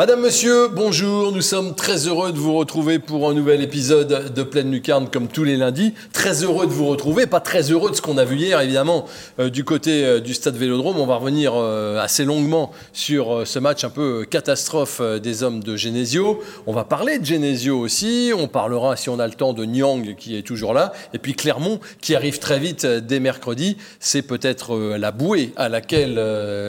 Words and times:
Madame, 0.00 0.22
Monsieur, 0.22 0.68
bonjour. 0.68 1.30
Nous 1.30 1.42
sommes 1.42 1.74
très 1.74 2.08
heureux 2.08 2.32
de 2.32 2.38
vous 2.38 2.54
retrouver 2.54 2.98
pour 2.98 3.28
un 3.28 3.34
nouvel 3.34 3.60
épisode 3.60 4.32
de 4.32 4.42
Pleine 4.42 4.70
Lucarne 4.70 5.10
comme 5.10 5.28
tous 5.28 5.44
les 5.44 5.58
lundis. 5.58 5.92
Très 6.14 6.42
heureux 6.42 6.66
de 6.66 6.72
vous 6.72 6.86
retrouver, 6.86 7.26
pas 7.26 7.40
très 7.40 7.70
heureux 7.70 7.90
de 7.90 7.94
ce 7.96 8.00
qu'on 8.00 8.16
a 8.16 8.24
vu 8.24 8.36
hier 8.36 8.58
évidemment 8.62 9.04
euh, 9.38 9.50
du 9.50 9.62
côté 9.62 10.06
euh, 10.06 10.18
du 10.18 10.32
stade 10.32 10.56
Vélodrome. 10.56 10.96
On 10.96 11.04
va 11.04 11.16
revenir 11.16 11.52
euh, 11.54 12.00
assez 12.00 12.24
longuement 12.24 12.70
sur 12.94 13.46
ce 13.46 13.58
match 13.58 13.84
un 13.84 13.90
peu 13.90 14.24
catastrophe 14.24 15.02
des 15.02 15.42
hommes 15.42 15.62
de 15.62 15.76
Genesio. 15.76 16.42
On 16.66 16.72
va 16.72 16.84
parler 16.84 17.18
de 17.18 17.26
Genesio 17.26 17.78
aussi. 17.78 18.32
On 18.34 18.48
parlera 18.48 18.96
si 18.96 19.10
on 19.10 19.18
a 19.18 19.26
le 19.26 19.34
temps 19.34 19.52
de 19.52 19.66
Nyang 19.66 20.14
qui 20.16 20.34
est 20.34 20.46
toujours 20.46 20.72
là 20.72 20.94
et 21.12 21.18
puis 21.18 21.34
Clermont 21.34 21.78
qui 22.00 22.14
arrive 22.14 22.38
très 22.38 22.58
vite 22.58 22.86
dès 22.86 23.20
mercredi. 23.20 23.76
C'est 23.98 24.22
peut-être 24.22 24.78
la 24.78 25.12
bouée 25.12 25.52
à 25.56 25.68
laquelle 25.68 26.18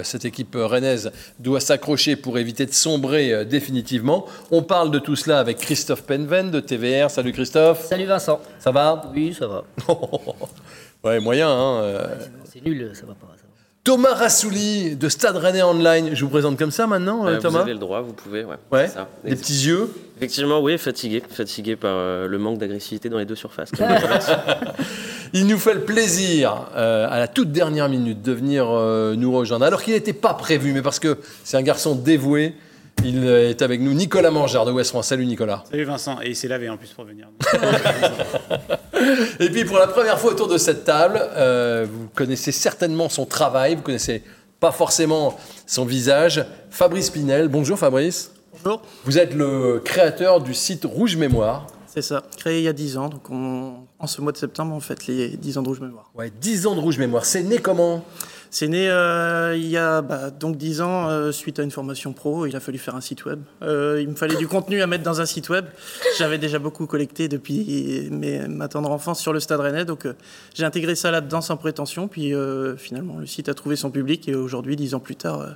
cette 0.04 0.26
équipe 0.26 0.58
rennaise 0.60 1.14
doit 1.40 1.62
s'accrocher 1.62 2.18
pour 2.18 2.38
éviter 2.38 2.66
de 2.66 2.74
sombrer 2.74 3.21
euh, 3.30 3.44
définitivement. 3.44 4.26
On 4.50 4.64
parle 4.64 4.92
de 4.92 5.00
tout 5.00 5.16
cela 5.16 5.40
avec 5.40 5.58
Christophe 5.58 6.04
Penven 6.04 6.50
de 6.52 6.60
TVR. 6.60 7.10
Salut 7.12 7.32
Christophe. 7.32 7.86
Salut 7.86 8.06
Vincent. 8.06 8.40
Ça 8.60 8.72
va? 8.72 9.12
Oui, 9.14 9.36
ça 9.38 9.48
va. 9.48 9.64
ouais, 11.04 11.20
moyen, 11.20 11.50
hein. 11.50 11.82
Euh. 11.82 12.08
C'est 12.46 12.66
nul, 12.66 12.92
ça 12.94 13.06
va 13.06 13.14
pas. 13.14 13.28
Thomas 13.84 14.14
Rassouli 14.14 14.96
de 14.96 15.10
Stade 15.10 15.38
Rennais 15.38 15.64
Online. 15.64 16.12
Je 16.14 16.24
vous 16.24 16.30
présente 16.30 16.56
comme 16.58 16.70
ça 16.70 16.86
maintenant, 16.86 17.26
euh, 17.26 17.40
Thomas 17.40 17.60
Vous 17.60 17.64
avez 17.64 17.74
le 17.74 17.80
droit, 17.80 18.02
vous 18.02 18.14
pouvez. 18.14 18.44
Ouais. 18.44 18.58
ouais. 18.72 18.88
Des 19.24 19.36
petits 19.36 19.66
yeux. 19.66 19.90
Effectivement, 20.18 20.60
oui, 20.60 20.78
fatigué. 20.78 21.24
Fatigué 21.28 21.76
par 21.76 22.28
le 22.28 22.38
manque 22.38 22.60
d'agressivité 22.60 23.10
dans 23.10 23.18
les 23.18 23.26
deux 23.26 23.36
surfaces. 23.36 23.72
Il 25.34 25.48
nous 25.48 25.58
fait 25.58 25.74
le 25.74 25.82
plaisir, 25.82 26.68
à 26.76 27.18
la 27.18 27.28
toute 27.28 27.52
dernière 27.52 27.90
minute, 27.90 28.22
de 28.22 28.32
venir 28.32 28.66
nous 29.18 29.34
rejoindre. 29.34 29.66
Alors 29.66 29.82
qu'il 29.82 29.94
n'était 29.94 30.14
pas 30.14 30.36
prévu, 30.36 30.74
mais 30.74 30.84
parce 30.84 31.00
que 31.00 31.18
c'est 31.44 31.58
un 31.58 31.64
garçon 31.64 31.96
dévoué. 31.96 32.54
Il 33.04 33.28
est 33.28 33.62
avec 33.62 33.82
nous, 33.82 33.94
Nicolas 33.94 34.30
Mangard 34.30 34.66
de 34.66 34.72
West 34.72 34.92
France. 34.92 35.08
Salut 35.08 35.26
Nicolas. 35.26 35.64
Salut 35.70 35.86
Vincent. 35.86 36.22
Et 36.22 36.30
il 36.30 36.36
s'est 36.36 36.48
lavé 36.48 36.70
en 36.70 36.78
plus 36.78 36.90
pour 36.90 37.06
venir. 37.06 37.28
et 39.40 39.50
puis 39.50 39.66
pour 39.66 39.80
la 39.80 39.88
première 39.88 40.20
fois 40.20 40.32
autour 40.32 40.48
de 40.48 40.58
cette 40.58 40.84
table, 40.84 41.20
euh, 41.36 41.88
vous 41.92 42.08
connaissez 42.14 42.52
certainement 42.52 43.10
son 43.10 43.26
travail, 43.26 43.76
vous 43.76 43.82
connaissez 43.82 44.24
pas 44.60 44.72
forcément 44.72 45.38
son 45.66 45.86
visage. 45.86 46.46
Fabrice 46.70 47.10
Pinel. 47.10 47.48
Bonjour 47.48 47.80
Fabrice. 47.80 48.32
Bonjour. 48.64 48.82
Vous 49.06 49.18
êtes 49.18 49.34
le 49.34 49.82
créateur 49.84 50.40
du 50.40 50.54
site 50.54 50.86
Rouge 50.86 51.16
Mémoire. 51.16 51.68
C'est 51.88 52.04
ça, 52.04 52.24
créé 52.38 52.60
il 52.60 52.64
y 52.64 52.70
a 52.70 52.74
10 52.74 52.98
ans. 52.98 53.10
Donc 53.10 53.30
en 53.32 54.08
ce 54.08 54.22
mois 54.22 54.32
de 54.32 54.38
septembre, 54.38 54.74
on 54.76 54.80
fait 54.80 55.08
les 55.08 55.30
10 55.30 55.58
ans 55.58 55.62
de 55.64 55.68
Rouge 55.68 55.82
Mémoire. 55.82 56.12
Ouais, 56.16 56.32
10 56.40 56.68
ans 56.68 56.76
de 56.76 56.80
Rouge 56.80 56.98
Mémoire. 56.98 57.26
C'est 57.26 57.44
né 57.44 57.58
comment? 57.58 58.06
C'est 58.54 58.68
né 58.68 58.90
euh, 58.90 59.56
il 59.56 59.68
y 59.68 59.78
a 59.78 60.02
bah, 60.02 60.30
donc 60.30 60.58
10 60.58 60.82
ans, 60.82 61.10
euh, 61.10 61.32
suite 61.32 61.58
à 61.58 61.64
une 61.64 61.72
formation 61.72 62.12
pro, 62.12 62.46
il 62.46 62.54
a 62.54 62.60
fallu 62.60 62.78
faire 62.78 62.96
un 62.96 63.02
site 63.02 63.24
web. 63.24 63.40
Euh, 63.64 64.00
il 64.02 64.10
me 64.10 64.16
fallait 64.16 64.36
du 64.36 64.46
contenu 64.46 64.82
à 64.82 64.88
mettre 64.88 65.06
dans 65.06 65.22
un 65.22 65.26
site 65.26 65.48
web. 65.48 65.66
J'avais 66.18 66.38
déjà 66.38 66.60
beaucoup 66.60 66.86
collecté 66.86 67.30
depuis 67.30 68.10
mes, 68.12 68.50
ma 68.50 68.68
tendre 68.68 68.92
enfance 68.92 69.22
sur 69.22 69.32
le 69.32 69.40
Stade 69.40 69.62
Rennais, 69.62 69.86
donc 69.86 70.06
j'ai 70.54 70.66
intégré 70.66 70.96
ça 70.96 71.12
là-dedans 71.12 71.40
sans 71.40 71.56
prétention. 71.56 72.10
Puis 72.10 72.34
finalement, 72.78 73.20
le 73.20 73.26
site 73.26 73.48
a 73.48 73.54
trouvé 73.54 73.78
son 73.78 73.90
public 73.90 74.28
et 74.28 74.36
aujourd'hui, 74.36 74.76
10 74.76 74.96
ans 74.96 75.00
plus 75.00 75.16
tard, 75.16 75.48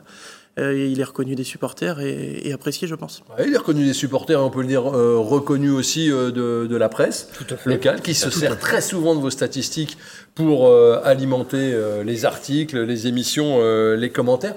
euh, 0.57 0.87
il 0.89 1.01
est 1.01 1.03
reconnu 1.03 1.35
des 1.35 1.43
supporters 1.43 1.99
et, 1.99 2.51
apprécié, 2.53 2.87
je 2.87 2.95
pense. 2.95 3.23
il 3.45 3.53
est 3.53 3.57
reconnu 3.57 3.85
des 3.85 3.93
supporters, 3.93 4.41
on 4.41 4.49
peut 4.49 4.61
le 4.61 4.67
dire, 4.67 4.87
euh, 4.87 5.17
reconnu 5.17 5.69
aussi 5.69 6.09
euh, 6.09 6.31
de, 6.31 6.75
la 6.77 6.87
presse 6.87 7.29
locale, 7.65 8.01
qui 8.01 8.13
se 8.13 8.29
sert 8.29 8.57
très 8.57 8.79
souvent 8.79 9.15
de 9.15 9.19
vos 9.19 9.29
statistiques 9.29 9.97
pour 10.33 10.69
alimenter 11.05 11.73
les 12.03 12.25
articles, 12.25 12.81
les 12.81 13.07
émissions, 13.07 13.61
les 13.95 14.09
commentaires. 14.09 14.55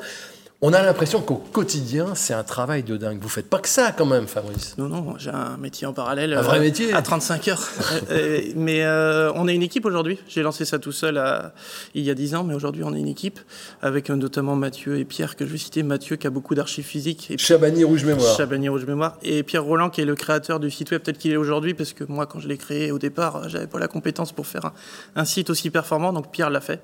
On 0.60 0.72
a 0.72 0.82
l'impression 0.82 1.20
qu'au 1.20 1.36
quotidien, 1.36 2.16
c'est 2.16 2.34
un 2.34 2.42
travail 2.42 2.82
de 2.82 2.96
dingue. 2.96 3.20
Vous 3.20 3.28
faites 3.28 3.48
pas 3.48 3.60
que 3.60 3.68
ça 3.68 3.92
quand 3.96 4.06
même, 4.06 4.26
Fabrice. 4.26 4.76
Non, 4.76 4.88
non, 4.88 5.16
j'ai 5.16 5.30
un 5.30 5.56
métier 5.56 5.86
en 5.86 5.92
parallèle. 5.92 6.34
Un 6.34 6.42
vrai 6.42 6.58
métier 6.58 6.92
À 6.92 7.00
35 7.02 7.48
heures. 7.48 7.68
Euh, 8.10 8.40
mais 8.54 8.84
euh, 8.84 9.32
on 9.34 9.48
est 9.48 9.54
une 9.54 9.62
équipe 9.62 9.84
aujourd'hui. 9.84 10.18
J'ai 10.28 10.42
lancé 10.42 10.64
ça 10.64 10.78
tout 10.78 10.92
seul 10.92 11.20
il 11.94 12.02
y 12.02 12.10
a 12.10 12.14
10 12.14 12.36
ans, 12.36 12.44
mais 12.44 12.54
aujourd'hui 12.54 12.84
on 12.84 12.94
est 12.94 12.98
une 12.98 13.08
équipe 13.08 13.38
avec 13.82 14.08
euh, 14.08 14.14
notamment 14.14 14.56
Mathieu 14.56 14.98
et 14.98 15.04
Pierre, 15.04 15.36
que 15.36 15.44
je 15.44 15.50
vais 15.50 15.58
citer. 15.58 15.82
Mathieu 15.82 16.16
qui 16.16 16.26
a 16.26 16.30
beaucoup 16.30 16.54
d'archives 16.54 16.86
physiques. 16.86 17.30
Et 17.30 17.38
Chabani 17.38 17.84
Rouge 17.84 18.04
Mémoire. 18.04 18.36
Chabani 18.36 18.68
Rouge 18.68 18.86
Mémoire. 18.86 19.18
Et 19.22 19.42
Pierre 19.42 19.64
Roland 19.64 19.90
qui 19.90 20.00
est 20.00 20.04
le 20.06 20.14
créateur 20.14 20.58
du 20.58 20.70
site 20.70 20.90
web 20.90 21.02
tel 21.02 21.18
qu'il 21.18 21.32
est 21.32 21.36
aujourd'hui, 21.36 21.74
parce 21.74 21.92
que 21.92 22.04
moi 22.04 22.26
quand 22.26 22.40
je 22.40 22.48
l'ai 22.48 22.56
créé 22.56 22.92
au 22.92 22.98
départ, 22.98 23.48
j'avais 23.48 23.66
pas 23.66 23.78
la 23.78 23.88
compétence 23.88 24.32
pour 24.32 24.46
faire 24.46 24.72
un, 25.16 25.24
site 25.24 25.50
aussi 25.50 25.70
performant, 25.70 26.12
donc 26.12 26.30
Pierre 26.30 26.50
l'a 26.50 26.62
fait. 26.62 26.80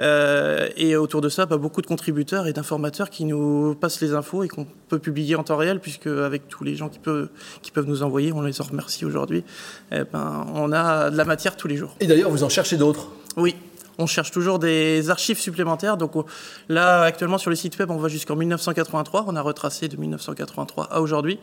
et 0.00 0.96
autour 0.96 1.20
de 1.20 1.28
ça, 1.28 1.46
bah, 1.46 1.56
beaucoup 1.56 1.82
de 1.82 1.86
contributeurs 1.86 2.46
et 2.48 2.52
d'informateurs 2.52 3.10
qui 3.14 3.24
nous 3.24 3.76
passent 3.76 4.00
les 4.00 4.12
infos 4.12 4.42
et 4.42 4.48
qu'on 4.48 4.66
peut 4.88 4.98
publier 4.98 5.36
en 5.36 5.44
temps 5.44 5.56
réel, 5.56 5.78
puisque 5.78 6.08
avec 6.08 6.48
tous 6.48 6.64
les 6.64 6.74
gens 6.74 6.88
qui 6.88 6.98
peuvent, 6.98 7.28
qui 7.62 7.70
peuvent 7.70 7.86
nous 7.86 8.02
envoyer, 8.02 8.32
on 8.32 8.42
les 8.42 8.60
en 8.60 8.64
remercie 8.64 9.04
aujourd'hui, 9.04 9.44
eh 9.92 10.02
ben, 10.12 10.46
on 10.52 10.72
a 10.72 11.10
de 11.10 11.16
la 11.16 11.24
matière 11.24 11.56
tous 11.56 11.68
les 11.68 11.76
jours. 11.76 11.94
Et 12.00 12.08
d'ailleurs, 12.08 12.30
vous 12.30 12.42
en 12.42 12.48
cherchez 12.48 12.76
d'autres? 12.76 13.10
Oui, 13.36 13.54
on 13.98 14.06
cherche 14.06 14.30
toujours 14.30 14.58
des 14.58 15.10
archives 15.10 15.38
supplémentaires. 15.38 15.96
Donc 15.96 16.12
là, 16.68 17.02
actuellement, 17.02 17.38
sur 17.38 17.50
le 17.50 17.56
site 17.56 17.78
web, 17.78 17.90
on 17.90 17.96
va 17.96 18.08
jusqu'en 18.08 18.36
1983. 18.36 19.24
On 19.28 19.36
a 19.36 19.42
retracé 19.42 19.88
de 19.88 19.96
1983 19.96 20.88
à 20.90 21.00
aujourd'hui. 21.00 21.38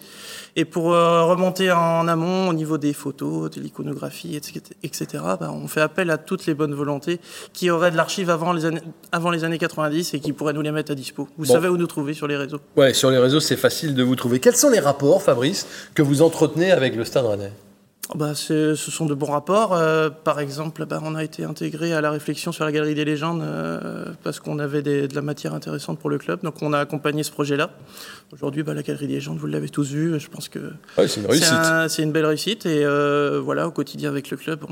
Et 0.56 0.66
pour 0.66 0.94
euh, 0.94 1.24
remonter 1.26 1.72
en 1.72 2.08
amont 2.08 2.50
au 2.50 2.54
niveau 2.54 2.78
des 2.78 2.94
photos, 2.94 3.50
de 3.50 3.62
l'iconographie, 3.62 4.36
etc., 4.36 5.24
bah, 5.40 5.52
on 5.52 5.68
fait 5.68 5.82
appel 5.82 6.10
à 6.10 6.18
toutes 6.18 6.46
les 6.46 6.54
bonnes 6.54 6.74
volontés 6.74 7.20
qui 7.54 7.70
auraient 7.70 7.92
de 7.92 7.98
l'archive 7.98 8.30
avant, 8.30 8.54
les 8.54 8.66
années, 8.66 8.82
avant 9.12 9.30
les 9.30 9.44
années 9.44 9.58
90 9.58 10.14
et 10.14 10.20
qui 10.20 10.34
pourraient 10.34 10.54
nous 10.54 10.62
les 10.62 10.72
mettre 10.72 10.92
à 10.92 10.96
dispo. 10.96 11.28
Vous 11.38 11.46
savez 11.46 11.68
où 11.70 11.78
nous 11.78 11.88
trouver 11.88 12.14
sur 12.14 12.28
les 12.28 12.38
réseaux 12.38 12.60
Ouais, 12.76 12.94
sur 12.94 13.12
les 13.12 13.18
réseaux, 13.18 13.40
c'est 13.40 13.58
facile 13.58 13.96
de 13.96 14.04
vous 14.04 14.16
trouver. 14.16 14.40
Quels 14.40 14.56
sont 14.56 14.70
les 14.70 14.80
rapports, 14.80 15.22
Fabrice, 15.22 15.68
que 15.96 16.02
vous 16.02 16.22
entretenez 16.22 16.72
avec 16.72 16.96
le 16.96 17.06
Stade 17.06 17.26
Rennais? 17.26 17.52
Bah, 18.16 18.36
ce 18.36 18.76
sont 18.76 19.06
de 19.06 19.14
bons 19.14 19.32
rapports. 19.32 19.74
Euh, 19.74 20.10
par 20.10 20.40
exemple, 20.40 20.86
bah, 20.86 21.00
on 21.04 21.16
a 21.16 21.24
été 21.24 21.46
intégré 21.46 21.94
à 21.94 22.02
la 22.02 22.12
réflexion 22.12 22.52
sur 22.52 22.66
la 22.66 22.72
Galerie 22.72 22.96
des 22.96 23.06
légendes 23.06 23.42
euh, 23.42 24.06
parce 24.24 24.40
qu'on 24.40 24.60
avait 24.60 24.82
de 24.82 25.16
la 25.16 25.22
matière 25.22 25.54
intéressante 25.54 25.98
pour 25.98 26.10
le 26.10 26.18
club. 26.18 26.42
Donc 26.44 26.62
on 26.62 26.74
a 26.74 26.80
accompagné 26.80 27.24
ce 27.24 27.32
projet-là. 27.32 27.72
Aujourd'hui, 28.34 28.64
bah, 28.64 28.74
la 28.74 28.84
Galerie 28.84 29.08
des 29.08 29.14
légendes, 29.16 29.38
vous 29.38 29.48
l'avez 29.48 29.70
tous 29.70 29.92
vu. 29.92 30.20
Je 30.20 30.28
pense 30.28 30.50
que 30.50 30.60
c'est 31.08 31.22
une. 31.22 31.90
C'est 31.90 32.04
une 32.04 32.12
belle 32.12 32.26
réussite. 32.26 32.66
Et 32.66 32.84
euh, 32.84 33.40
voilà, 33.42 33.68
au 33.68 33.72
quotidien 33.72 34.10
avec 34.10 34.30
le 34.30 34.36
club, 34.36 34.66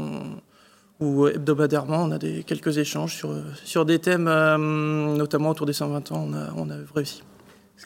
ou 0.99 1.27
hebdomadairement, 1.27 2.03
on 2.03 2.11
a 2.11 2.17
des, 2.17 2.43
quelques 2.43 2.77
échanges 2.77 3.15
sur, 3.15 3.33
sur 3.63 3.85
des 3.85 3.99
thèmes, 3.99 4.25
notamment 5.15 5.51
autour 5.51 5.65
des 5.65 5.73
120 5.73 6.11
ans, 6.11 6.27
on 6.29 6.33
a, 6.33 6.49
on 6.57 6.69
a 6.69 6.75
réussi. 6.93 7.23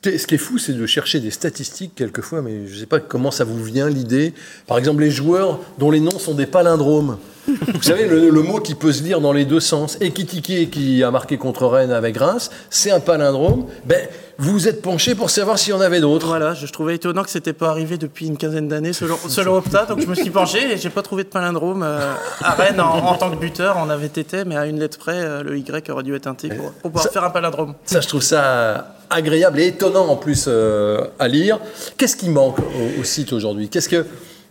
Ce 0.02 0.28
qui 0.28 0.36
est 0.36 0.40
fou, 0.40 0.58
c'est 0.58 0.74
de 0.74 0.86
chercher 0.86 1.20
des 1.20 1.32
statistiques 1.32 1.94
quelquefois, 1.96 2.42
mais 2.42 2.68
je 2.68 2.74
ne 2.74 2.80
sais 2.80 2.86
pas 2.86 3.00
comment 3.00 3.32
ça 3.32 3.44
vous 3.44 3.64
vient 3.64 3.90
l'idée. 3.90 4.34
Par 4.68 4.78
exemple, 4.78 5.02
les 5.02 5.12
joueurs 5.12 5.60
dont 5.78 5.92
les 5.92 6.00
noms 6.00 6.20
sont 6.20 6.34
des 6.34 6.48
palindromes. 6.48 7.18
Vous 7.48 7.82
savez, 7.82 8.08
le, 8.08 8.32
mot 8.42 8.60
qui 8.60 8.76
peut 8.76 8.92
se 8.92 9.04
lire 9.04 9.22
dans 9.22 9.34
les 9.34 9.46
deux 9.46 9.60
sens. 9.60 9.98
Ekitike, 10.02 10.72
qui 10.72 11.04
a 11.04 11.12
marqué 11.12 11.38
contre 11.38 11.66
Rennes 11.68 11.92
avec 11.92 12.18
Reims, 12.18 12.50
c'est 12.70 12.92
un 12.92 13.00
palindrome. 13.00 13.66
Ben, 13.86 14.08
vous 14.38 14.52
vous 14.52 14.68
êtes 14.68 14.82
penché 14.82 15.14
pour 15.14 15.30
savoir 15.30 15.60
s'il 15.60 15.74
y 15.74 15.74
en 15.74 15.82
avait 15.82 16.00
d'autres. 16.00 16.28
Voilà, 16.28 16.54
je 16.54 16.66
trouvais 16.68 16.96
étonnant 16.96 17.24
que 17.24 17.30
ce 17.30 17.38
n'était 17.38 17.54
pas 17.54 17.70
arrivé 17.70 17.98
depuis 17.98 18.28
une 18.28 18.38
quinzaine 18.38 18.68
d'années 18.68 18.94
selon, 18.94 19.18
selon, 19.28 19.58
Opta, 19.58 19.86
donc 19.86 20.00
je 20.00 20.08
me 20.08 20.16
suis 20.16 20.32
penché 20.32 20.74
et 20.74 20.78
j'ai 20.78 20.90
pas 20.90 21.02
trouvé 21.04 21.24
de 21.24 21.30
palindrome. 21.30 21.84
Euh, 21.84 22.14
à 22.42 22.52
Rennes, 22.54 22.80
en, 22.80 23.16
tant 23.16 23.30
que 23.30 23.36
buteur, 23.36 23.78
on 23.80 23.90
avait 23.90 24.08
été, 24.08 24.44
mais 24.46 24.56
à 24.56 24.66
une 24.66 24.80
lettre 24.80 24.98
près, 24.98 25.18
euh, 25.18 25.44
le 25.44 25.58
Y 25.58 25.90
aurait 25.92 26.04
dû 26.04 26.16
être 26.16 26.28
un 26.28 26.34
T 26.34 26.50
pour, 26.50 26.72
pouvoir 26.72 27.10
faire 27.10 27.24
un 27.24 27.30
palindrome. 27.30 27.76
Ça, 27.86 28.02
je 28.02 28.08
trouve 28.08 28.24
ça 28.24 28.96
agréable 29.10 29.60
et 29.60 29.68
étonnant 29.68 30.08
en 30.08 30.16
plus 30.16 30.46
euh, 30.48 31.06
à 31.20 31.28
lire. 31.28 31.60
Qu'est-ce 31.98 32.16
qui 32.16 32.30
manque 32.30 32.58
au, 33.00 33.04
site 33.04 33.34
aujourd'hui? 33.34 33.70
Qu'est-ce 33.70 33.90
que 33.90 34.06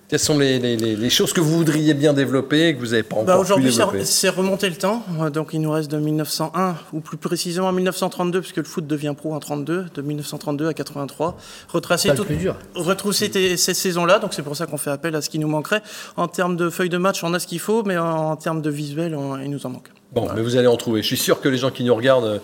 quelles 0.08 0.18
sont 0.18 0.38
les, 0.38 1.08
choses 1.08 1.32
que 1.32 1.40
vous 1.40 1.56
voudriez 1.56 1.94
bien 1.94 2.12
développer 2.12 2.68
et 2.68 2.74
que 2.74 2.80
vous 2.80 2.88
n'avez 2.88 3.02
pas 3.02 3.16
bah, 3.16 3.22
encore 3.22 3.36
bah 3.36 3.40
Aujourd'hui, 3.40 4.04
c'est 4.04 4.28
remonter 4.28 4.68
le 4.68 4.76
temps. 4.76 5.02
Donc, 5.32 5.50
il 5.54 5.60
nous 5.60 5.70
reste 5.70 5.90
de 5.90 5.96
1901, 5.96 6.76
ou 6.92 7.00
plus 7.00 7.16
précisément 7.16 7.72
1932, 7.72 8.40
puisque 8.40 8.58
le 8.58 8.64
foot 8.64 8.86
devient 8.86 9.14
pro 9.16 9.32
en 9.34 9.40
32, 9.40 9.86
de 9.94 10.02
1932 10.02 10.66
à 10.66 10.74
83. 10.74 11.38
Retracer 11.68 12.14
tout, 12.14 12.26
retrousser 12.74 13.56
ces 13.56 13.74
saisons-là. 13.74 14.18
Donc, 14.18 14.34
c'est 14.34 14.42
pour 14.42 14.54
ça 14.54 14.66
qu'on 14.66 14.76
fait 14.76 14.90
appel 14.90 15.16
à 15.16 15.22
ce 15.22 15.30
qui 15.30 15.38
nous 15.38 15.48
manquerait. 15.48 15.82
En 16.16 16.28
termes 16.28 16.56
de 16.56 16.68
feuilles 16.68 16.90
de 16.90 16.98
match, 16.98 17.24
on 17.24 17.32
a 17.32 17.38
ce 17.38 17.46
qu'il 17.46 17.60
faut, 17.60 17.82
mais 17.82 17.96
en, 17.96 18.36
termes 18.36 18.60
de 18.60 18.70
visuel, 18.70 19.16
il 19.42 19.50
nous 19.50 19.64
en 19.64 19.70
manque. 19.70 19.88
Bon, 20.12 20.28
mais 20.34 20.42
vous 20.42 20.56
allez 20.56 20.66
en 20.66 20.76
trouver. 20.76 21.00
Je 21.00 21.06
suis 21.06 21.16
sûr 21.16 21.40
que 21.40 21.48
les 21.48 21.56
gens 21.56 21.70
qui 21.70 21.84
nous 21.84 21.94
regardent 21.94 22.24
euh, 22.24 22.38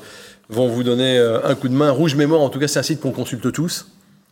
vont 0.48 0.68
vous 0.68 0.82
donner 0.82 1.18
euh, 1.18 1.46
un 1.46 1.54
coup 1.54 1.68
de 1.68 1.74
main. 1.74 1.90
Rouge 1.90 2.14
Mémoire, 2.14 2.40
en 2.40 2.48
tout 2.48 2.58
cas, 2.58 2.66
c'est 2.66 2.78
un 2.78 2.82
site 2.82 3.00
qu'on 3.00 3.10
consulte 3.10 3.52
tous. 3.52 3.86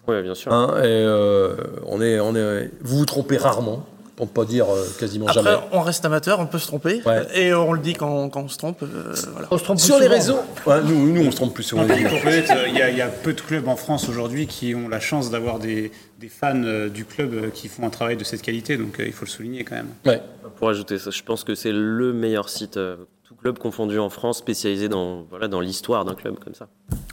Oui, 0.09 0.23
bien 0.23 0.35
sûr. 0.35 0.53
Hein, 0.53 0.75
et, 0.79 0.83
euh, 0.87 1.57
on 1.87 2.01
est, 2.01 2.21
on 2.21 2.35
est, 2.37 2.71
vous 2.81 2.99
vous 2.99 3.07
trompez 3.07 3.37
rarement. 3.37 3.85
pour 4.17 4.25
ne 4.27 4.31
pas 4.31 4.45
dire 4.47 4.67
euh, 4.73 4.83
quasiment 4.99 5.27
Après, 5.27 5.43
jamais. 5.43 5.57
on 5.73 5.81
reste 5.83 6.03
amateur, 6.07 6.41
on 6.41 6.47
peut 6.47 6.59
se 6.59 6.67
tromper. 6.69 7.03
Ouais. 7.05 7.27
Et 7.35 7.53
on 7.53 7.73
le 7.75 7.81
dit 7.81 7.93
quand, 7.93 8.31
quand 8.31 8.41
on 8.45 8.49
se 8.49 8.57
trompe. 8.57 8.83
euh, 8.83 9.13
voilà. 9.33 9.47
On 9.51 9.59
se 9.59 9.65
trompe 9.65 9.79
Sur 9.79 9.97
les 9.99 10.05
souvent. 10.05 10.15
réseaux, 10.17 10.39
Ouais, 10.67 10.81
nous, 10.83 11.13
nous 11.13 11.27
on 11.27 11.31
se 11.31 11.37
trompe 11.37 11.53
plus 11.53 11.69
pour 11.71 11.81
connaître, 11.81 12.53
euh, 12.57 12.67
il 12.69 12.75
y, 12.79 12.81
a- 12.81 12.89
il 12.89 12.97
y 12.97 13.03
a 13.03 13.09
peu 13.09 13.35
de 13.35 13.41
clubs 13.43 13.69
en 13.69 13.77
France 13.77 14.09
aujourd'hui 14.09 14.47
qui 14.47 14.75
ont 14.75 14.89
la 14.89 15.01
chance 15.01 15.31
d'avoir 15.31 15.59
des, 15.59 15.93
des 16.19 16.29
fans 16.29 16.55
du 16.89 17.05
club 17.05 17.51
qui 17.53 17.69
font 17.69 17.85
un 17.87 17.91
travail 17.91 18.17
de 18.17 18.25
cette 18.25 18.41
qualité, 18.41 18.79
donc 18.79 18.99
euh, 19.01 19.05
il 19.07 19.13
faut 19.13 19.27
le 19.27 19.31
souligner 19.31 19.65
quand 19.65 19.75
même. 19.77 19.89
Ouais. 20.07 20.23
Pour 20.57 20.71
ajouter 20.71 20.99
ça, 20.99 21.11
je 21.11 21.23
pense 21.23 21.45
que 21.45 21.55
c'est 21.55 21.73
le 21.73 22.15
meilleur 22.15 22.49
site, 22.49 22.79
euh, 22.79 22.97
tout 23.29 23.35
club 23.35 23.59
confondu 23.59 23.99
en 23.99 24.09
France, 24.09 24.39
spécialisé 24.39 24.89
dans, 24.89 25.25
voilà, 25.31 25.49
dans 25.49 25.61
l'histoire 25.61 26.05
d'un 26.05 26.15
club 26.15 26.37
comme 26.45 26.55
ça. 26.55 26.69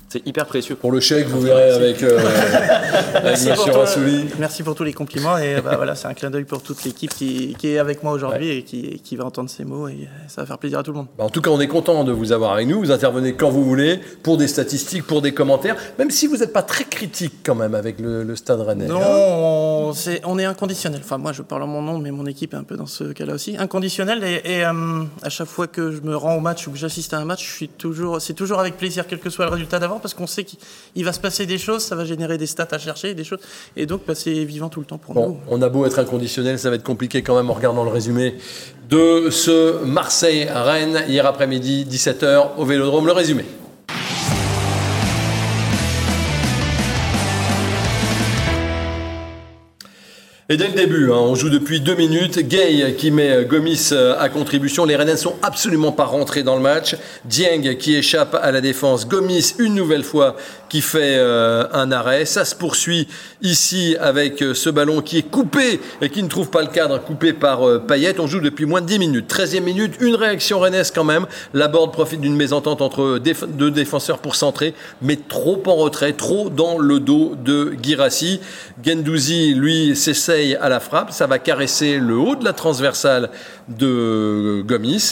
C'est 0.10 0.26
hyper 0.28 0.46
précieux. 0.46 0.76
Pour 0.76 0.92
le 0.92 1.00
chèque, 1.00 1.26
vous 1.26 1.42
verrez 1.42 1.72
avec, 1.72 2.04
euh, 2.04 2.20
avec 3.16 3.40
pour, 3.56 3.76
Rassouli. 3.78 4.26
merci 4.38 4.62
pour 4.62 4.76
tous 4.76 4.84
les 4.84 4.94
compliments. 4.94 5.40
Et 5.40 5.60
bah, 5.60 5.74
voilà, 5.76 5.96
c'est 5.96 6.08
un 6.08 6.14
clin 6.14 6.30
d'œil 6.30 6.44
pour 6.44 6.62
toute 6.62 6.84
l'équipe 6.84 7.12
qui, 7.12 7.56
qui 7.58 7.70
est 7.70 7.80
avec 7.80 8.04
moi 8.04 8.12
aujourd'hui 8.14 8.50
et 8.50 8.64
qui, 8.64 9.00
qui 9.04 9.16
va 9.16 9.26
entendre 9.26 9.50
ces 9.50 9.66
mots. 9.66 9.88
Et 9.88 10.08
ça 10.28 10.42
va 10.42 10.46
faire 10.48 10.60
plaisir 10.60 10.78
à 10.80 10.84
tout 10.84 10.92
le 10.92 10.98
monde. 10.98 11.08
Bah, 11.18 11.24
En 11.24 11.30
tout 11.30 11.42
cas, 11.42 11.50
on 11.50 11.60
est 11.60 11.68
content 11.68 12.04
de 12.04 12.12
vous 12.12 12.32
avoir 12.32 12.54
avec 12.54 12.68
nous. 12.68 12.80
Vous 12.80 12.92
intervenez 12.92 13.34
quand 13.34 13.50
vous 13.50 13.64
voulez, 13.64 14.00
pour 14.22 14.38
des 14.38 14.48
statistiques, 14.48 15.08
pour 15.08 15.24
des 15.24 15.34
commentaires, 15.34 15.76
même 15.98 16.12
si 16.12 16.28
vous 16.28 16.38
n'êtes 16.38 16.54
pas 16.54 16.62
très 16.64 16.84
critique 16.84 17.34
quand 17.44 17.56
même 17.56 17.74
avec 17.74 18.00
le, 18.00 18.24
le 18.24 18.36
Stade 18.36 18.62
Rennais. 18.62 18.86
Non, 18.86 19.00
on, 19.02 19.94
c'est- 19.94 20.22
on 20.26 20.38
est 20.38 20.46
inconditionnel. 20.46 21.02
Enfin, 21.04 21.18
moi, 21.18 21.32
je 21.32 21.42
parle 21.42 21.64
en 21.64 21.68
mon 21.68 21.82
nom, 21.82 21.98
mais 21.98 22.12
mon 22.12 22.28
équipe 22.28 22.54
est 22.54 22.58
un 22.58 22.64
peu 22.64 22.78
dans 22.78 22.86
ce 22.86 23.06
cas-là 23.06 23.34
aussi. 23.34 23.58
Inconditionnel. 23.58 24.24
Et, 24.24 24.58
et, 24.60 24.64
euh, 24.66 25.04
à 25.24 25.30
chaque 25.30 25.48
fois 25.48 25.66
que 25.66 25.92
je 25.92 26.02
me 26.04 26.16
rends 26.16 26.36
au 26.36 26.40
match 26.40 26.68
ou 26.68 26.72
que 26.72 26.78
j'assiste 26.78 27.14
à 27.14 27.18
un 27.20 27.26
match, 27.26 27.46
je 27.48 27.54
suis 27.54 27.68
toujours, 27.68 28.22
c'est 28.22 28.34
toujours 28.34 28.60
avec 28.60 28.78
plaisir, 28.78 29.06
quel 29.08 29.20
que 29.20 29.30
soit 29.30 29.46
le 29.46 29.52
résultat 29.52 29.80
d'avant, 29.80 30.00
parce 30.00 30.14
qu'on 30.14 30.28
sait 30.28 30.44
qu'il 30.44 30.60
il 30.96 31.06
va 31.06 31.14
se 31.14 31.20
passer 31.20 31.46
des 31.46 31.58
choses, 31.58 31.84
ça 31.84 31.96
va 31.96 32.06
générer 32.06 32.38
des 32.38 32.48
stats 32.48 32.68
à 32.72 32.78
chercher, 32.78 33.14
des 33.14 33.24
choses, 33.24 33.40
et 33.76 33.86
donc 33.86 34.02
bah, 34.08 34.16
c'est 34.16 34.44
vivant 34.44 34.70
tout 34.70 34.80
le 34.80 34.86
temps 34.86 34.98
pour 34.98 35.14
Bon, 35.14 35.28
nous. 35.30 35.38
on 35.50 35.62
a 35.62 35.70
beau 35.70 35.86
être 35.86 36.00
inconditionnel, 36.00 36.60
ça 36.60 36.70
va 36.70 36.76
être 36.76 36.84
compliqué 36.84 37.22
quand 37.24 37.36
même 37.36 37.50
en 37.50 37.54
regardant 37.54 37.84
le 37.84 37.92
résumé 37.92 38.36
de 38.90 39.30
ce 39.32 39.84
Marseille-Rennes 39.84 41.06
hier 41.08 41.26
après-midi, 41.26 41.86
17h 41.90 42.58
au 42.58 42.66
Vélodrome. 42.66 43.06
Le 43.08 43.12
résumé. 43.14 43.46
Et 50.50 50.58
dès 50.58 50.68
le 50.68 50.74
début, 50.74 51.10
hein, 51.10 51.16
on 51.20 51.36
joue 51.36 51.50
depuis 51.50 51.80
deux 51.80 51.96
minutes. 51.96 52.40
Gay 52.40 52.96
qui 52.98 53.12
met 53.12 53.46
Gomis 53.46 53.92
euh, 53.94 54.20
à 54.20 54.28
contribution. 54.28 54.84
Les 54.84 54.98
Rennais 54.98 55.14
ne 55.14 55.18
sont 55.18 55.36
absolument 55.42 55.94
pas 55.94 56.04
rentrés 56.04 56.44
dans 56.44 56.58
le 56.58 56.62
match. 56.62 56.98
Dieng 57.24 57.76
qui 57.76 57.96
échappe 57.96 58.36
à 58.36 58.52
la 58.52 58.60
défense. 58.60 59.08
Gomis, 59.08 59.56
une 59.58 59.74
nouvelle 59.74 60.04
fois, 60.04 60.36
qui 60.74 60.82
fait 60.82 61.18
euh, 61.20 61.66
un 61.72 61.92
arrêt. 61.92 62.26
Ça 62.26 62.46
se 62.46 62.56
poursuit 62.56 63.08
ici 63.44 63.96
avec 64.00 64.42
euh, 64.42 64.56
ce 64.56 64.72
ballon 64.72 65.02
qui 65.02 65.20
est 65.20 65.30
coupé 65.30 65.80
et 66.02 66.10
qui 66.10 66.24
ne 66.24 66.28
trouve 66.28 66.50
pas 66.50 66.64
le 66.64 66.68
cadre, 66.70 67.00
coupé 67.00 67.32
par 67.32 67.70
euh, 67.70 67.78
Payet. 67.78 68.20
On 68.20 68.26
joue 68.26 68.40
depuis 68.40 68.66
moins 68.66 68.82
de 68.82 68.88
10 68.88 68.98
minutes. 68.98 69.32
13e 69.32 69.62
minute, 69.62 69.94
une 70.00 70.16
réaction 70.16 70.58
rennaise 70.58 70.90
quand 70.90 71.04
même. 71.04 71.28
La 71.54 71.68
Borde 71.68 71.94
profite 71.94 72.22
d'une 72.22 72.36
mésentente 72.36 72.82
entre 72.82 73.20
deux 73.20 73.70
défenseurs 73.70 74.18
pour 74.18 74.34
centrer, 74.36 74.74
mais 75.04 75.16
trop 75.16 75.62
en 75.68 75.76
retrait, 75.76 76.14
trop 76.14 76.50
dans 76.50 76.80
le 76.80 77.00
dos 77.00 77.36
de 77.36 77.76
Girassi. 77.80 78.40
Gendouzi, 78.84 79.54
lui, 79.54 79.96
s'essaye 79.96 80.56
à 80.56 80.70
la 80.70 80.80
frappe. 80.80 81.12
Ça 81.12 81.28
va 81.28 81.38
caresser 81.38 82.00
le 82.00 82.18
haut 82.18 82.36
de 82.36 82.46
la 82.46 82.54
transversale 82.54 83.30
de 83.68 84.64
Gomis. 84.66 85.12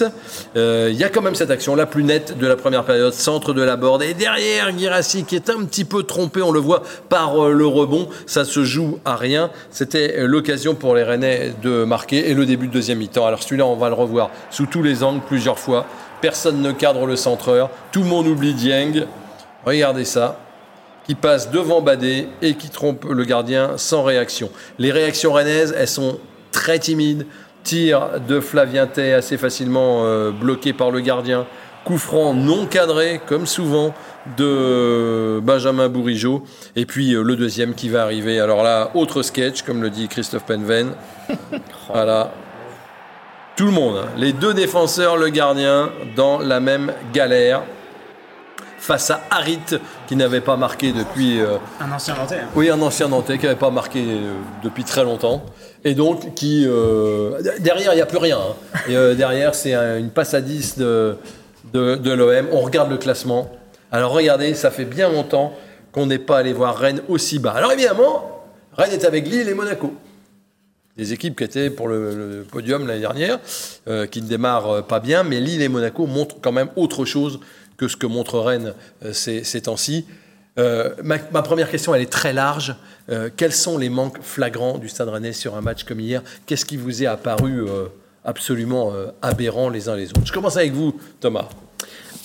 Euh, 0.56 0.90
Il 0.92 0.98
y 0.98 1.04
a 1.04 1.10
quand 1.10 1.22
même 1.22 1.36
cette 1.36 1.52
action 1.52 1.76
la 1.76 1.86
plus 1.86 2.04
nette 2.04 2.40
de 2.40 2.48
la 2.48 2.56
première 2.56 2.84
période, 2.84 3.14
centre 3.14 3.54
de 3.54 3.62
la 3.62 3.76
Borde. 3.76 4.02
Et 4.02 4.16
derrière, 4.16 4.76
Girassi 4.76 5.24
qui 5.24 5.36
est 5.36 5.51
un 5.52 5.66
petit 5.66 5.86
peu 5.86 6.04
trompé, 6.04 6.42
on 6.42 6.52
le 6.52 6.60
voit 6.60 6.84
par 7.10 7.44
euh, 7.44 7.54
le 7.54 7.66
rebond. 7.66 8.08
Ça 8.26 8.46
se 8.46 8.64
joue 8.64 9.00
à 9.06 9.16
rien. 9.16 9.52
C'était 9.70 10.26
l'occasion 10.26 10.76
pour 10.76 10.96
les 10.96 11.04
Rennais 11.04 11.54
de 11.62 11.84
marquer 11.84 12.30
et 12.30 12.34
le 12.34 12.46
début 12.46 12.68
de 12.68 12.74
deuxième 12.74 13.00
mi-temps. 13.00 13.26
Alors 13.26 13.44
celui-là, 13.44 13.66
on 13.66 13.76
va 13.76 13.90
le 13.90 13.96
revoir 13.96 14.32
sous 14.50 14.66
tous 14.66 14.84
les 14.84 15.04
angles 15.04 15.22
plusieurs 15.28 15.60
fois. 15.60 15.86
Personne 16.22 16.62
ne 16.62 16.72
cadre 16.72 17.06
le 17.06 17.16
centreur. 17.16 17.70
Tout 17.92 18.02
le 18.04 18.08
monde 18.08 18.28
oublie 18.28 18.54
Dieng. 18.54 19.06
Regardez 19.66 20.06
ça 20.06 20.40
qui 21.06 21.16
passe 21.16 21.52
devant 21.52 21.82
Badé 21.82 22.28
et 22.42 22.56
qui 22.56 22.70
trompe 22.70 23.06
le 23.06 23.24
gardien 23.24 23.72
sans 23.78 24.04
réaction. 24.04 24.50
Les 24.78 24.92
réactions 24.92 25.34
rennaises, 25.34 25.74
elles 25.78 25.88
sont 25.88 26.20
très 26.52 26.80
timides. 26.80 27.26
Tir 27.64 28.20
de 28.28 28.40
Flavien 28.40 28.88
Tay 28.88 29.14
assez 29.14 29.38
facilement 29.38 30.06
euh, 30.06 30.32
bloqué 30.32 30.74
par 30.74 30.90
le 30.90 31.00
gardien. 31.00 31.46
Coup 31.84 31.98
franc 31.98 32.34
non 32.34 32.68
cadré, 32.68 33.20
comme 33.26 33.48
souvent, 33.48 33.94
de 34.38 35.40
Benjamin 35.42 35.90
Bourigeau. 35.90 36.44
Et 36.76 36.86
puis 36.86 37.14
euh, 37.16 37.24
le 37.24 37.36
deuxième 37.36 37.74
qui 37.74 37.90
va 37.90 38.04
arriver. 38.04 38.40
Alors 38.40 38.62
là, 38.64 38.92
autre 38.94 39.24
sketch, 39.24 39.64
comme 39.64 39.82
le 39.82 39.90
dit 39.90 40.08
Christophe 40.08 40.44
Penven. 40.46 40.92
voilà. 41.92 42.32
Tout 43.56 43.66
le 43.66 43.72
monde, 43.72 43.98
hein. 43.98 44.08
les 44.18 44.32
deux 44.32 44.54
défenseurs, 44.54 45.18
le 45.18 45.30
gardien, 45.30 45.90
dans 46.16 46.40
la 46.40 46.60
même 46.60 46.94
galère 47.14 47.62
face 48.80 49.12
à 49.12 49.22
Harit 49.30 49.60
qui 50.08 50.16
n'avait 50.16 50.42
pas 50.42 50.56
marqué 50.58 50.92
depuis 50.92 51.40
euh, 51.40 51.58
Un 51.80 51.92
ancien 51.92 52.16
Nantais. 52.16 52.38
hein. 52.40 52.48
oui 52.56 52.70
un 52.72 52.82
ancien 52.82 53.10
Nantais 53.10 53.38
qui 53.38 53.46
n'avait 53.46 53.60
pas 53.60 53.70
marqué 53.70 54.00
euh, 54.04 54.34
depuis 54.64 54.84
très 54.84 55.04
longtemps 55.04 55.44
et 55.84 55.94
donc 55.94 56.34
qui 56.34 56.66
euh, 56.66 57.40
derrière 57.60 57.92
il 57.94 57.98
n'y 57.98 58.02
a 58.02 58.08
plus 58.08 58.18
rien 58.18 58.40
hein. 58.40 58.80
Et, 58.90 59.16
derrière 59.16 59.54
c'est 59.54 59.76
un- 59.76 60.00
une 60.00 60.10
passe 60.10 60.34
à 60.34 60.42
10 60.42 60.80
de, 60.80 61.16
de, 61.74 62.12
l'OM 62.12 62.48
on 62.52 62.62
regarde 62.62 62.90
le 62.90 62.98
classement. 62.98 63.52
Alors 63.92 64.12
regardez 64.12 64.54
ça 64.54 64.72
fait 64.72 64.86
bien 64.86 65.10
longtemps 65.10 65.54
qu'on 65.92 66.06
n'est 66.06 66.20
pas 66.20 66.38
allé 66.38 66.54
voir 66.54 66.78
Rennes 66.78 67.02
aussi 67.08 67.40
bas. 67.40 67.52
Alors 67.52 67.72
évidemment 67.72 68.46
Rennes 68.74 68.94
est 68.94 69.06
avec 69.06 69.28
Lille 69.28 69.50
et 69.50 69.54
Monaco. 69.54 69.94
Des 70.98 71.14
équipes 71.14 71.38
qui 71.38 71.44
étaient 71.44 71.70
pour 71.70 71.88
le, 71.88 72.46
podium 72.50 72.86
l'année 72.86 73.00
dernière, 73.00 73.40
euh, 73.88 74.06
qui 74.08 74.22
ne 74.22 74.28
démarrent 74.28 74.86
pas 74.86 75.00
bien, 75.00 75.24
mais 75.24 75.40
Lille 75.40 75.62
et 75.62 75.70
Monaco 75.70 76.06
montrent 76.06 76.36
quand 76.42 76.52
même 76.52 76.68
autre 76.76 77.06
chose 77.06 77.40
que 77.78 77.88
ce 77.88 77.96
que 77.96 78.06
montre 78.06 78.40
Rennes 78.40 78.74
euh, 79.06 79.14
ces, 79.14 79.62
temps-ci. 79.62 80.06
Euh, 80.60 80.94
ma, 81.02 81.18
ma 81.32 81.42
première 81.42 81.72
question, 81.72 81.96
elle 81.96 82.02
est 82.02 82.12
très 82.12 82.34
large. 82.34 82.76
Quels 83.36 83.52
sont 83.52 83.78
les 83.78 83.90
manques 83.90 84.20
flagrants 84.22 84.78
du 84.78 84.88
Stade 84.88 85.10
Rennais 85.10 85.34
sur 85.34 85.56
un 85.56 85.62
match 85.62 85.84
comme 85.84 86.00
hier? 86.00 86.22
Qu'est-ce 86.46 86.64
qui 86.64 86.78
vous 86.78 87.04
est 87.04 87.08
apparu 87.08 87.66
absolument 88.26 88.94
euh, 88.94 89.08
aberrant 89.22 89.70
les 89.70 89.90
uns 89.90 89.96
les 89.96 90.10
autres 90.10 90.22
Je 90.26 90.34
commence 90.34 90.58
avec 90.58 90.74
vous, 90.74 90.96
Thomas. 91.20 91.48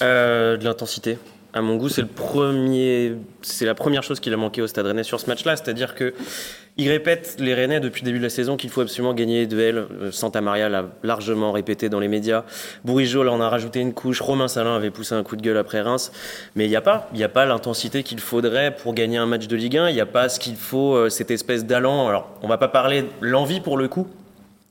Euh, 0.03 0.57
de 0.57 0.65
l'intensité. 0.65 1.19
À 1.55 1.63
mon 1.63 1.77
goût, 1.77 1.89
c'est 1.89 2.03
le 2.03 2.07
premier, 2.07 3.15
c'est 3.41 3.65
la 3.65 3.75
première 3.75 4.03
chose 4.03 4.21
qu'il 4.21 4.35
a 4.35 4.37
manqué 4.37 4.61
au 4.61 4.67
Stade 4.67 4.85
Rennais 4.85 5.05
sur 5.05 5.21
ce 5.21 5.27
match-là, 5.27 5.57
c'est-à-dire 5.57 5.95
que 5.95 6.13
il 6.77 6.91
répète 6.91 7.37
les 7.39 7.55
Rennais 7.55 7.81
depuis 7.81 8.03
le 8.03 8.07
début 8.07 8.19
de 8.19 8.25
la 8.25 8.29
saison 8.29 8.59
qu'il 8.59 8.69
faut 8.69 8.83
absolument 8.83 9.15
gagner 9.15 9.41
les 9.41 9.47
duels. 9.47 9.79
Euh, 9.79 10.12
Santa 10.12 10.43
Maria 10.43 10.69
l'a 10.69 10.85
largement 11.03 11.53
répété 11.53 11.88
dans 11.88 11.99
les 11.99 12.09
médias. 12.09 12.45
Bourigeau, 12.85 13.23
là, 13.23 13.33
en 13.33 13.41
a 13.41 13.49
rajouté 13.49 13.81
une 13.81 13.95
couche. 13.95 14.21
Romain 14.21 14.49
Salin 14.49 14.76
avait 14.76 14.91
poussé 14.91 15.15
un 15.15 15.23
coup 15.23 15.37
de 15.37 15.41
gueule 15.41 15.57
après 15.57 15.81
Reims. 15.81 16.12
Mais 16.57 16.67
il 16.67 16.69
n'y 16.69 16.76
a 16.76 16.83
pas, 16.83 17.09
il 17.15 17.17
n'y 17.17 17.25
a 17.25 17.31
pas 17.31 17.47
l'intensité 17.47 18.03
qu'il 18.03 18.21
faudrait 18.21 18.76
pour 18.76 18.93
gagner 18.93 19.17
un 19.17 19.25
match 19.25 19.47
de 19.47 19.57
Ligue 19.57 19.79
1. 19.79 19.88
Il 19.88 19.95
n'y 19.95 20.03
a 20.03 20.07
pas 20.07 20.29
ce 20.29 20.38
qu'il 20.38 20.57
faut, 20.57 21.09
cette 21.09 21.31
espèce 21.31 21.65
d'allant. 21.65 22.07
Alors, 22.07 22.29
on 22.43 22.49
va 22.49 22.59
pas 22.59 22.69
parler 22.69 23.07
l'envie 23.23 23.61
pour 23.61 23.79
le 23.79 23.88
coup. 23.88 24.07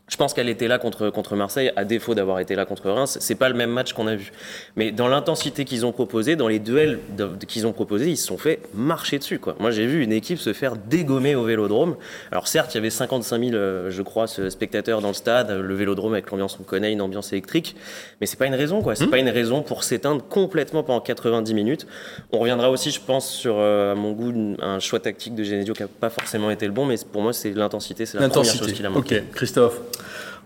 Je 0.07 0.17
pense 0.17 0.35
qu'elle 0.35 0.49
était 0.49 0.67
là 0.67 0.77
contre, 0.77 1.09
contre 1.09 1.35
Marseille, 1.35 1.71
à 1.75 1.83
défaut 1.83 2.13
d'avoir 2.13 2.39
été 2.39 2.53
là 2.53 2.65
contre 2.65 2.91
Reims. 2.91 3.17
C'est 3.21 3.33
pas 3.33 3.49
le 3.49 3.55
même 3.55 3.71
match 3.71 3.93
qu'on 3.93 4.05
a 4.05 4.15
vu. 4.15 4.31
Mais 4.75 4.91
dans 4.91 5.07
l'intensité 5.07 5.65
qu'ils 5.65 5.83
ont 5.83 5.91
proposé, 5.91 6.35
dans 6.35 6.47
les 6.47 6.59
duels 6.59 6.99
qu'ils 7.47 7.65
ont 7.65 7.71
proposés, 7.73 8.11
ils 8.11 8.17
se 8.17 8.27
sont 8.27 8.37
fait 8.37 8.59
marcher 8.75 9.17
dessus. 9.17 9.39
Quoi. 9.39 9.55
Moi, 9.59 9.71
j'ai 9.71 9.87
vu 9.87 10.03
une 10.03 10.11
équipe 10.11 10.37
se 10.37 10.53
faire 10.53 10.75
dégommer 10.75 11.33
au 11.33 11.43
vélodrome. 11.43 11.95
Alors, 12.31 12.47
certes, 12.47 12.73
il 12.73 12.77
y 12.77 12.77
avait 12.77 12.91
55 12.91 13.39
000, 13.41 13.55
euh, 13.55 13.89
je 13.89 14.01
crois, 14.03 14.27
spectateurs 14.27 15.01
dans 15.01 15.07
le 15.07 15.15
stade. 15.15 15.49
Le 15.49 15.73
vélodrome, 15.73 16.13
avec 16.13 16.29
l'ambiance, 16.29 16.55
on 16.61 16.63
connaît, 16.63 16.91
une 16.91 17.01
ambiance 17.01 17.33
électrique. 17.33 17.75
Mais 18.21 18.27
c'est 18.27 18.37
pas 18.37 18.45
une 18.45 18.53
raison, 18.55 18.83
quoi. 18.83 18.93
C'est 18.93 19.07
pas 19.07 19.17
une 19.17 19.29
raison 19.29 19.63
pour 19.63 19.83
s'éteindre 19.83 20.23
complètement 20.29 20.83
pendant 20.83 21.01
90 21.01 21.51
minutes. 21.55 21.87
On 22.31 22.37
reviendra 22.37 22.69
aussi, 22.69 22.91
je 22.91 23.01
pense, 23.01 23.27
sur, 23.27 23.55
euh, 23.57 23.93
à 23.93 23.95
mon 23.95 24.11
goût, 24.11 24.55
un 24.61 24.79
choix 24.79 24.99
tactique 24.99 25.33
de 25.33 25.43
Genesio 25.43 25.73
qui 25.73 25.81
n'a 25.81 25.87
pas 25.87 26.11
forcément 26.11 26.51
été 26.51 26.67
le 26.67 26.73
bon. 26.73 26.85
Mais 26.85 26.95
pour 27.11 27.23
moi, 27.23 27.33
c'est 27.33 27.51
l'intensité. 27.53 28.05
C'est 28.05 28.19
la 28.19 28.29
première 28.29 28.43
chose 28.45 28.53
L'intensité. 28.53 28.77
qu'il 28.77 28.85
a 28.85 28.89
manqué. 28.91 29.17
Ok, 29.19 29.31
Christophe? 29.33 29.79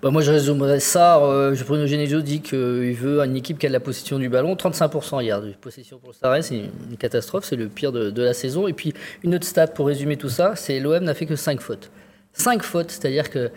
Bah, 0.02 0.12
moi, 0.12 0.22
je 0.22 0.32
résumerais 0.32 0.80
ça. 0.80 1.18
Euh, 1.20 1.56
Bruno 1.68 1.86
Genesio 1.86 2.22
dit 2.22 2.42
qu'il 2.42 2.94
veut 2.94 3.20
une 3.22 3.36
équipe 3.36 3.58
qui 3.60 3.66
a 3.66 3.70
de 3.70 3.74
la 3.74 3.80
possession 3.82 4.18
du 4.18 4.30
ballon. 4.30 4.56
35% 4.56 5.22
hier 5.24 5.42
de 5.42 5.52
possession 5.60 5.98
pour 6.00 6.12
le 6.12 6.42
c'est 6.42 6.56
une 6.90 6.98
catastrophe. 6.98 7.44
C'est 7.46 7.56
le 7.58 7.68
pire 7.68 7.92
de, 7.92 8.10
de 8.10 8.22
la 8.24 8.34
saison. 8.34 8.68
Et 8.68 8.74
puis, 8.74 8.94
une 9.24 9.36
autre 9.36 9.46
stat 9.46 9.68
pour 9.68 9.88
résumer 9.88 10.16
tout 10.18 10.30
ça 10.30 10.54
c'est 10.56 10.80
l'OM 10.80 11.04
n'a 11.04 11.14
fait 11.14 11.26
que 11.26 11.36
5 11.36 11.60
fautes. 11.62 11.92
5 12.34 12.64
fautes, 12.64 12.92
c'est-à-dire 12.92 13.30
que 13.30 13.50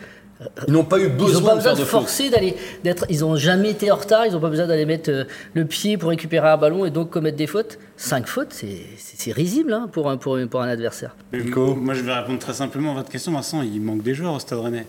Ils 0.67 0.73
n'ont 0.73 0.83
pas 0.85 0.99
eu 0.99 1.05
ils 1.05 1.09
besoin 1.17 1.43
pas 1.43 1.51
de 1.53 1.57
besoin 1.59 1.75
de 1.75 1.85
forcer 1.85 2.29
d'aller 2.31 2.57
d'être 2.83 3.07
ils 3.09 3.21
n'ont 3.21 3.37
jamais 3.37 3.71
été 3.71 3.93
en 3.93 3.97
retard 3.97 4.27
ils 4.27 4.33
n'ont 4.33 4.41
pas 4.41 4.49
besoin 4.49 4.67
d'aller 4.67 4.87
mettre 4.87 5.11
euh, 5.11 5.25
le 5.55 5.65
pied 5.67 5.97
pour 5.97 6.09
récupérer 6.09 6.49
un 6.49 6.57
ballon 6.57 6.85
et 6.85 6.91
donc 6.91 7.11
commettre 7.11 7.37
des 7.37 7.47
fautes 7.47 7.79
cinq 7.97 8.27
fautes 8.27 8.53
c'est 8.53 9.33
risible 9.33 9.73
hein, 9.73 9.89
pour 9.93 10.11
un 10.11 10.17
pour, 10.17 10.35
un- 10.37 10.49
pour 10.49 10.61
un 10.61 10.67
adversaire 10.69 11.15
Mais 11.31 11.43
Nico 11.45 11.77
Moi, 11.77 11.95
je 11.95 12.01
vais 12.03 12.13
répondre 12.13 12.41
très 12.41 12.55
simplement 12.55 12.91
à 12.91 12.95
votre 12.97 13.09
question, 13.11 13.31
Vincent. 13.33 13.63
Il 13.63 13.81
manque 13.83 14.03
des 14.03 14.15
joueurs 14.15 14.35
au 14.35 14.41
Stade 14.41 14.59
Rennais. 14.59 14.87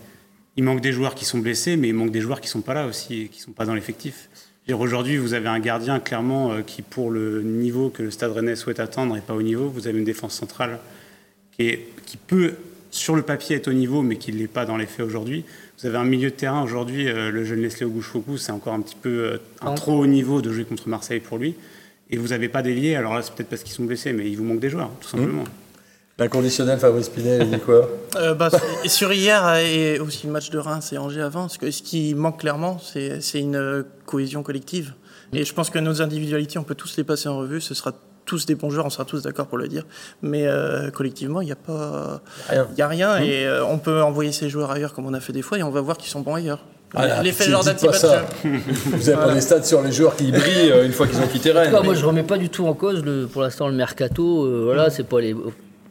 Il 0.56 0.64
manque 0.64 0.82
des 0.82 0.92
joueurs 0.92 1.16
qui 1.16 1.26
sont 1.26 1.40
blessés, 1.40 1.78
mais 1.78 1.90
il 1.90 1.94
manque 1.94 2.12
des 2.12 2.22
joueurs 2.22 2.42
qui 2.42 2.48
sont 2.48 2.62
pas 2.62 2.74
là 2.74 2.86
aussi 2.86 3.30
qui 3.32 3.42
sont 3.42 3.52
pas 3.52 3.66
dans 3.66 3.74
l'effectif. 3.74 4.30
Aujourd'hui, 4.72 5.18
vous 5.18 5.34
avez 5.34 5.50
un 5.50 5.60
gardien 5.60 6.00
clairement 6.00 6.54
euh, 6.54 6.62
qui, 6.62 6.82
pour 6.82 7.12
le 7.12 7.42
niveau 7.42 7.90
que 7.90 8.02
le 8.02 8.12
Stade 8.12 8.32
Rennais 8.32 8.56
souhaite 8.56 8.80
atteindre, 8.80 9.14
n'est 9.14 9.22
pas 9.22 9.34
au 9.34 9.42
niveau. 9.42 9.68
Vous 9.68 9.88
avez 9.88 9.98
une 9.98 10.06
défense 10.06 10.36
centrale 10.36 10.80
qui, 11.52 11.68
est, 11.68 11.88
qui 12.06 12.16
peut 12.18 12.54
sur 12.94 13.16
le 13.16 13.24
papier 13.24 13.56
est 13.56 13.68
au 13.68 13.74
niveau, 13.74 14.04
mais 14.04 14.18
qui 14.18 14.32
ne 14.32 14.38
l'est 14.38 14.48
pas 14.48 14.66
dans 14.66 14.78
les 14.78 14.86
faits 14.86 15.06
aujourd'hui. 15.06 15.44
Vous 15.80 15.88
avez 15.88 15.98
un 15.98 16.06
milieu 16.06 16.30
de 16.30 16.36
terrain 16.36 16.64
aujourd'hui, 16.64 17.10
euh, 17.10 17.32
le 17.32 17.44
jeune 17.44 17.62
Leslie 17.62 17.86
Auguste-Focus, 17.86 18.44
c'est 18.44 18.52
encore 18.52 18.74
un 18.74 18.82
petit 18.82 18.96
peu 18.96 19.10
euh, 19.10 19.38
un 19.62 19.74
trop 19.74 20.00
haut 20.00 20.06
niveau 20.06 20.42
de 20.42 20.54
jouer 20.54 20.64
contre 20.64 20.88
Marseille 20.88 21.20
pour 21.20 21.40
lui. 21.40 21.56
Et 22.12 22.18
vous 22.18 22.28
n'avez 22.28 22.48
pas 22.50 22.62
d'ailier, 22.62 22.96
alors 22.96 23.16
là 23.16 23.24
c'est 23.24 23.34
peut-être 23.34 23.50
parce 23.50 23.64
qu'ils 23.64 23.74
sont 23.74 23.84
blessés, 23.84 24.14
mais 24.14 24.30
il 24.30 24.38
vous 24.38 24.44
manque 24.44 24.60
des 24.60 24.70
joueurs, 24.70 24.92
tout 25.02 25.08
simplement. 25.08 25.44
L'inconditionnel 26.20 26.78
Fabrice 26.80 27.10
Pinel, 27.10 27.44
il 27.44 27.50
dit 27.52 27.60
quoi? 27.60 27.90
Euh, 28.16 28.36
bah, 28.36 28.52
sur 28.86 29.12
hier 29.12 29.56
et 29.56 30.00
aussi 30.00 30.28
le 30.28 30.34
match 30.34 30.52
de 30.52 30.60
Reims 30.60 30.94
et 30.94 31.00
Angers 31.00 31.22
avant, 31.24 31.50
ce, 31.50 31.58
que, 31.58 31.72
ce 31.72 31.82
qui 31.82 32.14
manque 32.14 32.42
clairement, 32.42 32.78
c'est 32.78 33.22
c'est 33.22 33.40
une 33.40 33.84
cohésion 34.06 34.44
collective. 34.44 34.94
Et 35.34 35.44
je 35.46 35.52
pense 35.56 35.72
que 35.72 35.80
nos 35.80 36.04
individualités, 36.04 36.60
on 36.60 36.64
peut 36.64 36.76
tous 36.76 36.96
les 36.98 37.04
passer 37.04 37.28
en 37.28 37.40
revue. 37.40 37.60
Ce 37.60 37.74
sera 37.74 37.92
tous 38.26 38.46
des 38.46 38.54
bons 38.54 38.70
joueurs, 38.70 38.86
on 38.86 38.92
sera 38.92 39.04
tous 39.04 39.24
d'accord 39.24 39.48
pour 39.48 39.58
le 39.58 39.68
dire. 39.68 39.84
Mais 40.22 40.46
euh, 40.46 40.92
collectivement, 40.92 41.42
il 41.42 41.46
n'y 41.46 41.52
a 41.52 41.56
pas, 41.56 42.22
Rien. 42.48 42.68
il 42.72 42.78
y 42.78 42.82
a 42.84 42.88
rien. 42.88 43.18
Et 43.18 43.48
euh, 43.48 43.66
on 43.66 43.80
peut 43.80 44.04
envoyer 44.04 44.32
ces 44.32 44.48
joueurs 44.48 44.70
ailleurs 44.70 44.94
comme 44.94 45.08
on 45.08 45.14
a 45.16 45.20
fait 45.20 45.34
des 45.34 45.42
fois, 45.42 45.58
et 45.58 45.64
on 45.64 45.72
va 45.72 45.82
voir 45.82 45.98
qu'ils 45.98 46.12
sont 46.12 46.22
bons 46.22 46.36
ailleurs. 46.36 46.64
Ah 46.94 47.24
L'effet 47.24 47.50
Jordan 47.50 47.76
pas 47.76 47.94
ça. 47.94 48.26
Vous 48.44 49.10
avez 49.10 49.18
pas 49.18 49.34
des 49.34 49.42
stats 49.42 49.64
sur 49.64 49.82
les 49.82 49.92
joueurs 49.92 50.16
qui 50.16 50.32
brillent 50.32 50.72
une 50.86 50.92
fois 50.94 51.08
qu'ils 51.08 51.18
ont 51.18 51.28
quitté 51.28 51.50
En 51.50 51.54
tout 51.54 51.60
Rennes. 51.72 51.84
moi, 51.84 51.96
je 51.96 52.06
remets 52.06 52.22
pas 52.22 52.38
du 52.38 52.50
tout 52.50 52.68
en 52.68 52.76
cause, 52.76 53.04
le, 53.04 53.26
pour 53.26 53.42
l'instant, 53.42 53.68
le 53.68 53.74
mercato. 53.74 54.46
euh, 54.46 54.62
voilà, 54.66 54.92
c'est 54.92 55.04
pas 55.04 55.20
les. 55.20 55.36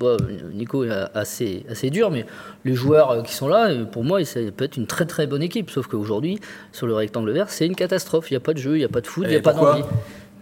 Bon, 0.02 0.16
Nico 0.52 0.84
est 0.84 0.90
assez, 1.14 1.64
assez 1.70 1.90
dur, 1.90 2.10
mais 2.10 2.26
les 2.64 2.74
joueurs 2.74 3.10
euh, 3.10 3.22
qui 3.22 3.32
sont 3.34 3.48
là, 3.48 3.70
euh, 3.70 3.84
pour 3.84 4.04
moi, 4.04 4.24
ça 4.24 4.40
peut 4.56 4.64
être 4.64 4.76
une 4.76 4.86
très 4.86 5.06
très 5.06 5.26
bonne 5.26 5.42
équipe. 5.42 5.70
Sauf 5.70 5.86
qu'aujourd'hui, 5.86 6.38
sur 6.72 6.86
le 6.86 6.94
rectangle 6.94 7.30
vert, 7.32 7.48
c'est 7.48 7.66
une 7.66 7.76
catastrophe. 7.76 8.30
Il 8.30 8.34
n'y 8.34 8.38
a 8.38 8.40
pas 8.40 8.52
de 8.54 8.58
jeu, 8.58 8.74
il 8.76 8.80
n'y 8.80 8.84
a 8.84 8.88
pas 8.88 9.00
de 9.00 9.06
foot, 9.06 9.24
il 9.26 9.30
n'y 9.30 9.36
a 9.36 9.40
pas 9.40 9.52
d'envie. 9.52 9.82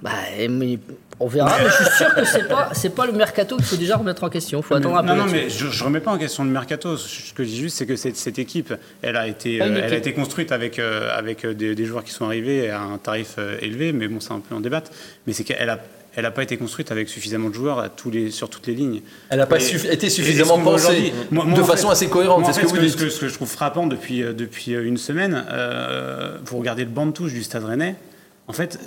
Bah, 0.03 0.11
mais 0.49 0.79
on 1.23 1.27
verra, 1.27 1.59
mais 1.59 1.69
je 1.69 1.85
suis 1.85 1.95
sûr 1.97 2.15
que 2.15 2.25
c'est 2.25 2.49
pas, 2.49 2.71
c'est 2.73 2.95
pas 2.95 3.05
le 3.05 3.13
mercato 3.13 3.57
qu'il 3.57 3.67
faut 3.67 3.77
déjà 3.77 3.99
remettre 3.99 4.25
en 4.25 4.31
question. 4.31 4.61
Il 4.61 4.63
faut 4.63 4.75
attendre 4.75 4.97
un 4.97 5.03
peu. 5.03 5.09
non, 5.09 5.17
non, 5.17 5.27
mais 5.27 5.51
je, 5.51 5.67
je 5.67 5.85
remets 5.85 6.01
pas 6.01 6.13
en 6.13 6.17
question 6.17 6.43
le 6.45 6.51
mercato. 6.51 6.97
Ce 6.97 7.35
que 7.35 7.45
je 7.45 7.49
dis 7.51 7.59
juste, 7.59 7.77
c'est 7.77 7.85
que 7.85 7.97
cette, 7.97 8.17
cette 8.17 8.39
équipe, 8.39 8.73
elle 9.03 9.17
a 9.17 9.29
été, 9.29 9.57
une 9.57 9.63
euh, 9.63 9.67
elle 9.67 9.83
a 9.83 9.87
équipe. 9.89 9.99
été 9.99 10.13
construite 10.15 10.53
avec, 10.53 10.79
euh, 10.79 11.11
avec 11.15 11.47
des, 11.47 11.75
des 11.75 11.85
joueurs 11.85 12.05
qui 12.05 12.13
sont 12.13 12.25
arrivés 12.25 12.71
à 12.71 12.81
un 12.81 12.97
tarif 12.97 13.35
euh, 13.37 13.59
élevé, 13.61 13.93
mais 13.93 14.09
bon, 14.09 14.21
c'est 14.21 14.33
un 14.33 14.41
peu 14.41 14.55
en 14.55 14.61
débat. 14.61 14.83
Mais 15.27 15.35
c'est 15.35 15.45
qu'elle 15.45 15.69
a, 15.69 15.79
elle 16.17 16.27
a 16.27 16.31
pas 16.31 16.43
été 16.43 16.57
construite 16.57 16.91
avec 16.93 17.09
suffisamment 17.09 17.49
de 17.51 17.55
joueurs 17.55 17.79
à 17.79 17.89
tous 17.89 18.11
les, 18.11 18.31
sur 18.31 18.49
toutes 18.51 18.67
les 18.67 18.75
lignes. 18.75 19.03
Elle 19.29 19.39
n'a 19.39 19.47
pas 19.47 19.59
suffi- 19.59 19.91
été 19.91 20.11
suffisamment 20.11 20.59
pensée 20.59 20.85
aujourd'hui- 20.87 21.13
moi- 21.31 21.45
moi, 21.45 21.59
de 21.59 21.63
façon 21.63 21.87
fait- 21.89 21.93
assez 21.93 22.09
cohérente, 22.09 22.41
moi, 22.41 22.51
en 22.51 22.53
ce 22.53 22.61
que 22.61 22.67
vous 22.67 22.77
ce 22.77 22.81
dites. 22.81 22.97
que, 22.97 23.09
ce 23.09 23.21
que 23.21 23.29
je 23.29 23.35
trouve 23.35 23.49
frappant 23.49 23.87
depuis, 23.87 24.23
euh, 24.23 24.33
depuis 24.33 24.75
euh, 24.75 24.85
une 24.87 24.97
semaine, 24.97 25.45
euh, 25.51 26.37
vous 26.45 26.59
regardez 26.59 26.85
le 26.85 26.91
banc 26.91 27.07
de 27.07 27.13
touche 27.13 27.33
du 27.33 27.43
Stade 27.43 27.65
Rennais. 27.65 27.95
En 28.49 28.53
fait, 28.53 28.81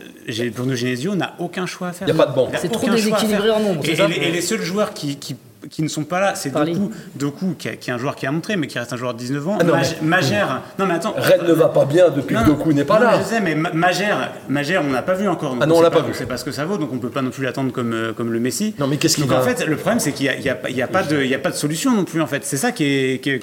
Bruno 0.54 0.76
Genesio 0.76 1.16
n'a 1.16 1.36
aucun 1.40 1.66
choix 1.66 1.88
à 1.90 1.94
faire. 1.94 2.08
Il 2.08 2.12
y 2.14 2.20
a 2.20 2.22
pas 2.22 2.30
de 2.30 2.36
banc. 2.36 2.52
C'est 2.60 2.70
trop 2.70 2.90
déséquilibré 2.90 3.50
en 3.50 3.62
nombre, 3.62 3.82
Et, 3.86 3.96
les, 3.96 4.16
et 4.28 4.32
les 4.32 4.42
seuls 4.42 4.62
joueurs 4.62 4.94
qui, 4.94 5.16
qui, 5.16 5.38
qui 5.70 5.82
ne 5.84 5.88
sont 5.88 6.04
pas 6.04 6.20
là, 6.20 6.36
c'est 6.36 6.50
Doku, 6.52 6.92
Doku 7.16 7.56
qui, 7.58 7.70
a- 7.70 7.76
qui 7.76 7.90
est 7.90 7.94
un 7.94 7.98
joueur 7.98 8.16
qui 8.16 8.26
a 8.28 8.32
montré, 8.32 8.56
mais 8.56 8.68
qui 8.68 8.78
reste 8.80 8.94
un 8.94 8.98
joueur 8.98 9.14
de 9.14 9.20
19 9.20 9.48
ans. 9.48 9.58
Ah 9.60 9.64
non, 9.64 9.74
Mag- 9.74 10.02
Magère. 10.02 10.62
Non, 10.80 10.86
mais 10.86 10.94
attends. 10.96 11.14
Rennes 11.18 11.48
ne 11.48 11.54
va 11.54 11.70
pas 11.70 11.86
bien 11.86 12.10
depuis 12.10 12.36
que 12.36 12.44
Doku 12.46 12.74
n'est 12.74 12.84
pas 12.86 13.00
non, 13.00 13.06
là. 13.06 13.12
mais 13.18 13.24
Je 13.24 13.28
sais, 13.30 13.40
mais 13.42 13.56
Ma- 13.56 13.72
Magère, 13.74 14.32
Magère, 14.50 14.82
on 14.86 14.90
n'a 14.92 15.02
pas 15.02 15.14
vu 15.14 15.28
encore. 15.28 15.52
donc 15.54 15.60
Ah 15.64 15.66
non, 15.66 15.76
on 15.76 15.78
sait 15.78 15.84
l'a 15.84 15.92
pas 15.92 16.02
vu. 16.02 16.14
Ce 16.14 16.44
que 16.44 16.52
ça 16.52 16.66
vaut, 16.66 16.78
donc 16.78 16.90
on 16.92 16.98
peut 16.98 17.10
pas 17.10 17.22
non 17.22 17.30
plus 17.32 17.44
l'attendre 17.44 17.72
comme, 17.72 17.94
euh, 17.94 18.14
comme 18.14 18.32
le 18.34 18.40
Messi. 18.40 18.76
Non, 18.80 18.88
mais 18.88 18.98
qu'est-ce 18.98 19.16
qu'il 19.16 19.28
Donc 19.28 19.38
en 19.38 19.42
fait, 19.42 19.66
le 19.66 19.76
problème, 19.76 20.00
c'est 20.00 20.12
qu'il 20.12 20.30
n'y 20.40 20.50
a, 20.50 20.54
a 20.54 20.56
pas- 20.56 20.70
il 20.70 20.76
y 20.76 20.82
a, 20.82 20.88
pas 20.88 21.04
de- 21.04 21.22
il 21.22 21.30
y 21.30 21.36
a 21.36 21.40
pas 21.40 21.52
de 21.52 21.56
solution 21.56 21.92
non 21.94 22.04
plus, 22.06 22.22
en 22.22 22.28
fait. 22.28 22.44
C'est 22.46 22.58
ça 22.58 22.72
qui 22.72 22.84
est. 22.86 23.20
qui 23.22 23.40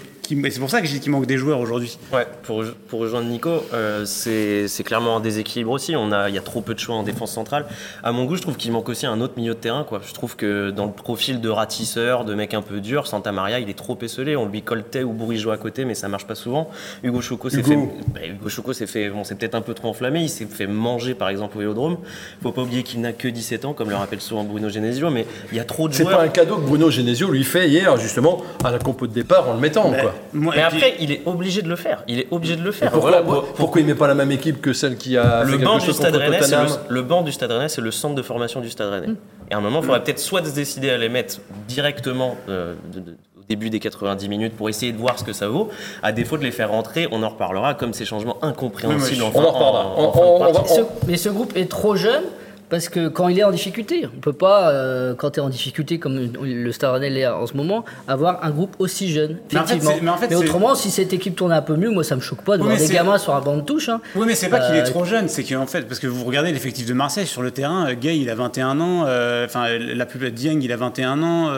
c'est 0.51 0.61
pour 0.61 0.71
ça 0.71 0.81
que 0.81 0.87
je 0.87 0.93
dis 0.93 1.01
qu'il 1.01 1.11
manque 1.13 1.27
des 1.27 1.37
joueurs 1.39 1.61
aujourd'hui. 1.61 1.99
Ouais, 2.13 2.27
pour, 2.43 2.63
pour 2.89 3.01
rejoindre 3.01 3.27
Nico, 3.29 3.51
euh, 3.75 4.05
c'est 4.05 4.69
c'est 4.69 4.83
clairement 4.83 5.17
un 5.17 5.21
déséquilibre 5.21 5.71
aussi. 5.73 5.95
On 5.97 6.13
a, 6.13 6.29
il 6.29 6.35
y 6.35 6.39
a 6.39 6.43
trop 6.43 6.61
peu 6.61 6.75
de 6.75 6.79
choix 6.79 6.95
en 6.95 7.03
défense 7.03 7.33
centrale. 7.33 7.67
À 8.03 8.13
mon 8.13 8.25
goût, 8.25 8.37
je 8.37 8.43
trouve 8.43 8.57
qu'il 8.57 8.73
manque 8.73 8.89
aussi 8.89 9.07
un 9.07 9.21
autre 9.21 9.35
milieu 9.37 9.55
de 9.55 9.59
terrain. 9.59 9.85
Quoi. 9.85 10.01
Je 10.07 10.13
trouve 10.13 10.37
que 10.37 10.71
dans 10.71 10.87
le 10.87 10.93
profil 10.93 11.41
de 11.41 11.49
ratisseur, 11.49 12.25
de 12.25 12.35
mec 12.35 12.55
un 12.55 12.63
peu 12.63 12.81
dur, 12.81 13.07
Santa 13.07 13.33
Maria, 13.33 13.59
il 13.61 13.69
est 13.71 13.75
trop 13.79 13.97
esselé. 14.03 14.37
On 14.37 14.47
lui 14.47 14.63
colle 14.63 14.85
Tay 14.85 15.03
ou 15.03 15.13
Bourigeau 15.13 15.51
à 15.51 15.57
côté, 15.57 15.85
mais 15.85 15.95
ça 15.95 16.09
marche 16.09 16.27
pas 16.27 16.35
souvent. 16.35 16.71
Hugo 17.03 17.21
Choco 17.21 17.51
s'est 17.51 17.63
fait, 17.63 17.73
Hugo. 17.75 17.93
bah, 18.15 18.21
Hugo 18.27 18.49
Choco 18.49 18.73
s'est 18.73 18.87
fait, 18.87 19.09
bon, 19.11 19.25
c'est 19.25 19.35
peut-être 19.37 19.55
un 19.55 19.61
peu 19.63 19.75
trop 19.75 19.89
enflammé. 19.89 20.21
Il 20.23 20.29
s'est 20.29 20.47
fait 20.47 20.67
manger, 20.67 21.15
par 21.15 21.29
exemple, 21.29 21.57
au 21.57 21.61
Vélodrome. 21.61 21.99
Faut 22.43 22.53
pas 22.53 22.63
oublier 22.63 22.83
qu'il 22.83 23.01
n'a 23.01 23.13
que 23.13 23.29
17 23.29 23.65
ans, 23.65 23.73
comme 23.75 23.91
le 23.91 23.97
rappelle 23.97 24.21
souvent 24.21 24.45
Bruno 24.45 24.69
Genesio, 24.69 25.11
mais 25.11 25.27
il 25.53 25.57
y 25.59 25.61
a 25.61 25.65
trop 25.65 25.89
de 25.89 25.95
C'est 25.95 26.05
joueurs. 26.05 26.19
pas 26.19 26.25
un 26.25 26.29
cadeau 26.29 26.57
que 26.57 26.67
Bruno 26.67 26.91
Genesio 26.91 27.31
lui 27.31 27.45
fait 27.45 27.69
hier, 27.69 27.97
justement, 27.97 28.43
à 28.65 28.71
la 28.71 28.79
compo 28.79 29.07
de 29.07 29.13
départ 29.13 29.49
en 29.49 29.55
le 29.55 29.61
mettant. 29.61 29.91
quoi. 29.91 30.15
Moi, 30.33 30.55
Mais 30.57 30.63
après, 30.63 30.95
il 31.01 31.11
est 31.13 31.23
obligé 31.27 31.63
de 31.63 31.69
le 31.69 31.77
faire. 31.77 32.03
Il 32.09 32.19
est 32.21 32.27
obligé 32.31 32.57
de 32.57 32.63
le 32.63 32.73
faire. 32.73 32.91
Pourquoi, 32.91 33.11
Voilà, 33.11 33.25
pourquoi- 33.25 33.55
pourquoi 33.55 33.81
il 33.81 33.87
met 33.87 33.95
pas 33.95 34.07
la 34.09 34.15
même 34.15 34.31
équipe 34.33 34.61
que 34.61 34.73
celle 34.73 34.97
qui 34.97 35.17
a 35.17 35.45
le 35.45 35.59
fait 35.59 35.65
banc 35.65 35.79
du 35.79 35.87
chose 35.87 35.97
Stade 35.97 36.15
Rennais, 36.17 36.39
le, 36.41 36.95
le 36.95 37.03
banc 37.03 37.23
du 37.23 37.33
Stade 37.33 37.51
Rennais, 37.53 37.69
c'est 37.69 37.81
le 37.81 37.91
centre 37.91 38.15
de 38.15 38.23
formation 38.23 38.61
du 38.61 38.71
Stade 38.71 38.91
Rennais. 38.91 39.15
Et 39.51 39.55
à 39.55 39.59
un 39.59 39.61
moment, 39.61 39.81
il 39.81 39.85
faudrait 39.87 40.03
peut-être 40.05 40.19
soit 40.19 40.45
se 40.45 40.55
décider 40.55 40.91
à 40.91 40.99
les 40.99 41.09
mettre 41.09 41.39
directement 41.69 42.37
euh, 42.49 42.75
de- 42.93 43.01
de- 43.01 43.17
au 43.39 43.43
début 43.49 43.71
des 43.71 43.81
90 43.81 44.29
minutes 44.29 44.57
pour 44.57 44.69
essayer 44.69 44.93
de 44.93 44.99
voir 44.99 45.19
ce 45.19 45.25
que 45.25 45.33
ça 45.33 45.49
vaut, 45.49 45.71
à 46.03 46.13
défaut 46.13 46.37
de 46.39 46.45
les 46.45 46.53
faire 46.53 46.71
rentrer, 46.71 47.09
on 47.11 47.23
en 47.23 47.29
reparlera 47.31 47.75
comme 47.75 47.93
ces 47.95 48.05
changements 48.05 48.37
incompréhensibles. 48.43 49.23
Oui, 49.23 49.29
en 49.35 49.39
On 49.39 49.45
en 49.45 49.51
reparlera. 49.51 49.87
en- 49.97 50.03
en 50.05 50.63
Mais 50.77 50.85
mais 51.09 51.17
ce 51.17 51.29
groupe 51.31 51.57
est 51.57 51.69
trop 51.71 51.97
jeune 51.97 52.23
parce 52.71 52.89
que 52.89 53.09
quand 53.09 53.29
il 53.29 53.39
est 53.39 53.45
en 53.45 53.51
difficulté, 53.51 54.07
on 54.17 54.21
peut 54.21 54.33
pas, 54.33 54.71
euh, 54.71 55.15
quand 55.15 55.33
tu 55.33 55.41
es 55.41 55.43
en 55.43 55.49
difficulté 55.49 55.99
comme 55.99 56.31
le 56.43 56.73
Stade 56.73 56.93
Rennais 56.93 57.11
l'est 57.11 57.27
en 57.27 57.47
ce 57.47 57.55
moment, 57.55 57.85
avoir 58.09 58.43
un 58.45 58.51
groupe 58.51 58.77
aussi 58.79 59.11
jeune. 59.11 59.37
Mais 59.53 59.59
en 59.59 59.65
fait, 59.67 59.75
Effectivement. 59.77 59.99
mais 60.03 60.11
en 60.11 60.17
fait, 60.17 60.29
c'est- 60.29 60.35
autrement, 60.37 60.75
si 60.75 60.91
cette 60.91 61.13
équipe 61.13 61.35
tournait 61.37 61.57
un 61.57 61.63
peu 61.63 61.77
mieux, 61.77 61.91
moi 61.91 62.05
ça 62.05 62.17
me 62.17 62.21
choque 62.21 62.43
pas 62.43 62.57
de 62.57 62.63
Oui, 62.63 62.69
voir 62.69 62.79
des 62.79 62.89
gamins 62.95 63.19
sur 63.19 63.35
un 63.35 63.41
banc 63.41 63.57
de 63.57 63.63
touche. 63.63 63.89
hein. 63.89 64.01
Oui, 64.15 64.25
mais 64.27 64.35
c'est 64.35 64.49
pas 64.49 64.61
qu'il 64.61 64.75
est 64.77 64.81
Euh, 64.83 64.91
trop 64.91 65.05
jeune, 65.05 65.29
c'est 65.29 65.45
qu'en 65.45 65.67
fait, 65.67 65.83
parce 65.89 65.99
que 66.01 66.07
vous 66.07 66.25
regardez 66.25 66.53
l'effectif 66.53 66.87
de 66.87 66.95
Marseille 66.95 67.27
sur 67.27 67.43
le 67.43 67.51
terrain, 67.51 67.89
euh, 67.89 67.95
Gay 67.95 68.19
il 68.19 68.31
a 68.31 68.35
21 68.35 68.81
ans, 68.81 69.05
euh, 69.07 69.45
enfin 69.47 69.67
la 69.79 70.07
plupart 70.07 70.31
Dieng 70.31 70.61
il 70.63 70.73
a 70.73 70.77
21 70.77 71.23
ans, 71.23 71.51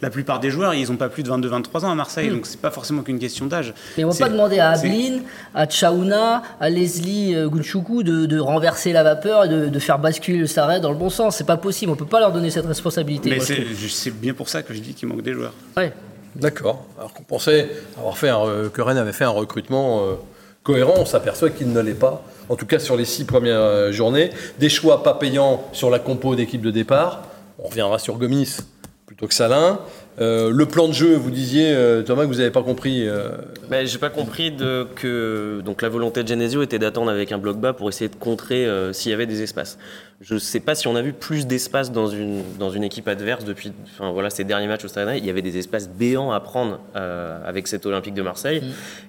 la 0.00 0.10
plupart 0.10 0.40
des 0.40 0.50
joueurs 0.50 0.74
ils 0.74 0.90
ont 0.90 0.96
pas 0.96 1.08
plus 1.08 1.22
de 1.22 1.28
22-23 1.28 1.84
ans 1.84 1.90
à 1.90 1.94
Marseille, 1.94 2.28
donc 2.30 2.46
c'est 2.46 2.60
pas 2.60 2.70
forcément 2.70 3.02
qu'une 3.02 3.18
question 3.18 3.46
d'âge. 3.46 3.74
Mais 3.98 4.04
on 4.04 4.08
va 4.10 4.18
pas 4.26 4.32
demander 4.32 4.58
à 4.58 4.70
Ablin, 4.70 5.18
à 5.54 5.66
Tchaouna, 5.66 6.42
à 6.60 6.70
Leslie 6.70 7.34
Gunchoukou 7.50 8.02
de, 8.02 8.26
de 8.26 8.38
renverser 8.38 8.92
la 8.92 9.02
vapeur 9.02 9.44
et 9.44 9.48
de, 9.48 9.66
de 9.68 9.78
faire 9.78 9.98
basculer 9.98 10.45
le 10.46 10.52
Sarret 10.52 10.80
dans 10.80 10.90
le 10.90 10.96
bon 10.96 11.10
sens. 11.10 11.36
C'est 11.36 11.44
pas 11.46 11.56
possible. 11.56 11.92
On 11.92 11.96
peut 11.96 12.06
pas 12.06 12.20
leur 12.20 12.32
donner 12.32 12.50
cette 12.50 12.66
responsabilité. 12.66 13.30
Mais 13.30 13.40
c'est 13.40 14.10
bien 14.10 14.34
pour 14.34 14.48
ça 14.48 14.62
que 14.62 14.72
je 14.74 14.80
dis 14.80 14.94
qu'il 14.94 15.08
manque 15.08 15.22
des 15.22 15.32
joueurs. 15.32 15.52
Ouais. 15.76 15.92
D'accord. 16.34 16.84
Alors 16.98 17.12
qu'on 17.14 17.22
pensait 17.22 17.70
avoir 17.96 18.18
fait 18.18 18.28
un, 18.28 18.36
re- 18.36 18.68
que 18.70 18.82
Rennes 18.82 18.98
avait 18.98 19.12
fait 19.12 19.24
un 19.24 19.30
recrutement 19.30 20.04
euh, 20.04 20.14
cohérent, 20.62 20.94
on 20.98 21.06
s'aperçoit 21.06 21.48
qu'il 21.50 21.72
ne 21.72 21.80
l'est 21.80 21.94
pas. 21.94 22.22
En 22.48 22.56
tout 22.56 22.66
cas 22.66 22.78
sur 22.78 22.96
les 22.96 23.06
six 23.06 23.24
premières 23.24 23.58
euh, 23.58 23.90
journées. 23.92 24.30
Des 24.58 24.68
choix 24.68 25.02
pas 25.02 25.14
payants 25.14 25.64
sur 25.72 25.88
la 25.90 25.98
compo 25.98 26.34
d'équipe 26.34 26.60
de 26.60 26.70
départ. 26.70 27.22
On 27.58 27.68
reviendra 27.68 27.98
sur 27.98 28.18
Gomis 28.18 28.58
plutôt 29.06 29.26
que 29.26 29.34
Salin. 29.34 29.80
Euh, 30.18 30.50
le 30.50 30.66
plan 30.66 30.88
de 30.88 30.94
jeu, 30.94 31.14
vous 31.14 31.30
disiez, 31.30 31.72
euh, 31.74 32.02
Thomas, 32.02 32.22
que 32.22 32.28
vous 32.28 32.36
n'avez 32.36 32.50
pas 32.50 32.62
compris. 32.62 33.06
euh, 33.06 33.30
Ben, 33.68 33.86
j'ai 33.86 33.98
pas 33.98 34.08
compris 34.08 34.50
de, 34.50 34.86
que 34.96 35.60
donc 35.64 35.82
la 35.82 35.88
volonté 35.90 36.22
de 36.22 36.28
Genesio 36.28 36.62
était 36.62 36.78
d'attendre 36.78 37.10
avec 37.10 37.32
un 37.32 37.38
bloc 37.38 37.58
bas 37.58 37.74
pour 37.74 37.88
essayer 37.90 38.08
de 38.08 38.14
contrer 38.16 38.64
euh, 38.64 38.92
s'il 38.94 39.10
y 39.10 39.14
avait 39.14 39.26
des 39.26 39.42
espaces. 39.42 39.76
Je 40.22 40.38
sais 40.38 40.60
pas 40.60 40.74
si 40.74 40.88
on 40.88 40.96
a 40.96 41.02
vu 41.02 41.12
plus 41.12 41.46
d'espace 41.46 41.92
dans 41.92 42.06
une 42.06 42.40
dans 42.58 42.70
une 42.70 42.82
équipe 42.84 43.06
adverse 43.06 43.44
depuis 43.44 43.70
enfin 43.92 44.12
voilà 44.12 44.30
ces 44.30 44.44
derniers 44.44 44.66
matchs 44.66 44.86
au 44.86 44.88
Stade 44.88 45.08
Rennais. 45.08 45.18
Il 45.18 45.26
y 45.26 45.28
avait 45.28 45.42
des 45.42 45.58
espaces 45.58 45.90
béants 45.90 46.30
à 46.32 46.40
prendre 46.40 46.80
euh, 46.96 47.38
avec 47.46 47.66
cet 47.68 47.84
Olympique 47.84 48.14
de 48.14 48.22
Marseille 48.22 48.62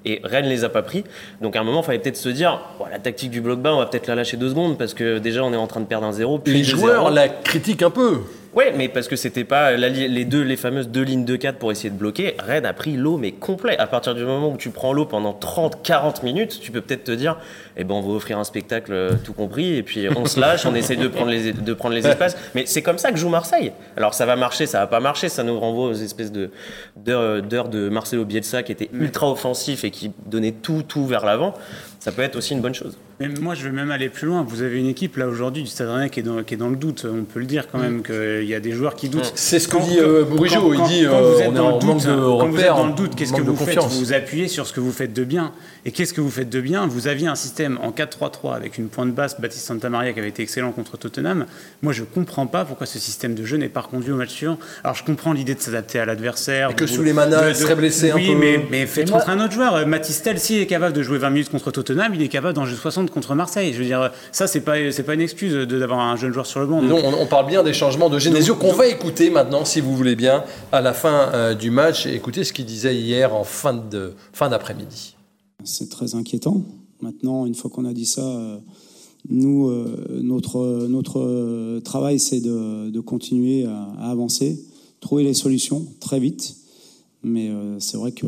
et 0.04 0.20
Rennes 0.26 0.48
les 0.48 0.66
a 0.66 0.70
pas 0.70 0.82
pris. 0.82 1.06
Donc 1.42 1.56
à 1.56 1.62
un 1.62 1.64
moment, 1.64 1.80
il 1.80 1.86
fallait 1.86 2.00
peut-être 2.00 2.18
se 2.18 2.28
dire 2.28 2.60
bon, 2.78 2.88
la 2.92 3.00
tactique 3.00 3.32
du 3.32 3.40
bloc 3.40 3.62
bas, 3.62 3.74
on 3.74 3.78
va 3.78 3.86
peut-être 3.86 4.08
la 4.08 4.16
lâcher 4.16 4.36
deux 4.36 4.50
secondes 4.50 4.78
parce 4.78 4.94
que 4.94 5.18
déjà 5.20 5.46
on 5.46 5.54
est 5.54 5.58
en 5.58 5.68
train 5.68 5.80
de 5.80 5.86
perdre 5.86 6.06
un 6.06 6.12
zéro. 6.12 6.40
puis 6.40 6.56
les 6.56 6.64
joueurs 6.66 7.04
zéro. 7.04 7.10
la 7.16 7.30
critiquent 7.30 7.84
un 7.84 7.90
peu. 7.90 8.18
Ouais, 8.54 8.74
mais 8.75 8.88
parce 8.88 9.08
que 9.08 9.16
c'était 9.16 9.44
pas 9.44 9.74
les 9.74 10.25
deux, 10.25 10.42
les 10.42 10.58
fameuses 10.58 10.89
deux 10.89 11.04
lignes 11.04 11.25
de 11.25 11.36
4 11.36 11.58
pour 11.58 11.72
essayer 11.72 11.89
de 11.89 11.98
bloquer. 11.98 12.36
Rennes 12.39 12.66
a 12.66 12.74
pris 12.74 12.96
l'eau, 12.98 13.18
mais 13.18 13.32
complet. 13.32 13.77
À 13.77 13.88
partir 13.88 14.16
du 14.16 14.24
moment 14.24 14.50
où 14.51 14.58
tu 14.58 14.70
prends 14.70 14.94
l'eau 14.94 15.06
pendant 15.06 15.34
30, 15.34 15.84
40 15.84 16.24
minutes, 16.24 16.60
tu 16.62 16.72
peux 16.72 16.82
peut-être 16.82 17.04
te 17.04 17.12
dire, 17.12 17.38
eh 17.75 17.84
ben, 17.84 17.96
on 17.96 18.01
va 18.01 18.13
offrir 18.13 18.38
un 18.39 18.44
spectacle 18.44 18.94
euh, 18.94 19.12
tout 19.24 19.34
compris, 19.34 19.75
et 19.75 19.84
puis 19.84 20.08
on 20.16 20.25
se 20.25 20.39
lâche, 20.39 20.66
on 20.66 20.75
essaie 20.75 20.96
de 20.96 21.08
prendre 21.08 21.32
les, 21.32 21.54
de 21.54 21.74
prendre 21.74 21.96
les 21.96 22.08
espaces. 22.08 22.38
Mais 22.56 22.66
c'est 22.66 22.82
comme 22.82 22.98
ça 22.98 23.12
que 23.12 23.18
joue 23.18 23.30
Marseille. 23.30 23.72
Alors 23.96 24.13
ça 24.13 24.25
va 24.25 24.36
marcher, 24.36 24.66
ça 24.66 24.80
va 24.80 24.88
pas 24.88 25.00
marcher, 25.00 25.30
ça 25.30 25.44
nous 25.44 25.60
renvoie 25.60 25.89
aux 25.89 25.94
espèces 25.94 26.32
de, 26.32 26.50
d'heures, 26.96 27.42
d'heures 27.42 27.70
de 27.70 27.89
Marcelo 27.89 28.25
Bielsa 28.25 28.63
qui 28.63 28.72
était 28.72 28.89
ultra 28.94 29.30
offensif 29.30 29.84
et 29.84 29.92
qui 29.92 30.12
donnait 30.25 30.54
tout, 30.54 30.84
tout 30.88 31.06
vers 31.06 31.25
l'avant. 31.25 31.54
Ça 32.00 32.12
peut 32.12 32.22
être 32.22 32.36
aussi 32.36 32.54
une 32.54 32.62
bonne 32.62 32.75
chose. 32.75 32.98
Mais 33.19 33.29
moi, 33.41 33.55
je 33.55 33.63
vais 33.63 33.71
même 33.71 33.89
aller 33.89 34.09
plus 34.09 34.27
loin. 34.27 34.45
Vous 34.47 34.62
avez 34.62 34.77
une 34.77 34.86
équipe 34.86 35.17
là 35.17 35.27
aujourd'hui 35.27 35.63
du 35.63 35.69
Stade 35.69 35.89
Rennais 35.89 36.12
qui 36.12 36.19
est 36.19 36.24
dans, 36.24 36.43
qui 36.43 36.53
est 36.53 36.57
dans 36.57 36.69
le 36.69 36.75
doute. 36.75 37.03
On 37.12 37.24
peut 37.24 37.39
le 37.39 37.47
dire 37.47 37.67
quand 37.71 37.79
même 37.79 38.03
qu'il 38.03 38.43
y 38.43 38.53
a 38.53 38.59
des 38.59 38.74
joueurs 38.74 38.95
qui 38.95 39.09
doutent. 39.09 39.31
C'est 39.33 39.57
ce 39.57 39.67
que 39.67 39.77
Quand- 39.77 39.88
dit 39.88 39.97
euh, 40.00 40.24
Bourigeaud. 40.24 40.62
quand- 40.67 40.71
Il 40.74 40.77
quand- 40.77 40.88
dit 40.88 41.03
quand 41.09 41.15
euh, 41.15 41.33
vous 41.33 41.41
êtes 41.41 41.47
on 41.47 41.51
est 41.51 41.55
dans 41.55 41.67
le 41.71 41.79
doute, 41.79 42.03
quand 42.05 42.47
vous 42.50 42.59
êtes 42.59 42.67
dans 42.67 42.86
le 42.88 42.93
doute, 42.93 43.15
qu'est-ce 43.15 43.33
que 43.33 43.41
vous 43.41 43.55
faites 43.55 43.75
confiance. 43.75 43.93
Vous 43.93 44.00
vous 44.00 44.13
appuyez 44.13 44.47
sur 44.47 44.67
ce 44.67 44.74
que 44.74 44.79
vous 44.79 44.91
faites 44.91 45.13
de 45.13 45.24
bien. 45.24 45.51
Et 45.86 45.91
qu'est-ce 45.91 46.13
que 46.13 46.21
vous 46.21 46.29
faites 46.29 46.50
de 46.50 46.62
bien 46.62 46.86
Vous 46.86 47.07
aviez 47.07 47.27
un 47.27 47.33
système 47.36 47.79
en 47.81 47.89
4-3-3 47.91 48.55
avec 48.55 48.77
une 48.77 48.88
pointe 48.88 49.15
basse, 49.15 49.41
Baptiste 49.41 49.65
Santamaria, 49.65 50.13
qui 50.13 50.19
avait 50.19 50.29
été 50.29 50.43
excellent 50.43 50.71
contre 50.71 50.97
Tottenham. 50.97 51.45
Moi, 51.81 51.93
je 51.93 52.03
comprends 52.03 52.45
pas 52.45 52.65
pourquoi 52.65 52.86
ce 52.86 53.00
système 53.00 53.33
de 53.33 53.43
jeu 53.45 53.57
n'est 53.57 53.69
pas 53.69 53.81
reconduit 53.81 54.12
au 54.12 54.15
match 54.17 54.29
suivant. 54.29 54.59
Alors, 54.83 54.95
je 54.95 55.03
comprends 55.03 55.33
l'idée 55.33 55.55
de 55.55 55.59
s'adapter 55.62 55.97
à 55.97 56.05
l'adversaire. 56.05 56.69
Et 56.69 56.75
que 56.75 56.86
Souleymana 56.86 57.41
de- 57.41 57.50
de- 57.50 57.53
serait 57.55 57.75
blessé 57.75 58.12
un 58.12 58.15
oui, 58.15 58.27
peu. 58.27 58.38
mais, 58.38 58.65
mais 58.69 58.86
faites 58.86 59.09
contre 59.09 59.29
un 59.29 59.39
autre 59.43 59.53
joueur. 59.53 59.75
Euh, 59.75 59.86
Mathis 59.86 60.21
Tel, 60.21 60.38
s'il 60.39 60.59
est 60.62 60.67
capable 60.67 60.93
de 60.95 61.01
jouer 61.01 61.17
20 61.17 61.31
minutes 61.31 61.50
contre 61.50 61.71
Tottenham, 61.71 62.12
il 62.13 62.21
est 62.21 62.27
capable 62.27 62.53
d'en 62.53 62.65
jouer 62.65 62.77
60 62.77 63.07
secondes 63.08 63.24
contre 63.24 63.36
Marseille. 63.36 63.74
Je 63.74 63.80
veux 63.80 63.86
dire, 63.86 64.12
ça, 64.32 64.48
c'est 64.48 64.62
pas, 64.62 64.92
c'est 64.92 65.04
pas 65.04 65.14
une 65.14 65.22
excuse 65.22 65.54
d'avoir 65.68 66.00
un 66.00 66.16
jeune 66.16 66.32
joueur 66.32 66.46
sur 66.46 66.60
le 66.60 66.68
banc. 66.68 66.82
Non, 66.82 67.00
on, 67.20 67.26
parle 67.26 67.48
bien 67.48 67.64
des 67.64 67.74
changements 67.74 68.10
de 68.10 68.20
Genesio 68.20 68.56
qu'on 68.56 68.74
va 68.74 68.88
écouter 68.88 69.30
maintenant, 69.30 69.66
si 69.66 69.82
vous 69.82 69.96
voulez 69.96 70.16
bien, 70.16 70.44
à 70.72 70.82
la 70.82 70.94
fin 70.94 71.30
euh, 71.34 71.54
du 71.54 71.72
match. 71.72 72.06
Écoutez 72.06 72.44
ce 72.44 72.54
qu'il 72.54 72.66
disait 72.66 72.96
hier 72.96 73.34
en 73.34 73.44
fin, 73.44 73.74
de, 73.74 74.14
fin 74.34 74.50
d'après-midi. 74.50 75.16
C'est 75.64 75.90
très 75.90 76.16
inquiétant. 76.16 76.62
Maintenant, 77.02 77.46
une 77.46 77.56
fois 77.56 77.70
qu'on 77.70 77.86
a 77.86 77.94
dit 77.94 78.06
ça, 78.06 78.22
euh, 78.22 78.58
nous, 79.30 79.68
euh, 79.68 80.22
notre, 80.22 80.88
notre 80.88 81.80
travail, 81.80 82.20
c'est 82.20 82.40
de, 82.40 83.00
continuer 83.00 83.66
à, 83.66 84.10
avancer, 84.10 84.60
trouver 85.00 85.24
les 85.24 85.34
solutions 85.34 85.86
très 86.00 86.20
vite. 86.20 86.56
Mais 87.24 87.52
c'est 87.80 87.98
vrai 87.98 88.12
que 88.12 88.28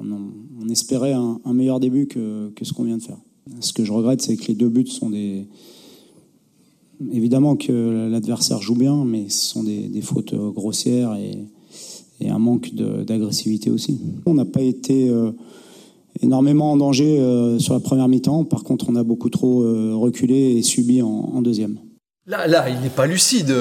on, 0.00 0.68
espérait 0.68 1.12
un, 1.12 1.40
meilleur 1.52 1.80
début 1.80 2.06
que, 2.06 2.52
ce 2.62 2.72
qu'on 2.72 2.84
vient 2.84 2.96
de 2.96 3.02
faire. 3.02 3.18
Ce 3.60 3.72
que 3.72 3.84
je 3.84 3.92
regrette, 3.92 4.22
c'est 4.22 4.36
que 4.36 4.46
les 4.48 4.54
deux 4.54 4.68
buts 4.68 4.86
sont 4.86 5.10
des. 5.10 5.46
Évidemment 7.12 7.56
que 7.56 8.08
l'adversaire 8.10 8.62
joue 8.62 8.76
bien, 8.76 9.04
mais 9.04 9.28
ce 9.28 9.46
sont 9.46 9.64
des, 9.64 10.00
fautes 10.02 10.34
grossières 10.34 11.16
et, 11.16 11.38
un 12.28 12.38
manque 12.38 12.72
d'agressivité 12.74 13.70
aussi. 13.70 14.00
On 14.26 14.34
n'a 14.34 14.44
pas 14.44 14.60
été 14.60 15.08
euh, 15.08 15.32
énormément 16.20 16.70
en 16.70 16.76
danger 16.76 17.18
euh, 17.18 17.58
sur 17.58 17.74
la 17.74 17.80
première 17.80 18.06
mi-temps. 18.06 18.44
Par 18.44 18.62
contre, 18.62 18.86
on 18.88 18.94
a 18.94 19.02
beaucoup 19.02 19.28
trop 19.28 19.62
euh, 19.62 19.94
reculé 19.96 20.56
et 20.56 20.62
subi 20.62 21.02
en, 21.02 21.42
deuxième. 21.42 21.78
Là, 22.26 22.46
là, 22.46 22.68
il 22.70 22.80
n'est 22.80 22.90
pas 22.90 23.08
lucide. 23.08 23.52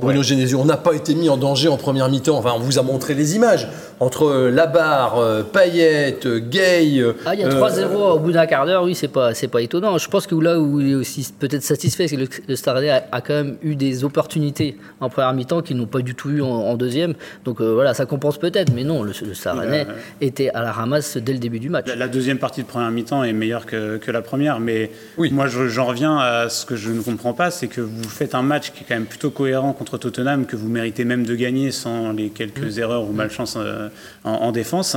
Bruno 0.00 0.22
Genesio, 0.22 0.60
on 0.60 0.64
n'a 0.64 0.76
pas 0.76 0.92
été 0.92 1.14
mis 1.14 1.28
en 1.28 1.36
danger 1.36 1.68
en 1.68 1.76
première 1.76 2.08
mi-temps. 2.08 2.36
Enfin, 2.36 2.52
on 2.54 2.60
vous 2.60 2.78
a 2.78 2.82
montré 2.82 3.14
les 3.14 3.34
images 3.34 3.68
entre 4.00 4.26
euh, 4.26 4.50
Labarre, 4.50 5.18
euh, 5.18 5.42
Payette, 5.42 6.26
euh, 6.26 6.38
Gay. 6.38 7.02
Ah, 7.26 7.34
il 7.34 7.40
y 7.40 7.44
a 7.44 7.48
3-0 7.48 7.94
au 7.94 8.18
bout 8.18 8.32
d'un 8.32 8.46
quart 8.46 8.64
d'heure, 8.64 8.84
oui, 8.84 8.94
c'est 8.94 9.08
pas, 9.08 9.34
c'est 9.34 9.48
pas 9.48 9.60
étonnant. 9.60 9.98
Je 9.98 10.08
pense 10.08 10.26
que 10.26 10.34
là 10.36 10.58
où 10.60 10.80
il 10.80 10.92
est 10.92 10.94
aussi 10.94 11.32
peut-être 11.36 11.62
satisfait, 11.62 12.06
c'est 12.06 12.16
que 12.16 12.22
le, 12.22 12.28
le 12.48 12.90
a, 12.90 13.20
quand 13.20 13.34
même 13.34 13.56
eu 13.62 13.74
des 13.74 14.04
opportunités 14.04 14.76
en 15.00 15.08
première 15.08 15.32
mi-temps 15.32 15.62
qu'ils 15.62 15.76
n'ont 15.76 15.86
pas 15.86 16.00
du 16.00 16.14
tout 16.14 16.30
eu 16.30 16.42
en, 16.42 16.76
deuxième. 16.76 17.14
Donc 17.44 17.60
voilà, 17.60 17.92
ça 17.92 18.06
compense 18.06 18.38
peut-être, 18.38 18.72
mais 18.72 18.84
non, 18.84 19.02
le, 19.02 19.12
le 19.12 19.86
était 20.20 20.50
à 20.50 20.62
la 20.62 20.70
ramasse 20.70 21.16
dès 21.16 21.32
le 21.32 21.38
début 21.38 21.58
du 21.58 21.70
match. 21.70 21.86
La, 21.96 22.08
deuxième 22.08 22.38
partie 22.38 22.62
de 22.62 22.68
première 22.68 22.90
mi-temps 22.90 23.24
est 23.24 23.32
meilleure 23.32 23.66
que, 23.66 23.96
que 23.96 24.10
la 24.10 24.22
première, 24.22 24.60
mais 24.60 24.90
oui. 25.16 25.30
moi 25.32 25.46
j'en 25.48 25.86
reviens 25.86 26.18
à 26.18 26.48
ce 26.48 26.64
que 26.66 26.76
je 26.76 26.90
ne 26.90 27.00
comprends 27.00 27.32
pas, 27.32 27.50
c'est 27.50 27.66
que 27.66 27.80
vous 27.80 28.08
faites 28.08 28.34
un 28.34 28.42
match 28.42 28.70
qui 28.70 28.84
est 28.84 28.86
quand 28.88 28.94
même 28.94 29.06
plutôt 29.06 29.30
cohérent 29.30 29.72
contre 29.72 29.87
Tottenham, 29.96 30.44
que 30.44 30.56
vous 30.56 30.68
méritez 30.68 31.04
même 31.04 31.24
de 31.24 31.34
gagner 31.34 31.70
sans 31.70 32.12
les 32.12 32.28
quelques 32.28 32.76
mmh. 32.76 32.80
erreurs 32.80 33.08
ou 33.08 33.12
malchance 33.12 33.56
en, 34.24 34.52
défense. 34.52 34.96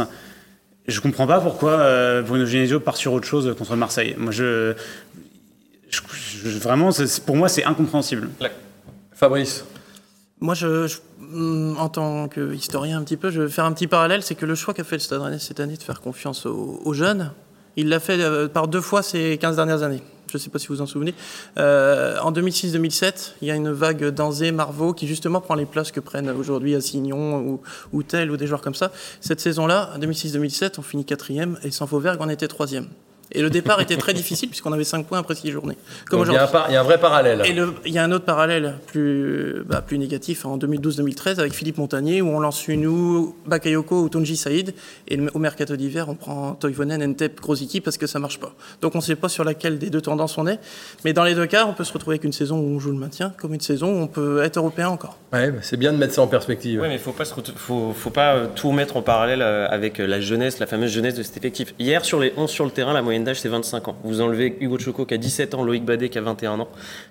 Je 0.88 0.98
ne 0.98 1.02
comprends 1.02 1.28
pas 1.28 1.40
pourquoi 1.40 1.74
euh, 1.74 2.22
Bruno 2.22 2.46
Genesio 2.46 2.80
part 2.80 2.98
sur 2.98 3.14
autre 3.14 3.28
chose 3.28 3.56
contre 3.58 3.76
Marseille. 3.78 4.16
Moi, 4.18 4.32
je, 4.32 4.74
vraiment, 6.60 6.90
pour 7.26 7.38
moi, 7.38 7.48
c'est 7.48 7.64
incompréhensible. 7.64 8.30
Fabrice 9.14 9.64
moi, 10.42 10.56
je, 10.56 10.88
en 11.78 11.90
tant 11.90 12.28
qu'historien 12.28 12.98
un 12.98 13.04
petit 13.04 13.16
peu, 13.16 13.30
je 13.30 13.44
vais 13.44 13.50
faire 13.50 13.66
un 13.66 13.74
petit 13.74 13.88
parallèle, 13.88 14.24
c'est 14.24 14.36
que 14.36 14.48
le 14.48 14.56
choix 14.56 14.74
qu'a 14.74 14.84
fait 14.84 14.96
le 14.96 15.00
Stade 15.00 15.22
Rennais 15.22 15.40
cette 15.40 15.60
année 15.60 15.78
de 15.78 15.84
faire 15.84 16.02
confiance 16.02 16.48
aux, 16.48 16.94
jeunes, 16.94 17.32
il 17.78 17.90
l'a 17.90 18.00
fait 18.00 18.20
euh, 18.20 18.48
par 18.48 18.68
deux 18.68 18.82
fois 18.82 19.04
ces 19.04 19.38
15 19.38 19.56
dernières 19.56 19.84
années 19.84 20.02
je 20.32 20.38
ne 20.38 20.42
sais 20.42 20.50
pas 20.50 20.60
si 20.60 20.68
vous 20.68 20.82
en 20.82 20.86
souvenez. 20.86 21.14
Euh, 21.58 22.18
en 22.20 22.32
2006-2007, 22.32 23.34
il 23.42 23.48
y 23.48 23.52
a 23.52 23.56
une 23.56 23.72
vague 23.72 24.06
d'Anzé, 24.10 24.52
Marvaux, 24.52 24.94
qui 24.94 25.08
justement 25.08 25.42
prend 25.42 25.56
les 25.56 25.66
places 25.66 25.92
que 25.92 26.00
prennent 26.00 26.30
aujourd'hui 26.30 26.76
Assignon 26.76 27.40
ou, 27.40 27.62
ou 27.92 28.04
Tel 28.04 28.32
ou 28.32 28.38
des 28.38 28.48
joueurs 28.48 28.62
comme 28.62 28.76
ça. 28.76 28.92
Cette 29.20 29.42
saison-là, 29.42 29.92
en 29.96 30.00
2006-2007, 30.00 30.76
on 30.78 30.82
finit 30.82 31.06
quatrième 31.06 31.58
et 31.64 31.72
sans 31.72 31.88
Fauvergue, 31.88 32.20
on 32.22 32.30
était 32.30 32.48
troisième. 32.48 32.88
Et 33.34 33.42
le 33.42 33.50
départ 33.50 33.80
était 33.82 33.98
très 33.98 34.14
difficile 34.14 34.50
puisqu'on 34.50 34.74
avait 34.74 34.84
5 34.84 35.06
points 35.06 35.20
après 35.20 35.36
6 35.36 35.52
journées. 35.52 35.78
Comme 36.10 36.26
il, 36.26 36.34
y 36.34 36.38
a 36.38 36.44
un, 36.80 36.84
vrai 36.84 37.00
parallèle. 37.00 37.42
Et 37.46 37.56
il 37.86 37.94
y 37.94 37.98
a 37.98 38.04
un 38.04 38.12
autre 38.12 38.26
parallèle 38.26 38.76
plus, 38.88 39.64
bah, 39.66 39.82
plus 39.82 39.98
négatif 39.98 40.46
en 40.46 40.58
2012-2013 40.58 41.40
avec 41.40 41.54
Philippe 41.54 41.78
Montagnier 41.78 42.22
où 42.22 42.30
on 42.30 42.40
lance 42.40 42.68
nous, 42.68 43.36
Bakayoko 43.46 44.04
ou 44.04 44.10
Tonji 44.10 44.36
Saïd. 44.38 44.74
Et 45.08 45.20
au 45.34 45.40
mercato 45.40 45.76
d'hiver, 45.76 46.10
on 46.10 46.16
prend 46.16 46.54
Toivonen, 46.54 47.02
Entep, 47.04 47.40
Grosicki 47.40 47.82
parce 47.82 47.98
que 47.98 48.08
ça 48.08 48.20
marche 48.20 48.40
pas. 48.40 48.53
Donc 48.82 48.96
on 48.96 49.00
ne 49.00 49.03
sait 49.03 49.16
pas 49.16 49.29
sur 49.29 49.44
laquelle 49.44 49.77
des 49.77 49.90
deux 49.90 50.01
tendances 50.01 50.38
on 50.38 50.48
est. 50.48 50.60
Mais 51.05 51.14
dans 51.14 51.24
les 51.24 51.36
deux 51.36 51.48
cas, 51.48 51.66
on 51.66 51.74
peut 51.74 51.84
se 51.84 51.94
retrouver 51.94 52.16
avec 52.16 52.24
une 52.24 52.34
saison 52.34 52.58
où 52.58 52.75
on 52.75 52.79
joue 52.79 52.92
le 52.92 52.98
maintien 52.98 53.34
comme 53.38 53.53
une 53.53 53.62
saison 53.62 53.88
où 53.88 54.01
on 54.01 54.08
peut 54.08 54.44
être 54.44 54.58
européen 54.58 54.90
encore. 54.90 55.18
Ouais, 55.34 55.51
bah, 55.51 55.60
c'est 55.62 55.77
bien 55.77 55.94
de 55.94 55.98
mettre 55.98 56.14
ça 56.14 56.22
en 56.22 56.27
perspective. 56.27 56.82
Oui, 56.82 56.88
mais 56.88 56.96
il 56.96 57.00
faut 57.00 57.14
pas, 57.14 57.25
faut, 57.25 57.94
faut 57.94 58.10
pas 58.10 58.48
tout 58.48 58.72
mettre 58.72 58.98
en 58.98 59.01
parallèle 59.01 59.42
euh, 59.42 59.68
avec 59.70 60.00
euh, 60.00 60.05
la 60.05 60.20
jeunesse, 60.20 60.60
la 60.60 60.68
fameuse 60.68 60.92
jeunesse 60.92 61.16
de 61.16 61.24
cet 61.24 61.38
effectif. 61.38 61.74
Hier, 61.79 62.03
sur 62.03 62.20
les 62.20 62.34
11 62.38 62.50
sur 62.50 62.66
le 62.66 62.72
terrain, 62.72 62.94
la 62.94 63.01
moyenne 63.01 63.21
d'âge 63.24 63.40
c'est 63.40 63.50
25 63.50 63.88
ans. 63.88 63.96
Vous 64.03 64.22
enlevez 64.22 64.57
Hugo 64.60 64.79
Choco 64.79 65.05
qui 65.05 65.14
a 65.14 65.18
17 65.18 65.53
ans, 65.55 65.64
Loïc 65.64 65.84
Badet 65.84 66.10
qui 66.10 66.18
a 66.18 66.22
21 66.22 66.60
ans. 66.60 66.68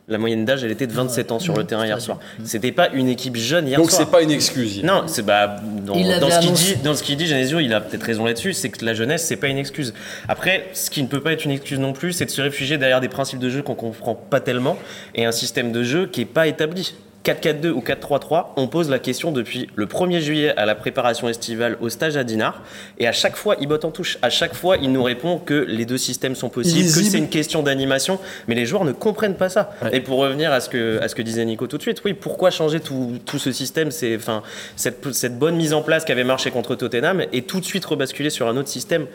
La 0.08 0.18
moyenne 0.18 0.44
d'âge, 0.44 0.64
elle 0.64 0.70
était 0.70 0.86
de 0.86 0.92
27 0.92 1.32
ans 1.32 1.38
sur 1.38 1.56
le 1.56 1.64
terrain 1.64 1.86
hier 1.86 2.00
soir. 2.00 2.18
C'était 2.44 2.72
pas 2.72 2.88
une 2.90 3.08
équipe 3.08 3.36
jeune 3.36 3.66
hier 3.66 3.78
Donc 3.78 3.90
soir. 3.90 4.00
Donc 4.00 4.08
c'est 4.08 4.12
pas 4.12 4.22
une 4.22 4.30
excuse. 4.30 4.82
Non, 4.82 5.04
c'est 5.06 5.24
bah, 5.24 5.56
dans, 5.86 5.94
ce 5.94 6.40
qu'il 6.40 6.52
dit, 6.52 6.76
dans 6.76 6.94
ce 6.94 7.02
qu'il 7.02 7.16
dit, 7.16 7.26
Genesio, 7.26 7.60
il 7.60 7.72
a 7.74 7.80
peut-être 7.80 8.02
raison 8.02 8.24
là-dessus, 8.24 8.52
c'est 8.52 8.68
que 8.68 8.84
la 8.84 8.94
jeunesse, 8.94 9.24
c'est 9.24 9.36
pas 9.36 9.48
une 9.48 9.58
excuse. 9.58 9.94
Après, 10.28 10.68
ce 10.72 10.90
qui 10.90 11.02
ne 11.02 11.08
peut 11.08 11.20
pas 11.20 11.32
être 11.32 11.44
une 11.44 11.50
excuse 11.52 11.78
non 11.78 11.92
plus, 11.92 12.12
c'est 12.12 12.26
de 12.26 12.30
se 12.30 12.42
réfugier 12.42 12.78
derrière 12.78 13.00
des 13.00 13.08
principes 13.08 13.38
de 13.38 13.50
jeu 13.50 13.62
qu'on 13.62 13.74
comprend 13.74 14.14
pas 14.14 14.40
tellement 14.40 14.76
et 15.14 15.24
un 15.24 15.32
système 15.32 15.72
de 15.72 15.82
jeu 15.82 16.06
qui 16.06 16.22
est 16.22 16.26
pas 16.26 16.46
établi. 16.46 16.94
4-4-2 17.24 17.68
ou 17.70 17.80
4-3-3, 17.80 18.46
on 18.56 18.66
pose 18.66 18.88
la 18.88 18.98
question 18.98 19.30
depuis 19.30 19.68
le 19.74 19.86
1er 19.86 20.20
juillet 20.20 20.54
à 20.56 20.64
la 20.64 20.74
préparation 20.74 21.28
estivale 21.28 21.76
au 21.80 21.88
stage 21.88 22.16
à 22.16 22.24
Dinard. 22.24 22.62
Et 22.98 23.06
à 23.06 23.12
chaque 23.12 23.36
fois, 23.36 23.56
il 23.60 23.66
botte 23.66 23.84
en 23.84 23.90
touche. 23.90 24.18
À 24.22 24.30
chaque 24.30 24.54
fois, 24.54 24.76
il 24.78 24.90
nous 24.92 25.02
répond 25.02 25.38
que 25.38 25.66
les 25.68 25.84
deux 25.84 25.98
systèmes 25.98 26.34
sont 26.34 26.48
possibles, 26.48 26.86
que 26.86 27.02
c'est 27.02 27.18
une 27.18 27.28
question 27.28 27.62
d'animation. 27.62 28.18
Mais 28.48 28.54
les 28.54 28.64
joueurs 28.64 28.84
ne 28.84 28.92
comprennent 28.92 29.36
pas 29.36 29.48
ça. 29.48 29.74
Et 29.92 30.00
pour 30.00 30.18
revenir 30.18 30.52
à 30.52 30.60
ce, 30.60 30.68
que, 30.68 30.98
à 31.02 31.08
ce 31.08 31.14
que 31.14 31.22
disait 31.22 31.44
Nico 31.44 31.66
tout 31.66 31.76
de 31.76 31.82
suite, 31.82 32.02
oui, 32.04 32.14
pourquoi 32.14 32.50
changer 32.50 32.80
tout, 32.80 33.18
tout 33.26 33.38
ce 33.38 33.52
système? 33.52 33.90
C'est, 33.90 34.16
enfin, 34.16 34.42
cette, 34.76 35.12
cette 35.12 35.38
bonne 35.38 35.56
mise 35.56 35.74
en 35.74 35.82
place 35.82 36.04
qui 36.04 36.12
avait 36.12 36.24
marché 36.24 36.50
contre 36.50 36.74
Tottenham 36.74 37.22
et 37.32 37.42
tout 37.42 37.60
de 37.60 37.64
suite 37.64 37.84
rebasculer 37.84 38.30
sur 38.30 38.48
un 38.48 38.56
autre 38.56 38.68
système 38.68 39.06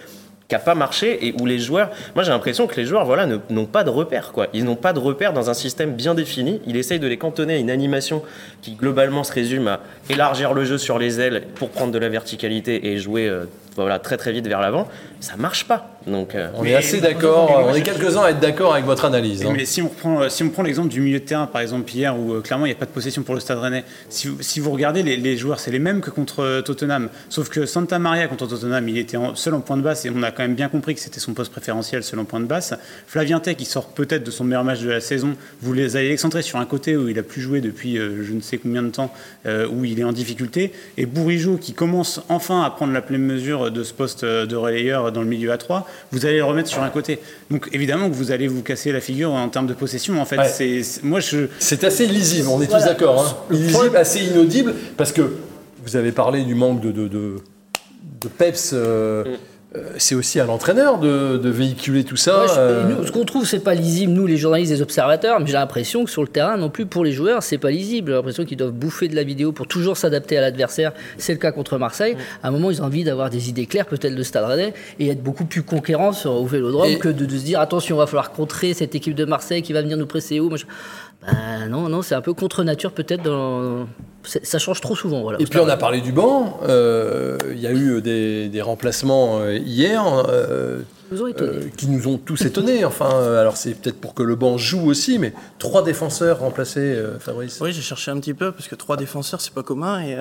qui 0.47 0.55
n'a 0.55 0.59
pas 0.59 0.75
marché 0.75 1.27
et 1.27 1.33
où 1.39 1.45
les 1.45 1.57
joueurs, 1.57 1.89
moi 2.13 2.23
j'ai 2.23 2.31
l'impression 2.31 2.67
que 2.67 2.75
les 2.75 2.85
joueurs 2.85 3.05
voilà, 3.05 3.25
n'ont 3.25 3.65
pas 3.65 3.83
de 3.83 3.89
repères. 3.89 4.31
Quoi. 4.31 4.47
Ils 4.53 4.63
n'ont 4.63 4.75
pas 4.75 4.93
de 4.93 4.99
repères 4.99 5.33
dans 5.33 5.49
un 5.49 5.53
système 5.53 5.93
bien 5.93 6.13
défini. 6.13 6.61
Il 6.67 6.77
essaye 6.77 6.99
de 6.99 7.07
les 7.07 7.17
cantonner 7.17 7.55
à 7.55 7.57
une 7.57 7.71
animation 7.71 8.21
qui 8.61 8.75
globalement 8.75 9.23
se 9.23 9.33
résume 9.33 9.67
à 9.67 9.79
élargir 10.09 10.53
le 10.53 10.63
jeu 10.63 10.77
sur 10.77 10.99
les 10.99 11.19
ailes 11.19 11.47
pour 11.55 11.69
prendre 11.69 11.91
de 11.91 11.97
la 11.97 12.09
verticalité 12.09 12.91
et 12.91 12.97
jouer 12.97 13.27
euh, 13.27 13.45
voilà, 13.75 13.99
très 13.99 14.17
très 14.17 14.31
vite 14.31 14.47
vers 14.47 14.61
l'avant. 14.61 14.87
Ça 15.19 15.35
marche 15.37 15.65
pas. 15.65 15.95
Donc, 16.07 16.35
euh, 16.35 16.49
on 16.53 16.63
est 16.63 16.75
assez 16.75 17.01
d'accord, 17.01 17.65
on 17.67 17.73
est 17.73 17.81
quelques-uns 17.81 18.23
à 18.23 18.29
être 18.29 18.39
d'accord 18.39 18.73
avec 18.73 18.85
votre 18.85 19.05
analyse. 19.05 19.43
Hein. 19.43 19.53
Mais 19.55 19.65
si 19.65 19.81
on 19.81 19.87
prend, 19.87 20.21
euh, 20.21 20.29
si 20.29 20.43
on 20.43 20.49
prend 20.49 20.61
l'exemple 20.61 20.89
du 20.89 21.01
milieu 21.01 21.19
de 21.19 21.25
terrain, 21.25 21.47
par 21.47 21.61
exemple 21.61 21.91
hier, 21.91 22.17
où 22.17 22.33
euh, 22.33 22.41
clairement 22.41 22.67
il 22.67 22.69
n'y 22.69 22.75
a 22.75 22.77
pas 22.77 22.85
de 22.85 22.91
possession 22.91 23.23
pour 23.23 23.33
le 23.33 23.41
Stade 23.41 23.57
Rennais, 23.57 23.83
si, 24.09 24.29
si 24.39 24.59
vous 24.59 24.69
regardez 24.69 25.01
les, 25.01 25.37
joueurs, 25.37 25.59
c'est 25.59 25.71
les 25.71 25.79
mêmes 25.79 26.01
que 26.01 26.11
contre 26.11 26.61
Tottenham, 26.61 27.09
sauf 27.29 27.49
que 27.49 27.65
Santa 27.65 27.97
Maria 27.97 28.27
contre 28.27 28.47
Tottenham, 28.47 28.87
il 28.87 28.99
était 28.99 29.17
seul 29.33 29.55
en 29.55 29.61
point 29.61 29.77
de 29.77 29.81
basse 29.81 30.05
et 30.05 30.11
on 30.15 30.21
a 30.21 30.31
quand 30.31 30.43
même 30.43 30.53
bien 30.53 30.69
compris 30.69 30.93
que 30.93 31.01
c'était 31.01 31.19
son 31.19 31.33
poste 31.33 31.51
préférentiel 31.51 32.03
seul 32.03 32.19
en 32.19 32.25
point 32.25 32.39
de 32.39 32.45
basse. 32.45 32.75
Flavien 33.07 33.39
Tech, 33.39 33.57
qui 33.57 33.65
sort 33.65 33.87
peut-être 33.87 34.23
de 34.23 34.31
son 34.31 34.43
meilleur 34.43 34.63
match 34.63 34.81
de 34.81 34.89
la 34.89 35.01
saison, 35.01 35.35
vous 35.61 35.73
les 35.73 35.95
allez 35.97 36.09
l'excentrer 36.09 36.43
sur 36.43 36.59
un 36.59 36.65
côté 36.65 36.95
où 36.95 37.09
il 37.09 37.17
a 37.17 37.23
plus 37.23 37.41
joué 37.41 37.61
depuis 37.61 37.95
je 37.95 38.31
ne 38.31 38.41
sais 38.41 38.57
combien 38.57 38.83
de 38.83 38.89
temps, 38.89 39.11
où 39.45 39.85
il 39.85 39.99
est 39.99 40.03
en 40.03 40.11
difficulté, 40.11 40.71
et 40.97 41.05
Bourigeau 41.05 41.57
qui 41.57 41.73
commence 41.73 42.21
enfin 42.29 42.61
à 42.61 42.69
prendre 42.69 42.93
la 42.93 43.01
pleine 43.01 43.23
mesure 43.23 43.64
de 43.69 43.83
ce 43.83 43.93
poste 43.93 44.25
de 44.25 44.55
relayeur 44.55 45.11
dans 45.11 45.21
le 45.21 45.27
milieu 45.27 45.51
à 45.51 45.57
3 45.57 45.87
vous 46.11 46.25
allez 46.25 46.37
le 46.37 46.43
remettre 46.43 46.69
sur 46.69 46.81
un 46.81 46.89
côté. 46.89 47.19
Donc 47.51 47.69
évidemment 47.73 48.09
que 48.09 48.15
vous 48.15 48.31
allez 48.31 48.47
vous 48.47 48.61
casser 48.61 48.91
la 48.91 49.01
figure 49.01 49.31
en 49.31 49.49
termes 49.49 49.67
de 49.67 49.73
possession. 49.73 50.21
En 50.21 50.25
fait, 50.25 50.43
c'est 50.47 51.03
moi 51.03 51.19
je. 51.19 51.47
C'est 51.59 51.83
assez 51.83 52.05
illisible. 52.05 52.47
On 52.49 52.61
est 52.61 52.67
tous 52.67 52.83
d'accord. 52.83 53.21
Hein. 53.21 53.53
Illisible, 53.53 53.97
assez 53.97 54.25
inaudible, 54.25 54.73
parce 54.97 55.11
que 55.11 55.33
vous 55.83 55.95
avez 55.95 56.11
parlé 56.11 56.43
du 56.43 56.55
manque 56.55 56.81
de 56.81 56.91
de, 56.91 57.07
de, 57.07 58.27
peps. 58.37 58.71
Euh, 58.73 59.23
mm. 59.23 59.37
Euh, 59.75 59.81
c'est 59.97 60.15
aussi 60.15 60.39
à 60.39 60.45
l'entraîneur 60.45 60.99
de, 60.99 61.49
véhiculer 61.49 62.03
tout 62.03 62.15
ça. 62.15 62.45
Euh. 62.57 63.05
ce 63.05 63.11
qu'on 63.11 63.23
trouve, 63.23 63.45
c'est 63.45 63.59
pas 63.59 63.75
lisible, 63.75 64.13
nous, 64.13 64.27
les 64.27 64.37
journalistes, 64.37 64.71
les 64.71 64.81
observateurs, 64.81 65.39
mais 65.39 65.47
j'ai 65.47 65.53
l'impression 65.53 66.03
que 66.03 66.09
sur 66.09 66.21
le 66.21 66.27
terrain, 66.27 66.57
non 66.57 66.69
plus 66.69 66.85
pour 66.85 67.03
les 67.03 67.11
joueurs, 67.11 67.43
c'est 67.43 67.57
pas 67.57 67.71
lisible. 67.71 68.11
J'ai 68.11 68.15
l'impression 68.15 68.45
qu'ils 68.45 68.57
doivent 68.57 68.71
bouffer 68.71 69.07
de 69.07 69.15
la 69.15 69.23
vidéo 69.23 69.51
pour 69.51 69.67
toujours 69.67 69.97
s'adapter 69.97 70.37
à 70.37 70.41
l'adversaire. 70.41 70.91
C'est 71.17 71.33
le 71.33 71.39
cas 71.39 71.51
contre 71.51 71.77
Marseille. 71.77 72.17
À 72.43 72.49
un 72.49 72.51
moment, 72.51 72.71
ils 72.71 72.81
ont 72.81 72.85
envie 72.85 73.03
d'avoir 73.03 73.29
des 73.29 73.49
idées 73.49 73.65
claires, 73.65 73.85
peut-être 73.85 74.15
de 74.15 74.23
Stade 74.23 74.45
Rennais, 74.45 74.73
et 74.99 75.09
être 75.09 75.23
beaucoup 75.23 75.45
plus 75.45 75.63
conquérants 75.63 76.11
au 76.25 76.45
vélodrome 76.45 76.97
que 76.97 77.09
de, 77.09 77.27
se 77.29 77.43
dire 77.43 77.59
attention, 77.59 77.95
on 77.95 77.99
va 77.99 78.07
falloir 78.07 78.31
contrer 78.31 78.73
cette 78.73 78.95
équipe 78.95 79.15
de 79.15 79.25
Marseille 79.25 79.61
qui 79.61 79.73
va 79.73 79.81
venir 79.81 79.97
nous 79.97 80.07
presser 80.07 80.39
où. 80.39 80.49
Ben 81.21 81.67
non, 81.69 81.89
non, 81.89 82.01
c'est 82.01 82.15
un 82.15 82.21
peu 82.21 82.33
contre 82.33 82.63
nature 82.63 82.91
peut-être. 82.91 83.23
Dans... 83.23 83.87
Ça 84.23 84.59
change 84.59 84.81
trop 84.81 84.95
souvent. 84.95 85.21
Voilà, 85.21 85.39
et 85.39 85.45
puis 85.45 85.59
on 85.59 85.67
a 85.67 85.77
parlé 85.77 86.01
du 86.01 86.11
banc. 86.11 86.59
Euh, 86.63 87.37
il 87.51 87.59
y 87.59 87.67
a 87.67 87.71
eu 87.71 88.01
des, 88.01 88.61
remplacements 88.61 89.39
euh, 89.39 89.57
hier 89.57 90.03
euh, 90.29 90.81
qui 91.77 91.87
nous 91.87 92.07
ont 92.07 92.17
tous 92.17 92.41
étonnés. 92.45 92.85
Enfin, 92.85 93.09
alors 93.37 93.57
c'est 93.57 93.75
peut-être 93.75 93.99
pour 93.99 94.13
que 94.13 94.23
le 94.23 94.35
banc 94.35 94.57
joue 94.57 94.87
aussi, 94.87 95.19
mais 95.19 95.33
trois 95.59 95.83
défenseurs 95.83 96.39
remplacés, 96.39 96.97
Fabrice. 97.19 97.59
Oui, 97.61 97.71
j'ai 97.71 97.81
cherché 97.81 98.09
un 98.11 98.19
petit 98.19 98.33
peu 98.33 98.51
parce 98.51 98.67
que 98.67 98.75
trois 98.75 98.97
défenseurs 98.97 99.41
c'est 99.41 99.53
pas 99.53 99.63
commun 99.63 100.01
et 100.01 100.17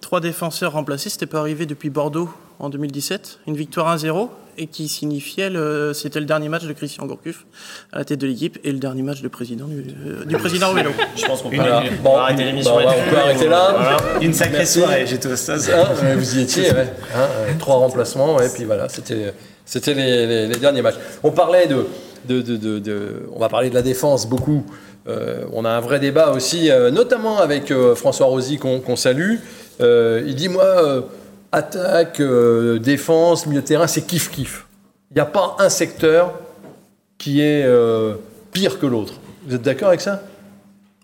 trois 0.00 0.20
défenseurs 0.20 0.72
remplacés, 0.72 1.10
c'était 1.10 1.26
pas 1.26 1.40
arrivé 1.40 1.66
depuis 1.66 1.90
Bordeaux 1.90 2.30
en 2.60 2.68
2017, 2.70 3.40
une 3.46 3.56
victoire 3.56 3.94
1-0 3.96 4.28
et 4.60 4.66
qui 4.66 4.88
signifiait 4.88 5.50
le, 5.50 5.92
c'était 5.94 6.18
le 6.18 6.26
dernier 6.26 6.48
match 6.48 6.64
de 6.64 6.72
Christian 6.72 7.06
Gourcuff 7.06 7.46
à 7.92 7.98
la 7.98 8.04
tête 8.04 8.18
de 8.20 8.26
l'équipe 8.26 8.58
et 8.64 8.72
le 8.72 8.78
dernier 8.78 9.02
match 9.02 9.22
de 9.22 9.28
président 9.28 9.66
du, 9.66 9.84
euh, 10.04 10.24
du 10.24 10.36
président 10.36 10.72
vélo. 10.74 10.90
Je 11.16 11.24
pense 11.26 11.42
qu'on 11.42 11.50
peut, 11.50 11.56
on 12.04 12.16
arrêter 12.16 12.42
l'émission 12.44 12.74
bah, 12.76 12.92
on 13.06 13.10
peut 13.10 13.16
arrêter 13.16 13.48
là. 13.48 13.72
Voilà. 13.72 13.96
Une 14.20 14.32
sacrée 14.34 14.58
Merci. 14.58 14.80
soirée, 14.80 15.06
j'étais 15.06 15.28
au 15.28 15.36
stade. 15.36 15.60
Vous 16.16 16.38
y 16.38 16.42
étiez, 16.42 16.72
ouais. 16.72 16.92
Hein, 17.14 17.18
euh, 17.20 17.52
trois 17.60 17.76
remplacements, 17.76 18.34
ouais, 18.36 18.48
puis 18.52 18.64
voilà, 18.64 18.88
c'était, 18.88 19.32
c'était 19.64 19.94
les, 19.94 20.26
les- 20.26 20.46
les 20.48 20.56
derniers 20.56 20.82
matchs. 20.82 20.96
On 21.22 21.30
parlait 21.30 21.68
de, 21.68 21.86
de, 22.28 22.42
de- 22.42 22.56
de- 22.56 22.78
de- 22.80 23.28
on 23.32 23.38
va 23.38 23.48
parler 23.48 23.70
de 23.70 23.74
la 23.76 23.82
défense 23.82 24.28
beaucoup. 24.28 24.66
Euh, 25.06 25.44
on 25.52 25.64
a 25.64 25.70
un 25.70 25.80
vrai 25.80 26.00
débat 26.00 26.32
aussi, 26.32 26.68
euh, 26.70 26.90
notamment 26.90 27.38
avec 27.38 27.70
euh, 27.70 27.94
François 27.94 28.26
Rosy 28.26 28.58
qu'on, 28.58 28.80
qu'on 28.80 28.96
salue. 28.96 29.36
Euh, 29.80 30.22
il 30.26 30.34
dit 30.34 30.48
moi, 30.48 30.64
euh, 30.64 31.00
attaque, 31.52 32.20
euh, 32.20 32.78
défense, 32.78 33.46
milieu 33.46 33.60
de 33.60 33.66
terrain, 33.66 33.86
c'est 33.86 34.02
kiff 34.02 34.30
kiff. 34.30 34.66
Il 35.10 35.14
n'y 35.14 35.20
a 35.20 35.26
pas 35.26 35.56
un 35.58 35.68
secteur 35.68 36.34
qui 37.16 37.40
est 37.40 37.64
euh, 37.64 38.14
pire 38.52 38.78
que 38.78 38.86
l'autre. 38.86 39.14
Vous 39.46 39.54
êtes 39.54 39.62
d'accord 39.62 39.88
avec 39.88 40.00
ça? 40.00 40.22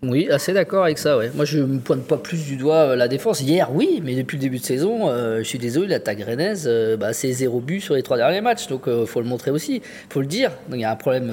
Oui, 0.03 0.29
assez 0.31 0.53
d'accord 0.53 0.85
avec 0.85 0.99
ça. 0.99 1.17
Ouais. 1.17 1.31
Moi, 1.35 1.47
je 1.47 1.59
ne 1.61 1.79
pointe 1.79 2.07
pas 2.07 2.19
plus 2.19 2.45
du 2.45 2.57
doigt 2.57 2.91
euh, 2.91 2.97
la 2.97 3.09
défense. 3.09 3.41
Hier, 3.41 3.71
oui, 3.73 4.03
mais 4.05 4.15
depuis 4.15 4.37
le 4.37 4.43
début 4.43 4.59
de 4.59 4.65
saison, 4.65 5.09
euh, 5.09 5.39
je 5.39 5.45
suis 5.45 5.59
désolé, 5.59 5.89
l'attaque 5.89 6.23
rennaise, 6.23 6.65
euh, 6.67 6.97
bah, 6.99 7.15
c'est 7.15 7.33
zéro 7.33 7.61
but 7.61 7.81
sur 7.81 7.95
les 7.95 8.03
trois 8.03 8.19
derniers 8.19 8.43
matchs. 8.43 8.67
Donc, 8.67 8.83
il 8.87 9.07
faut 9.07 9.21
le 9.21 9.27
montrer 9.27 9.51
aussi. 9.51 9.77
Il 9.77 10.13
faut 10.13 10.21
le 10.21 10.27
dire. 10.27 10.51
Donc, 10.69 10.79
il 10.79 10.83
y 10.83 10.85
a 10.85 10.91
un 10.91 10.97
problème 10.97 11.33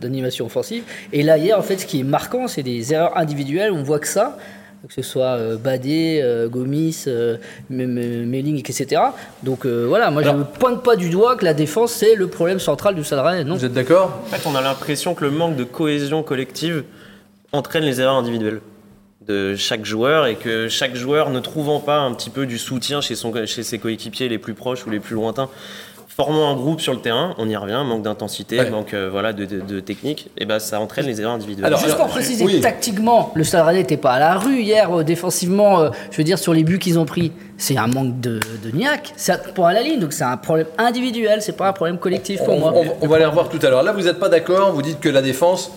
d'animation 0.00 0.46
offensive. 0.46 0.84
Et 1.12 1.22
là, 1.22 1.36
hier, 1.36 1.58
en 1.58 1.62
fait, 1.62 1.78
ce 1.78 1.86
qui 1.86 2.00
est 2.00 2.04
marquant, 2.04 2.46
c'est 2.46 2.62
des 2.62 2.94
erreurs 2.94 3.16
individuelles. 3.16 3.72
On 3.72 3.82
voit 3.82 3.98
que 3.98 4.08
ça. 4.08 4.38
Que 4.86 4.94
ce 4.94 5.02
soit 5.02 5.36
euh, 5.36 5.56
Badé, 5.56 6.20
euh, 6.22 6.48
Gomis, 6.48 7.04
euh, 7.06 7.36
Melling, 7.68 8.58
etc. 8.58 9.02
Donc 9.42 9.66
euh, 9.66 9.84
voilà, 9.86 10.10
moi 10.10 10.22
je 10.22 10.30
ne 10.30 10.42
pointe 10.42 10.82
pas 10.82 10.96
du 10.96 11.10
doigt 11.10 11.36
que 11.36 11.44
la 11.44 11.52
défense 11.52 11.92
c'est 11.92 12.14
le 12.14 12.28
problème 12.28 12.58
central 12.58 12.94
du. 12.94 13.02
Non. 13.44 13.56
Vous 13.56 13.64
êtes 13.64 13.74
d'accord? 13.74 14.20
En 14.24 14.26
fait, 14.26 14.48
on 14.48 14.54
a 14.54 14.62
l'impression 14.62 15.14
que 15.14 15.24
le 15.24 15.30
manque 15.30 15.56
de 15.56 15.64
cohésion 15.64 16.22
collective 16.22 16.84
entraîne 17.52 17.84
les 17.84 18.00
erreurs 18.00 18.16
individuelles 18.16 18.60
de 19.26 19.54
chaque 19.54 19.84
joueur 19.84 20.26
et 20.26 20.36
que 20.36 20.68
chaque 20.68 20.96
joueur 20.96 21.28
ne 21.30 21.40
trouvant 21.40 21.80
pas 21.80 21.98
un 21.98 22.14
petit 22.14 22.30
peu 22.30 22.46
du 22.46 22.56
soutien 22.58 23.00
chez, 23.00 23.14
son, 23.14 23.34
chez 23.46 23.62
ses 23.62 23.78
coéquipiers 23.78 24.28
les 24.28 24.38
plus 24.38 24.54
proches 24.54 24.86
ou 24.86 24.90
les 24.90 25.00
plus 25.00 25.14
lointains, 25.14 25.50
formant 26.14 26.50
un 26.50 26.56
groupe 26.56 26.80
sur 26.80 26.92
le 26.92 26.98
terrain, 27.00 27.34
on 27.38 27.48
y 27.48 27.56
revient, 27.56 27.82
manque 27.86 28.02
d'intensité, 28.02 28.58
Ouais. 28.58 28.68
manque 28.68 28.92
euh, 28.94 29.08
voilà, 29.10 29.32
de, 29.32 29.44
de- 29.44 29.60
de 29.60 29.80
technique, 29.80 30.28
et 30.36 30.44
ben 30.44 30.58
ça 30.58 30.80
entraîne 30.80 31.06
les 31.06 31.20
erreurs 31.20 31.34
individuelles. 31.34 31.66
Alors, 31.66 31.80
Juste 31.80 31.96
pour 31.96 32.08
préciser, 32.08 32.44
oui. 32.44 32.60
tactiquement, 32.60 33.30
le 33.34 33.44
Stade 33.44 33.64
Rennais 33.64 33.78
n'était 33.78 33.96
pas 33.96 34.12
à 34.14 34.18
la 34.18 34.34
rue 34.36 34.60
hier, 34.60 34.92
euh, 34.98 35.04
défensivement, 35.04 35.80
euh, 35.80 35.90
je 36.10 36.16
veux 36.18 36.24
dire, 36.24 36.38
sur 36.38 36.52
les 36.52 36.64
buts 36.64 36.78
qu'ils 36.78 36.98
ont 36.98 37.06
pris. 37.06 37.32
C'est 37.56 37.76
un 37.78 37.86
manque 37.86 38.20
de, 38.20 38.40
de 38.64 38.70
niaque, 38.76 39.12
c'est 39.16 39.32
un 39.32 39.38
point 39.38 39.68
à 39.70 39.72
la 39.72 39.82
ligne, 39.82 40.00
donc 40.00 40.12
c'est 40.12 40.24
un 40.24 40.36
problème 40.36 40.66
individuel, 40.78 41.42
c'est 41.42 41.56
pas 41.56 41.68
un 41.68 41.72
problème 41.72 41.98
collectif 41.98 42.42
pour 42.44 42.54
on, 42.54 42.58
moi. 42.58 42.72
on- 42.74 43.04
on 43.04 43.08
va 43.08 43.18
les 43.18 43.24
revoir 43.24 43.48
tout 43.48 43.58
à 43.64 43.70
l'heure. 43.70 43.82
Là, 43.82 43.92
vous 43.92 44.02
n'êtes 44.02 44.18
pas 44.18 44.28
d'accord 44.28 44.72
Vous 44.72 44.82
dites 44.82 44.98
que 45.00 45.08
la 45.08 45.22
défense, 45.22 45.70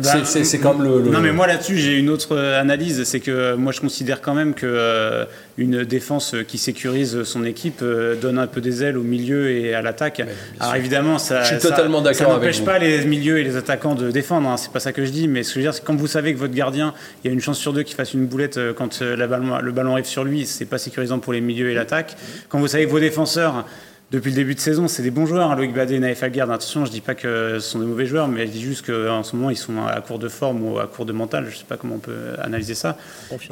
bah, 0.00 0.24
c'est- 0.24 0.44
c'est 0.44 0.58
comme 0.58 0.82
le, 0.82 1.00
le- 1.02 1.10
Non, 1.10 1.20
mais 1.20 1.32
moi 1.32 1.46
là-dessus, 1.46 1.76
j'ai 1.78 1.98
une 1.98 2.10
autre 2.10 2.36
euh, 2.36 2.60
analyse. 2.60 3.04
C'est 3.04 3.20
que 3.20 3.30
euh, 3.30 3.56
moi, 3.56 3.72
je 3.72 3.80
considère 3.80 4.20
quand 4.20 4.34
même 4.34 4.54
que 4.54 4.66
euh, 4.66 5.24
une 5.58 5.84
défense 5.84 6.34
qui 6.46 6.58
sécurise 6.58 7.22
son 7.24 7.44
équipe 7.44 7.80
euh, 7.82 8.14
donne 8.14 8.38
un 8.38 8.46
peu 8.46 8.60
des 8.60 8.82
ailes 8.84 8.96
au 8.98 9.02
milieu 9.02 9.50
et 9.50 9.74
à 9.74 9.82
l'attaque. 9.82 10.22
Alors 10.60 10.76
évidemment, 10.76 11.18
ça. 11.18 11.42
Je 11.42 11.48
suis 11.54 11.58
totalement 11.58 12.00
d'accord 12.02 12.32
n'empêche 12.34 12.62
pas 12.64 12.78
les 12.78 13.04
milieux 13.04 13.38
et 13.38 13.44
les 13.44 13.56
attaquants 13.56 13.94
de 13.94 14.10
défendre. 14.10 14.48
Hein, 14.48 14.56
c'est 14.56 14.72
pas 14.72 14.80
ça 14.80 14.92
que 14.92 15.04
je 15.04 15.10
dis. 15.10 15.28
Mais 15.28 15.42
ce 15.42 15.48
que 15.50 15.54
je 15.54 15.58
veux 15.60 15.64
dire, 15.70 15.74
c'est 15.74 15.84
quand 15.84 15.96
vous 15.96 16.06
savez 16.06 16.32
que 16.34 16.38
votre 16.38 16.54
gardien, 16.54 16.94
il 17.24 17.28
y 17.28 17.30
a 17.30 17.32
une 17.32 17.40
chance 17.40 17.58
sur 17.58 17.72
deux 17.72 17.82
qu'il 17.82 17.96
fasse 17.96 18.14
une 18.14 18.26
boulette 18.26 18.58
quand 18.76 19.00
la 19.00 19.26
ballon- 19.26 19.60
le 19.60 19.72
ballon 19.72 19.92
arrive 19.92 20.04
sur 20.06 20.24
lui, 20.24 20.46
c'est 20.46 20.64
pas 20.66 20.78
sécurisant 20.78 21.18
pour 21.18 21.32
les 21.32 21.40
milieux 21.40 21.70
et 21.70 21.74
l'attaque. 21.74 22.16
Quand 22.48 22.58
vous 22.58 22.68
savez 22.68 22.84
que 22.86 22.90
vos 22.90 23.00
défenseurs 23.00 23.64
depuis 24.12 24.30
le 24.30 24.36
début 24.36 24.54
de 24.54 24.60
saison, 24.60 24.86
c'est 24.86 25.02
des 25.02 25.10
bons 25.10 25.26
joueurs, 25.26 25.50
hein, 25.50 25.56
Loïc 25.56 25.74
Badé 25.74 25.94
et 25.96 25.98
Naïf 25.98 26.22
Aguerd. 26.22 26.48
Attention, 26.50 26.84
je 26.84 26.92
dis 26.92 27.00
pas 27.00 27.16
que 27.16 27.58
ce 27.58 27.68
sont 27.70 27.80
des 27.80 27.86
mauvais 27.86 28.06
joueurs, 28.06 28.28
mais 28.28 28.46
je 28.46 28.52
dis 28.52 28.62
juste 28.62 28.86
qu'en 28.86 29.24
ce 29.24 29.34
moment, 29.34 29.50
ils 29.50 29.56
sont 29.56 29.84
à 29.84 30.00
court 30.00 30.20
de 30.20 30.28
forme 30.28 30.62
ou 30.62 30.78
à 30.78 30.86
court 30.86 31.06
de 31.06 31.12
mental. 31.12 31.46
Je 31.50 31.56
sais 31.56 31.64
pas 31.64 31.76
comment 31.76 31.96
on 31.96 31.98
peut 31.98 32.34
analyser 32.40 32.74
ça. 32.74 32.96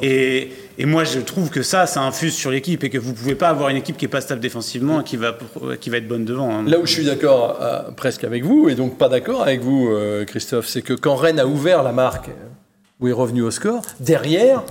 Et, 0.01 0.53
et 0.77 0.85
moi, 0.85 1.03
je 1.03 1.19
trouve 1.19 1.49
que 1.49 1.61
ça, 1.61 1.87
ça 1.87 2.01
infuse 2.01 2.33
sur 2.33 2.51
l'équipe 2.51 2.83
et 2.85 2.89
que 2.89 2.97
vous 2.97 3.13
pouvez 3.13 3.35
pas 3.35 3.49
avoir 3.49 3.67
une 3.67 3.75
équipe 3.77 3.97
qui 3.97 4.05
est 4.05 4.07
pas 4.07 4.21
stable 4.21 4.39
défensivement 4.39 5.01
et 5.01 5.03
qui 5.03 5.17
va, 5.17 5.37
qui 5.81 5.89
va 5.89 5.97
être 5.97 6.07
bonne 6.07 6.23
devant. 6.23 6.49
hein. 6.49 6.63
Là 6.65 6.79
où 6.79 6.85
je 6.85 6.91
suis 6.93 7.05
d'accord 7.05 7.59
euh, 7.61 7.91
presque 7.91 8.23
avec 8.23 8.45
vous, 8.45 8.69
et 8.69 8.75
donc 8.75 8.97
pas 8.97 9.09
d'accord 9.09 9.41
avec 9.43 9.59
vous, 9.61 9.89
euh, 9.89 10.23
Christophe, 10.23 10.67
c'est 10.67 10.81
que 10.81 10.93
quand 10.93 11.15
Rennes 11.17 11.39
a 11.39 11.47
ouvert 11.47 11.83
la 11.83 11.91
marque, 11.91 12.29
où 13.01 13.09
est 13.09 13.11
revenu 13.13 13.41
au 13.41 13.51
score, 13.51 13.81
derrière, 13.99 14.63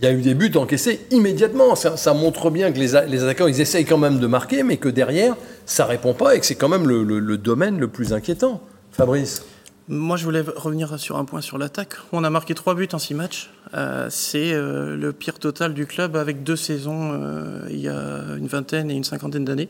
Il 0.00 0.04
y 0.04 0.06
a 0.06 0.12
eu 0.12 0.20
des 0.22 0.34
buts 0.34 0.52
encaissés 0.56 1.00
immédiatement. 1.10 1.74
Ça, 1.74 1.96
ça 1.96 2.14
montre 2.14 2.50
bien 2.50 2.72
que 2.72 2.78
les, 2.78 2.92
les 3.08 3.22
attaquants, 3.22 3.46
ils 3.46 3.60
essayent 3.60 3.84
quand 3.84 3.98
même 3.98 4.18
de 4.18 4.26
marquer, 4.26 4.62
mais 4.62 4.76
que 4.76 4.88
derrière, 4.88 5.34
ça 5.66 5.84
répond 5.86 6.14
pas 6.14 6.34
et 6.34 6.40
que 6.40 6.46
c'est 6.46 6.54
quand 6.56 6.68
même 6.68 6.86
le, 6.88 7.02
le- 7.04 7.18
le 7.18 7.38
domaine 7.38 7.78
le 7.78 7.88
plus 7.88 8.12
inquiétant. 8.12 8.60
Fabrice 8.90 9.42
Moi, 9.88 10.16
je 10.16 10.24
voulais 10.24 10.42
revenir 10.56 10.98
sur 10.98 11.16
un 11.16 11.24
point 11.24 11.40
sur 11.40 11.56
l'attaque. 11.58 11.94
On 12.12 12.24
a 12.24 12.30
marqué 12.30 12.54
trois 12.54 12.74
buts 12.74 12.88
en 12.92 12.98
six 12.98 13.14
matchs. 13.14 13.50
Euh, 13.74 14.08
c'est 14.10 14.52
euh, 14.52 14.96
le 14.96 15.12
pire 15.14 15.38
total 15.38 15.72
du 15.72 15.86
club 15.86 16.14
avec 16.16 16.42
deux 16.42 16.56
saisons 16.56 17.12
euh, 17.14 17.60
il 17.70 17.80
y 17.80 17.88
a 17.88 17.94
une 18.36 18.46
vingtaine 18.46 18.90
et 18.90 18.94
une 18.94 19.04
cinquantaine 19.04 19.44
d'années. 19.46 19.68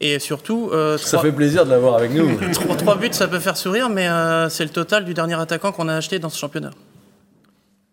Et 0.00 0.18
surtout, 0.20 0.70
euh, 0.72 0.96
Ça 0.96 1.16
trois, 1.18 1.22
fait 1.28 1.32
plaisir 1.36 1.64
de 1.64 1.70
l'avoir 1.70 1.96
avec 1.96 2.12
nous. 2.14 2.38
trois- 2.52 2.76
trois 2.76 2.96
buts, 2.96 3.08
ça 3.10 3.26
peut 3.26 3.40
faire 3.40 3.56
sourire, 3.56 3.88
mais 3.90 4.08
euh, 4.08 4.48
c'est 4.48 4.62
le 4.64 4.70
total 4.70 5.04
du 5.04 5.12
dernier 5.12 5.34
attaquant 5.40 5.72
qu'on 5.72 5.88
a 5.88 5.94
acheté 5.96 6.18
dans 6.20 6.28
ce 6.28 6.38
championnat. 6.38 6.70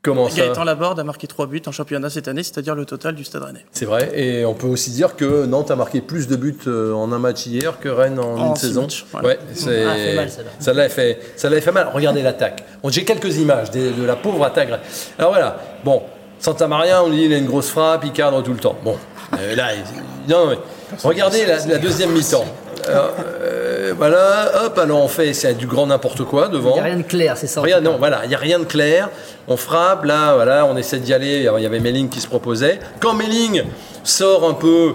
Comment 0.01 0.29
ça 0.29 0.37
Gaëtan 0.37 0.63
Laborde 0.63 0.99
a 0.99 1.03
marqué 1.03 1.27
trois 1.27 1.45
buts 1.45 1.61
en 1.67 1.73
championnat 1.73 2.09
cette 2.09 2.29
année, 2.29 2.41
c'est-à-dire 2.41 2.73
le 2.73 2.85
total 2.85 3.15
du 3.15 3.25
Stade 3.25 3.43
Rennais. 3.43 3.65
C'est 3.73 3.83
vrai. 3.85 4.11
Et 4.17 4.45
on 4.45 4.53
peut 4.53 4.67
aussi 4.67 4.91
dire 4.91 5.17
que 5.17 5.45
Nantes 5.45 5.71
a 5.71 5.75
marqué 5.75 5.99
plus 5.99 6.27
de 6.27 6.37
buts 6.37 6.55
euh, 6.67 6.93
en 6.93 7.11
un 7.11 7.19
match 7.19 7.45
hier 7.47 7.79
que 7.81 7.89
Rennes 7.89 8.17
en, 8.17 8.35
En 8.37 8.49
une 8.51 8.55
saison. 8.55 8.83
matchs, 8.83 9.05
voilà. 9.11 9.27
Ouais, 9.27 9.39
c'est- 9.53 9.83
Ah, 9.85 9.95
fait 9.95 10.15
mal, 10.15 10.29
ça 10.59 10.73
l'a 10.73 10.87
fait, 10.87 11.19
ça 11.35 11.49
l'a 11.49 11.59
fait 11.59 11.71
mal. 11.73 11.89
Regardez 11.93 12.21
l'attaque. 12.21 12.63
Bon, 12.81 12.89
J'ai 12.89 13.03
quelques 13.03 13.35
images 13.37 13.71
de, 13.71 14.05
la 14.05 14.15
pauvre 14.15 14.45
attaque. 14.45 14.69
Alors 15.17 15.31
voilà. 15.31 15.57
Bon, 15.83 16.01
Santa 16.39 16.67
Maria, 16.69 17.03
on 17.03 17.09
dit 17.09 17.23
il 17.23 17.33
a 17.33 17.37
une 17.37 17.45
grosse 17.47 17.67
frappe, 17.69 18.03
il 18.05 18.13
cadre 18.13 18.41
tout 18.41 18.53
le 18.53 18.59
temps. 18.59 18.77
Bon, 18.83 18.95
euh, 19.37 19.53
là, 19.55 19.73
il- 19.75 20.31
non, 20.31 20.47
mais 20.47 20.57
regardez 21.03 21.45
la, 21.45 21.65
la 21.65 21.77
deuxième 21.77 22.11
mi-temps. 22.11 22.45
Alors, 22.87 23.11
euh, 23.41 23.93
voilà, 23.97 24.51
hop, 24.65 24.77
alors 24.79 25.01
on 25.03 25.07
fait, 25.07 25.33
c'est 25.33 25.53
du 25.53 25.67
grand 25.67 25.87
n'importe 25.87 26.23
quoi 26.23 26.45
Il 26.49 26.53
devant. 26.53 26.73
n'y 26.73 26.79
a 26.79 26.83
rien 26.83 26.97
de 26.97 27.03
clair, 27.03 27.35
c'est 27.37 27.47
ça. 27.47 27.59
en 27.59 27.63
Rien, 27.63 27.81
non, 27.81 27.97
voilà, 27.99 28.21
il 28.23 28.29
n'y 28.29 28.35
a 28.35 28.39
rien 28.39 28.59
de 28.59 28.63
clair. 28.63 29.09
On 29.47 29.57
frappe, 29.57 30.05
là, 30.05 30.33
voilà, 30.35 30.65
on 30.65 30.77
essaie 30.77 30.97
d'y 30.99 31.13
aller. 31.13 31.41
Alors, 31.45 31.59
Il 31.59 31.63
y 31.63 31.65
avait 31.65 31.79
Melling 31.79 32.09
qui 32.09 32.19
se 32.21 32.27
proposait. 32.27 32.79
Quand 32.99 33.13
Melling 33.13 33.63
sort 34.03 34.47
un 34.47 34.53
peu, 34.53 34.93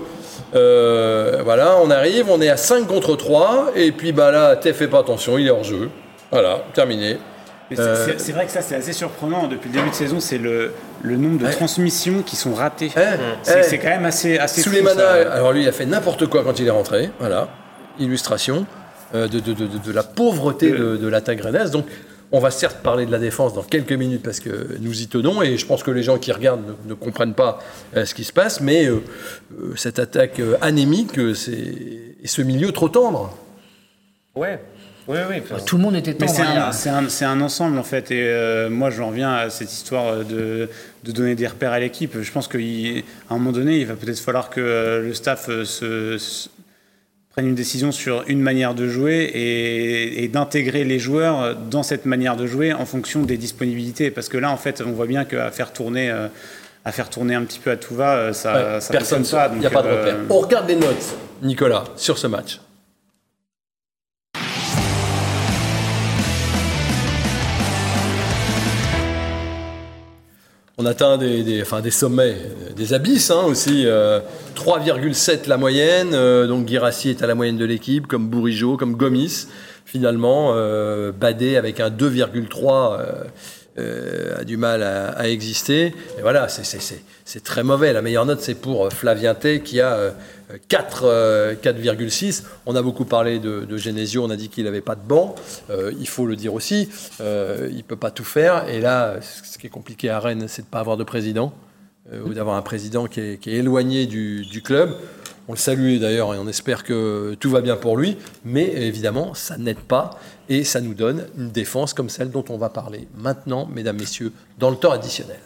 euh, 0.55 1.43
voilà, 1.45 1.77
on 1.83 1.91
arrive, 1.91 2.27
on 2.31 2.41
est 2.41 2.49
à 2.49 2.57
5 2.57 2.87
contre 2.87 3.17
3. 3.17 3.73
Et 3.77 3.93
puis, 3.93 4.13
bah 4.13 4.31
là, 4.31 4.57
T 4.57 4.73
fait 4.73 4.89
pas 4.89 5.01
attention, 5.01 5.37
il 5.39 5.47
est 5.47 5.51
hors 5.51 5.65
jeu. 5.65 5.91
Voilà, 6.33 6.63
terminé. 6.73 7.19
C'est- 7.71 7.81
Euh, 7.81 8.15
c'est 8.19 8.33
vrai 8.33 8.45
que 8.47 8.53
ça, 8.53 8.61
c'est 8.63 8.75
assez 8.77 8.93
surprenant. 8.93 9.49
Depuis 9.49 9.69
le 9.71 9.77
début 9.77 9.91
de 9.91 9.95
saison, 9.95 10.21
c'est 10.21 10.39
le, 10.39 10.73
le 11.03 11.17
nombre 11.17 11.39
de 11.39 11.45
Ouais. 11.47 11.51
transmissions 11.51 12.23
qui 12.23 12.37
sont 12.37 12.55
ratées. 12.55 12.91
Eh, 12.97 13.01
C'est 13.43 13.61
eh, 13.61 13.63
c'est 13.63 13.79
quand 13.79 13.89
même 13.89 14.05
assez, 14.05 14.39
assez 14.39 14.63
fou, 14.63 14.69
Souleymana, 14.71 15.01
ça. 15.01 15.33
alors 15.33 15.53
lui, 15.53 15.63
il 15.63 15.69
a 15.69 15.73
fait 15.73 15.87
n'importe 15.87 16.27
quoi 16.27 16.45
quand 16.45 16.59
il 16.61 16.67
est 16.67 16.71
rentré. 16.71 17.11
Voilà, 17.19 17.49
illustration 17.99 18.67
euh, 19.15 19.29
de, 19.29 19.41
de- 19.41 19.53
de- 19.55 19.67
de- 19.67 19.79
de 19.79 19.93
la 19.93 20.03
pauvreté 20.03 20.71
de, 20.71 20.97
de 20.97 21.09
l'attaque 21.09 21.41
rennaise. 21.41 21.71
Donc, 21.71 21.87
on 22.33 22.41
va 22.41 22.51
certes 22.51 22.79
parler 22.83 23.07
de 23.07 23.13
la 23.13 23.19
défense 23.19 23.55
dans 23.55 23.63
quelques 23.63 23.93
minutes 23.93 24.23
parce 24.23 24.41
que 24.41 24.77
nous 24.81 25.01
y 25.03 25.07
tenons 25.07 25.41
et 25.43 25.57
je 25.57 25.67
pense 25.67 25.83
que 25.85 25.91
les 25.93 26.03
gens 26.03 26.19
qui 26.19 26.33
regardent 26.33 26.65
ne, 26.85 26.91
ne 26.91 26.95
comprennent 26.95 27.35
pas 27.35 27.61
euh, 27.97 28.05
ce 28.05 28.15
qui 28.15 28.25
se 28.25 28.33
passe, 28.33 28.61
mais 28.61 28.87
euh, 28.87 29.01
cette 29.77 29.99
attaque 30.01 30.41
euh, 30.41 30.57
anémique, 30.61 31.17
euh, 31.19 31.33
c'est 31.35 31.53
et 31.53 32.27
ce 32.27 32.43
milieu 32.43 32.73
trop 32.73 32.89
tendre. 32.89 33.37
Ouais, 34.35 34.59
oui, 35.09 35.19
oui. 35.31 35.37
Tout 35.67 35.77
le 35.77 35.83
monde 35.83 35.97
était 35.97 36.15
tendre. 36.15 36.33
c'est 36.33 36.43
hein, 36.43 36.65
un, 36.69 36.73
c'est 36.73 36.89
un- 36.89 37.09
c'est 37.09 37.25
un 37.25 37.41
ensemble 37.41 37.79
en 37.79 37.83
fait. 37.83 38.11
Et 38.11 38.23
euh, 38.23 38.71
moi, 38.71 38.91
j'en 38.91 39.09
reviens 39.09 39.33
à 39.35 39.51
cette 39.51 39.73
histoire 39.73 40.25
de, 40.25 40.69
de 41.05 41.13
donner 41.13 41.35
des 41.35 41.47
repères 41.47 41.73
à 41.73 41.79
l'équipe. 41.81 42.21
Je 42.21 42.31
pense 42.33 42.49
qu'à 42.49 42.59
un 42.59 43.35
moment 43.39 43.53
donné, 43.53 43.79
il 43.79 43.87
va 43.87 43.95
peut-être 43.95 44.19
falloir 44.21 44.51
que 44.51 44.61
euh, 44.61 45.03
le 45.03 45.15
staff 45.15 45.47
euh, 45.49 45.65
se, 45.65 46.17
se- 46.19 46.49
prenne 47.31 47.49
une 47.49 47.55
décision 47.57 47.91
sur 47.91 48.23
une 48.29 48.41
manière 48.41 48.75
de 48.75 48.87
jouer 48.89 49.25
et, 49.35 50.23
et 50.25 50.29
d'intégrer 50.29 50.85
les 50.85 51.01
joueurs 51.01 51.57
dans 51.57 51.83
cette 51.83 52.07
manière 52.07 52.37
de 52.37 52.47
jouer 52.47 52.73
en 52.73 52.87
fonction 52.87 53.23
des 53.23 53.37
disponibilités. 53.37 54.11
Parce 54.13 54.29
que 54.29 54.39
là, 54.39 54.51
en 54.53 54.57
fait, 54.57 54.83
on 54.87 54.93
voit 54.93 55.07
bien 55.07 55.25
qu'à 55.25 55.51
faire 55.51 55.73
tourner. 55.73 56.11
euh, 56.11 56.29
à 56.87 56.93
faire 56.93 57.09
tourner 57.09 57.35
un 57.35 57.43
petit 57.45 57.61
peu 57.61 57.71
à 57.71 57.77
tout 57.79 57.95
va, 57.95 58.15
euh, 58.17 58.33
ça, 58.35 58.53
Ouais, 58.75 58.81
ça 58.83 58.93
personne 58.93 59.21
fonctionne 59.21 59.41
pas. 59.41 59.51
il 59.55 59.61
n'y 59.61 59.65
a 59.67 59.71
pas 59.71 59.81
de 59.83 59.89
euh, 59.89 60.01
repère. 60.03 60.17
On 60.29 60.39
regarde 60.41 60.69
les 60.69 60.77
notes, 60.77 61.15
Nicolas, 61.41 61.85
sur 61.97 62.19
ce 62.19 62.27
match. 62.27 62.61
On 70.77 70.87
atteint 70.87 71.19
des, 71.19 71.45
des- 71.45 71.63
enfin, 71.63 71.81
des 71.81 71.93
sommets, 71.93 72.35
euh, 72.35 72.73
des 72.75 72.95
abysses 72.95 73.31
hein, 73.31 73.45
aussi. 73.47 73.85
euh, 73.87 74.19
3,7 74.57 75.49
la 75.49 75.57
moyenne. 75.57 76.11
euh, 76.15 76.47
donc 76.49 76.65
Guirassi 76.67 77.11
est 77.11 77.23
à 77.23 77.27
la 77.29 77.37
moyenne 77.37 77.57
de 77.57 77.65
l'équipe, 77.65 78.07
comme 78.09 78.29
Bourigeau, 78.29 78.77
comme 78.77 78.97
Gomis. 78.97 79.47
Finalement, 79.85 80.53
euh, 80.55 81.13
avec 81.57 81.79
un 81.79 81.91
2,3. 81.91 82.99
Euh, 83.77 84.41
a 84.41 84.45
du 84.45 84.57
mal 84.57 84.83
à, 84.83 85.29
exister. 85.29 85.87
Et 86.19 86.23
voilà, 86.23 86.49
c'est- 86.49 87.43
très 87.43 87.65
mauvais. 87.65 87.93
La 87.93 88.03
meilleure 88.03 88.27
note, 88.27 88.41
c'est 88.41 88.55
pour 88.55 88.87
euh, 88.87 88.91
Flavien 88.91 89.35
qui 89.35 89.81
a 89.81 89.95
euh, 89.95 90.11
4, 90.69 91.03
euh, 91.05 91.55
4,6. 91.55 92.45
On 92.67 92.77
a 92.77 92.83
beaucoup 92.83 93.05
parlé 93.05 93.41
de, 93.41 93.65
de 93.65 93.77
Genesio, 93.77 94.23
on 94.25 94.31
a 94.31 94.37
dit 94.37 94.49
qu'il 94.49 94.65
n'avait 94.65 94.81
pas 94.81 94.95
de 94.95 95.07
banc. 95.07 95.35
Il 95.99 96.09
faut 96.09 96.27
le 96.27 96.37
dire 96.37 96.55
aussi, 96.55 96.89
il 97.19 97.25
ne 97.77 97.83
peut 97.83 97.97
pas 97.97 98.11
tout 98.11 98.25
faire. 98.25 98.69
Et 98.69 98.81
là, 98.81 99.17
ce 99.21 99.59
qui 99.59 99.67
est 99.67 99.71
compliqué 99.71 100.09
à 100.09 100.21
Rennes, 100.21 100.47
c'est 100.47 100.63
de 100.63 100.67
ne 100.67 100.71
pas 100.71 100.81
avoir 100.81 100.97
de 100.97 101.05
président, 101.05 101.53
ou 102.25 102.35
d'avoir 102.35 102.57
un 102.57 102.63
président 102.63 103.07
qui 103.07 103.21
est, 103.21 103.41
qui 103.41 103.51
est 103.51 103.55
éloigné 103.55 104.07
du, 104.07 104.45
du 104.45 104.63
club. 104.63 104.95
On 105.47 105.53
le 105.53 105.59
salue 105.59 105.99
d'ailleurs 105.99 106.35
et 106.35 106.39
on 106.39 106.49
espère 106.49 106.85
que 106.85 107.35
tout 107.39 107.51
va 107.51 107.61
bien 107.61 107.77
pour 107.77 107.99
lui, 107.99 108.17
mais 108.47 108.65
évidemment, 108.65 109.35
ça 109.35 109.59
n'aide 109.59 109.79
pas 109.81 110.19
et 110.49 110.65
ça 110.65 110.81
nous 110.81 110.95
donne 110.95 111.27
une 111.37 111.51
défense 111.51 111.95
comme 111.95 112.09
celle 112.09 112.31
dont 112.31 112.45
on 112.49 112.57
va 112.57 112.69
parler 112.69 113.09
maintenant, 113.17 113.67
mesdames, 113.67 113.99
messieurs, 113.99 114.33
dans 114.59 114.71
le 114.71 114.77
temps 114.77 114.91
additionnel. 114.91 115.41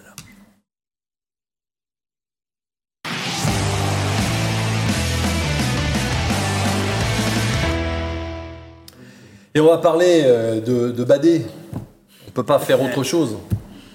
Et 9.55 9.61
on 9.61 9.67
va 9.67 9.79
parler 9.79 10.23
euh, 10.25 10.61
de, 10.61 10.93
de 10.93 11.05
Badé. 11.05 11.45
On 11.75 12.27
ne 12.27 12.33
peut 12.33 12.45
pas 12.45 12.59
faire 12.59 12.81
autre 12.81 13.03
chose. 13.03 13.39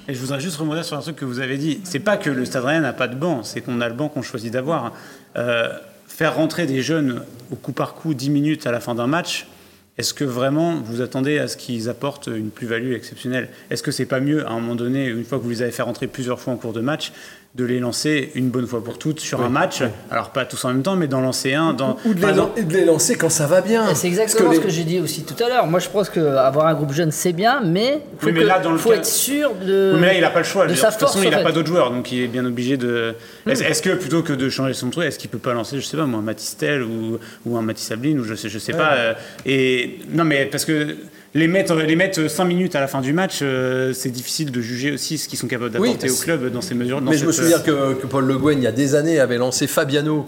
Et 0.07 0.13
je 0.13 0.19
voudrais 0.19 0.41
juste 0.41 0.57
rebondir 0.57 0.83
sur 0.83 0.97
un 0.97 1.01
truc 1.01 1.15
que 1.15 1.25
vous 1.25 1.39
avez 1.39 1.57
dit. 1.57 1.79
C'est 1.85 1.99
pas 1.99 2.17
que 2.17 2.29
le 2.29 2.43
Stade 2.43 2.65
Rennais 2.65 2.81
n'a 2.81 2.91
pas 2.91 3.07
de 3.07 3.15
banc, 3.15 3.43
c'est 3.43 3.61
qu'on 3.61 3.79
a 3.79 3.87
le 3.87 3.93
banc 3.93 4.09
qu'on 4.09 4.21
choisit 4.21 4.51
d'avoir. 4.51 4.91
Euh, 5.37 5.69
faire 6.07 6.35
rentrer 6.35 6.65
des 6.65 6.81
jeunes 6.81 7.23
au 7.51 7.55
coup 7.55 7.71
par 7.71 7.95
coup 7.95 8.13
10 8.13 8.29
minutes 8.29 8.67
à 8.67 8.71
la 8.71 8.79
fin 8.79 8.93
d'un 8.95 9.07
match, 9.07 9.47
est-ce 9.97 10.13
que 10.13 10.23
vraiment 10.23 10.75
vous 10.75 11.01
attendez 11.01 11.37
à 11.37 11.47
ce 11.47 11.55
qu'ils 11.55 11.87
apportent 11.87 12.27
une 12.27 12.49
plus-value 12.49 12.93
exceptionnelle? 12.93 13.49
Est-ce 13.69 13.83
que 13.83 13.91
c'est 13.91 14.07
pas 14.07 14.19
mieux, 14.19 14.45
à 14.47 14.51
un 14.51 14.59
moment 14.59 14.75
donné, 14.75 15.05
une 15.05 15.23
fois 15.23 15.37
que 15.37 15.43
vous 15.43 15.51
les 15.51 15.61
avez 15.61 15.71
fait 15.71 15.83
rentrer 15.83 16.07
plusieurs 16.07 16.39
fois 16.39 16.53
en 16.53 16.57
cours 16.57 16.73
de 16.73 16.81
match, 16.81 17.13
de 17.55 17.65
les 17.65 17.79
lancer 17.79 18.31
une 18.33 18.49
bonne 18.49 18.65
fois 18.65 18.83
pour 18.83 18.97
toutes 18.97 19.19
sur 19.19 19.39
un 19.43 19.49
match 19.49 19.83
Alors 20.09 20.31
pas 20.31 20.43
tous 20.43 20.65
en 20.65 20.69
même 20.69 20.81
temps, 20.81 20.95
mais 20.95 21.05
d'en 21.07 21.21
lancer 21.21 21.53
un. 21.53 21.73
Dans, 21.73 21.97
Ou 22.03 22.15
de, 22.15 22.25
les, 22.25 22.63
de 22.63 22.85
lancer 22.87 23.15
quand 23.15 23.29
ça 23.29 23.45
va 23.45 23.61
bien. 23.61 23.93
C'est 23.93 24.07
exactement 24.07 24.49
que 24.49 24.55
ce 24.55 24.59
les- 24.61 24.65
que 24.65 24.71
j'ai 24.71 24.83
dit 24.83 24.99
aussi 24.99 25.23
tout 25.23 25.35
à 25.43 25.47
l'heure. 25.49 25.67
Moi, 25.67 25.79
je 25.79 25.87
pense 25.87 26.09
qu'avoir 26.09 26.65
un 26.65 26.73
groupe 26.73 26.93
jeune, 26.93 27.11
c'est 27.11 27.31
bien, 27.31 27.61
mais 27.63 28.01
faut, 28.17 28.25
Oui, 28.27 28.31
mais 28.33 28.39
que- 28.41 28.45
là, 28.47 28.57
dans 28.59 28.71
le 28.71 28.79
faut 28.79 28.89
cas- 28.89 28.95
être 28.95 29.05
sûr 29.05 29.51
de. 29.53 29.91
Oui, 29.93 29.99
mais 30.01 30.07
là, 30.07 30.13
il 30.15 30.21
n'a 30.21 30.31
pas 30.31 30.39
le 30.39 30.45
choix. 30.45 30.65
de 30.65 30.71
De, 30.71 30.75
sa 30.75 30.89
toute 30.91 31.01
façon, 31.01 31.19
il 31.23 31.29
n'a 31.29 31.43
pas 31.43 31.51
d'autres 31.51 31.67
joueurs, 31.67 31.91
donc 31.91 32.11
il 32.11 32.23
est 32.23 32.27
bien 32.27 32.43
obligé 32.43 32.75
de. 32.75 33.13
Est-ce 33.47 33.63
est-ce 33.63 33.83
que 33.83 33.91
plutôt 33.91 34.23
que 34.23 34.33
de 34.33 34.49
changer 34.49 34.73
son 34.73 34.89
truc, 34.89 35.05
est-ce 35.05 35.19
qu'il 35.19 35.29
peut 35.29 35.37
pas 35.37 35.53
lancer, 35.53 35.79
je 35.79 35.85
sais 35.85 35.95
pas, 35.97 36.07
moi, 36.07 36.21
un 36.21 36.23
Matistel 36.23 36.81
ou, 36.81 37.19
ou 37.45 37.55
un 37.55 37.61
Matisse 37.61 37.91
Ablin 37.91 38.17
ou 38.17 38.23
je 38.23 38.33
sais, 38.33 38.49
je 38.49 38.57
sais 38.57 38.73
pas. 38.73 38.93
euh, 38.95 39.13
et 39.45 39.99
non, 40.09 40.23
mais 40.23 40.45
parce 40.47 40.65
que 40.65 40.95
les 41.35 41.47
mettre, 41.47 41.75
les 41.75 41.95
mettre 41.95 42.29
5 42.29 42.45
minutes 42.45 42.75
à 42.75 42.79
la 42.79 42.87
fin 42.87 43.01
du 43.01 43.13
match, 43.13 43.39
euh, 43.41 43.91
c'est 43.93 44.09
difficile 44.09 44.51
de 44.51 44.61
juger 44.61 44.91
aussi 44.91 45.17
ce 45.17 45.27
qu'ils 45.27 45.39
sont 45.39 45.47
capables 45.47 45.71
Oui, 45.79 45.89
d'apporter 45.89 46.09
au 46.11 46.15
club 46.15 46.51
dans 46.51 46.61
ces 46.61 46.75
mesures. 46.75 47.01
dans 47.01 47.09
Mais 47.11 47.17
je 47.17 47.25
me 47.25 47.31
souviens 47.31 47.61
euh, 47.67 47.95
que, 47.95 48.01
que 48.01 48.07
Paul 48.07 48.25
Le 48.25 48.37
Guen, 48.37 48.59
il 48.59 48.63
y 48.63 48.67
a 48.67 48.71
des 48.71 48.95
années, 48.95 49.19
avait 49.19 49.37
lancé 49.37 49.67
Fabiano. 49.67 50.27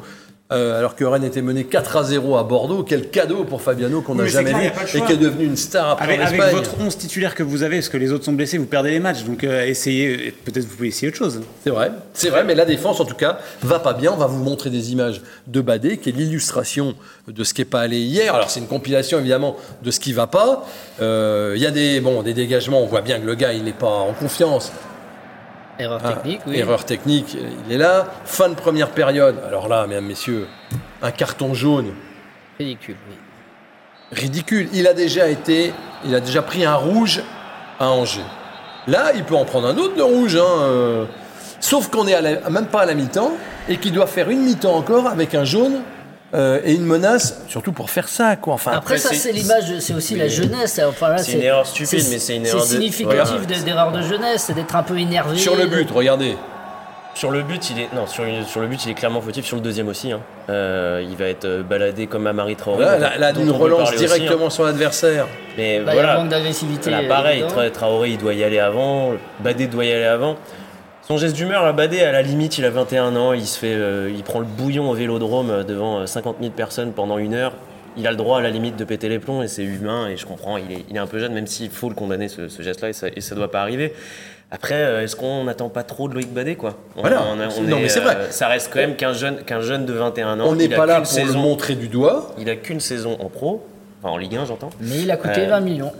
Euh, 0.51 0.77
alors 0.77 0.95
que 0.95 1.03
Rennes 1.03 1.23
était 1.23 1.41
mené 1.41 1.63
4 1.63 1.97
à 1.97 2.03
0 2.03 2.37
à 2.37 2.43
Bordeaux, 2.43 2.83
quel 2.83 3.09
cadeau 3.09 3.45
pour 3.45 3.63
Fabiano 3.63 4.01
qu'on 4.01 4.13
n'a 4.13 4.27
jamais 4.27 4.51
clair, 4.51 4.73
vu 4.85 4.99
et 4.99 5.01
qui 5.01 5.13
est 5.13 5.17
devenu 5.17 5.45
une 5.45 5.57
star 5.57 5.89
après 5.89 6.19
Avec, 6.19 6.39
avec 6.39 6.55
votre 6.55 6.79
11 6.79 6.95
titulaire 6.97 7.33
que 7.33 7.41
vous 7.41 7.63
avez, 7.63 7.77
parce 7.77 7.89
que 7.89 7.97
les 7.97 8.11
autres 8.11 8.25
sont 8.25 8.33
blessés, 8.33 8.59
vous 8.59 8.67
perdez 8.67 8.91
les 8.91 8.99
matchs. 8.99 9.23
Donc 9.23 9.43
euh, 9.43 9.65
essayez, 9.65 10.35
peut-être 10.45 10.65
vous 10.65 10.75
pouvez 10.75 10.89
essayer 10.89 11.07
autre 11.07 11.17
chose. 11.17 11.41
C'est 11.63 11.71
vrai, 11.71 11.91
c'est 12.13 12.29
vrai, 12.29 12.43
mais 12.43 12.53
la 12.53 12.65
défense 12.65 12.99
en 12.99 13.05
tout 13.05 13.15
cas 13.15 13.39
va 13.63 13.79
pas 13.79 13.93
bien. 13.93 14.11
On 14.11 14.17
va 14.17 14.27
vous 14.27 14.43
montrer 14.43 14.69
des 14.69 14.91
images 14.91 15.23
de 15.47 15.61
Badé, 15.61 15.97
qui 15.97 16.09
est 16.09 16.11
l'illustration 16.11 16.93
de 17.27 17.43
ce 17.43 17.55
qui 17.55 17.61
n'est 17.61 17.65
pas 17.65 17.81
allé 17.81 17.97
hier. 17.97 18.35
Alors 18.35 18.51
c'est 18.51 18.59
une 18.59 18.67
compilation 18.67 19.17
évidemment 19.17 19.57
de 19.81 19.89
ce 19.89 19.99
qui 19.99 20.13
va 20.13 20.27
pas. 20.27 20.67
Euh, 21.01 21.53
Il 21.55 21.61
y 21.61 21.65
a 21.65 21.71
des 21.71 21.99
bon 22.01 22.21
des 22.21 22.35
dégagements. 22.35 22.83
On 22.83 22.85
voit 22.87 23.01
bien 23.01 23.19
que 23.19 23.25
le 23.25 23.33
gars 23.33 23.51
il 23.53 23.63
n'est 23.63 23.73
pas 23.73 23.87
en 23.87 24.13
confiance. 24.13 24.71
Erreur 25.77 26.01
Ah, 26.03 26.13
technique, 26.13 26.41
oui. 26.47 26.57
Erreur 26.57 26.85
technique, 26.85 27.37
il 27.67 27.73
est 27.73 27.77
là. 27.77 28.05
Fin 28.25 28.49
de 28.49 28.53
première 28.55 28.89
période. 28.91 29.35
Alors 29.47 29.67
là, 29.67 29.85
mesdames, 29.87 30.05
messieurs, 30.05 30.47
un 31.01 31.11
carton 31.11 31.53
jaune 31.53 31.93
Ridicule, 32.59 32.95
oui. 33.09 33.15
ridicule. 34.13 34.69
Il 34.73 34.87
a 34.87 34.93
déjà 34.93 35.27
été, 35.27 35.73
il 36.05 36.15
a 36.15 36.21
déjà 36.21 36.41
pris 36.41 36.63
un 36.63 36.75
rouge 36.75 37.21
à 37.79 37.89
Angers. 37.89 38.21
Là, 38.87 39.11
il 39.15 39.23
peut 39.23 39.35
en 39.35 39.43
prendre 39.45 39.67
un 39.67 39.77
autre 39.77 39.95
de 39.95 40.01
rouge. 40.01 40.35
hein, 40.37 40.61
euh. 40.61 41.05
Sauf 41.59 41.89
qu'on 41.89 42.07
est 42.07 42.13
à 42.13 42.21
la- 42.21 42.49
même 42.49 42.67
pas 42.67 42.81
à 42.81 42.85
la 42.85 42.93
mi-temps 42.93 43.31
et 43.67 43.77
qu'il 43.77 43.91
doit 43.91 44.07
faire 44.07 44.29
une 44.29 44.41
mi-temps 44.43 44.75
encore 44.75 45.07
avec 45.07 45.33
un 45.35 45.43
jaune 45.43 45.81
euh, 46.33 46.59
et 46.65 46.73
une 46.73 46.85
menace, 46.85 47.41
surtout 47.47 47.71
pour 47.71 47.89
faire 47.89 48.07
ça, 48.09 48.35
quoi. 48.35 48.55
Enfin, 48.55 48.71
Après, 48.73 48.97
ça, 48.97 49.13
c'est- 49.13 49.31
l'image, 49.31 49.79
c'est 49.79 49.93
aussi 49.93 50.15
la 50.15 50.27
jeunesse. 50.27 50.81
Enfin, 50.87 51.09
là, 51.09 51.17
c'est 51.19 51.33
une 51.33 51.41
erreur 51.41 51.65
stupide, 51.65 52.03
mais 52.09 52.19
c'est 52.19 52.35
une 52.35 52.45
erreur 52.45 52.61
de- 52.61 52.65
C'est 52.65 52.73
significatif 52.75 53.47
de- 53.47 53.63
d'erreur 53.65 53.91
de 53.91 54.01
jeunesse, 54.01 54.43
c'est 54.47 54.53
d'être 54.53 54.75
un 54.75 54.83
peu 54.83 54.97
énervé. 54.97 55.37
sur 55.37 55.55
le 55.55 55.65
but, 55.67 55.89
regardez. 55.91 56.35
Sur 57.13 57.31
le 57.31 57.43
but, 57.43 57.69
il 57.69 57.79
est 57.79 57.87
non 57.95 58.07
sur, 58.07 58.25
sur 58.45 58.59
le 58.59 58.67
but, 58.67 58.83
il 58.85 58.91
est 58.91 58.93
clairement 58.93 59.21
fautif. 59.21 59.45
Sur 59.45 59.55
le 59.55 59.61
deuxième 59.61 59.87
aussi, 59.87 60.11
hein. 60.11 60.19
Euh, 60.49 61.01
il 61.09 61.15
va 61.15 61.27
être 61.29 61.45
euh, 61.45 61.63
baladé 61.63 62.07
comme 62.07 62.27
à 62.27 62.33
Marie 62.33 62.57
Traoré. 62.57 62.83
Là, 62.83 62.97
là, 62.97 63.17
là, 63.17 63.31
relance 63.53 63.93
aussi, 63.93 63.99
directement 64.05 64.49
sur 64.49 64.65
l'adversaire. 64.65 65.23
hein. 65.23 65.27
Mais 65.57 65.79
Là, 65.79 65.79
il 65.79 65.85
y 65.85 65.87
a 65.87 65.91
un 65.91 65.93
voilà. 65.93 66.17
manque 66.19 66.27
d'agressivité. 66.29 66.89
Là, 66.89 67.03
pareil, 67.07 67.45
Traoré, 67.73 68.09
il 68.09 68.17
doit 68.17 68.33
y 68.33 68.43
aller 68.43 68.59
avant. 68.59 69.13
Badé 69.39 69.67
doit 69.67 69.85
y 69.85 69.93
aller 69.93 70.03
avant. 70.03 70.35
Son 71.07 71.17
geste 71.17 71.35
d'humeur, 71.35 71.63
là, 71.63 71.71
Badé, 71.71 72.01
à 72.01 72.11
la 72.11 72.23
limite, 72.23 72.57
il 72.57 72.65
a 72.65 72.71
21 72.71 73.15
ans. 73.15 73.33
Il 73.33 73.45
se 73.45 73.59
fait, 73.59 73.73
euh, 73.75 74.11
il 74.13 74.23
prend 74.23 74.39
le 74.39 74.45
bouillon 74.45 74.89
au 74.89 74.93
vélodrome 74.95 75.51
euh, 75.51 75.63
devant 75.63 75.99
euh, 75.99 76.05
50 76.07 76.37
000 76.41 76.51
personnes 76.51 76.93
pendant 76.93 77.19
une 77.19 77.35
heure. 77.35 77.53
Il 77.97 78.07
a 78.07 78.11
le 78.11 78.17
droit, 78.17 78.39
à 78.39 78.41
la 78.41 78.49
limite, 78.49 78.75
de 78.75 78.83
péter 78.83 79.07
les 79.07 79.19
plombs 79.19 79.43
et 79.43 79.47
c'est 79.47 79.63
humain. 79.63 80.07
Et 80.09 80.17
je 80.17 80.25
comprends, 80.25 80.57
il 80.57 80.71
est, 80.71 80.83
il 80.89 80.95
est 80.95 80.99
un 80.99 81.05
peu 81.05 81.19
jeune, 81.19 81.33
même 81.33 81.45
s'il 81.47 81.69
faut 81.69 81.89
le 81.89 81.95
condamner, 81.95 82.27
ce, 82.27 82.47
ce 82.49 82.61
geste-là, 82.63 82.89
et 82.89 82.93
ça, 82.93 83.07
ça 83.19 83.35
doit 83.35 83.51
pas 83.51 83.61
arriver. 83.61 83.93
Après, 84.49 84.75
euh, 84.75 85.03
est-ce 85.03 85.15
qu'on 85.15 85.43
n'attend 85.43 85.69
pas 85.69 85.83
trop 85.83 86.07
de 86.09 86.15
Loïc 86.15 86.33
Badé, 86.33 86.55
quoi? 86.55 86.73
On- 86.95 87.01
Voilà. 87.01 87.21
on 87.31 87.39
a- 87.39 87.47
on 87.55 87.61
Non, 87.61 87.77
est, 87.77 87.81
mais 87.83 87.89
c'est 87.89 87.99
vrai. 87.99 88.15
euh, 88.17 88.31
ça 88.31 88.47
reste 88.47 88.71
quand 88.73 88.79
même 88.79 88.95
qu'un 88.95 89.13
jeune, 89.13 89.37
qu'un 89.43 89.61
jeune 89.61 89.85
de 89.85 89.93
21 89.93 90.39
ans. 90.39 90.45
On 90.47 90.55
n'est 90.55 90.69
pas 90.69 90.85
là 90.87 90.95
pour 90.95 91.01
le 91.01 91.05
saison- 91.05 91.39
montrer 91.39 91.75
du 91.75 91.87
doigt. 91.87 92.33
Il 92.39 92.49
a 92.49 92.55
qu'une 92.55 92.79
saison 92.79 93.15
en 93.19 93.29
pro, 93.29 93.63
enfin 94.01 94.11
en 94.13 94.17
Ligue 94.17 94.35
1, 94.37 94.45
j'entends. 94.45 94.69
Mais 94.81 95.01
il 95.01 95.11
a 95.11 95.17
coûté 95.17 95.41
Euh, 95.41 95.49
20 95.49 95.59
millions. 95.61 95.91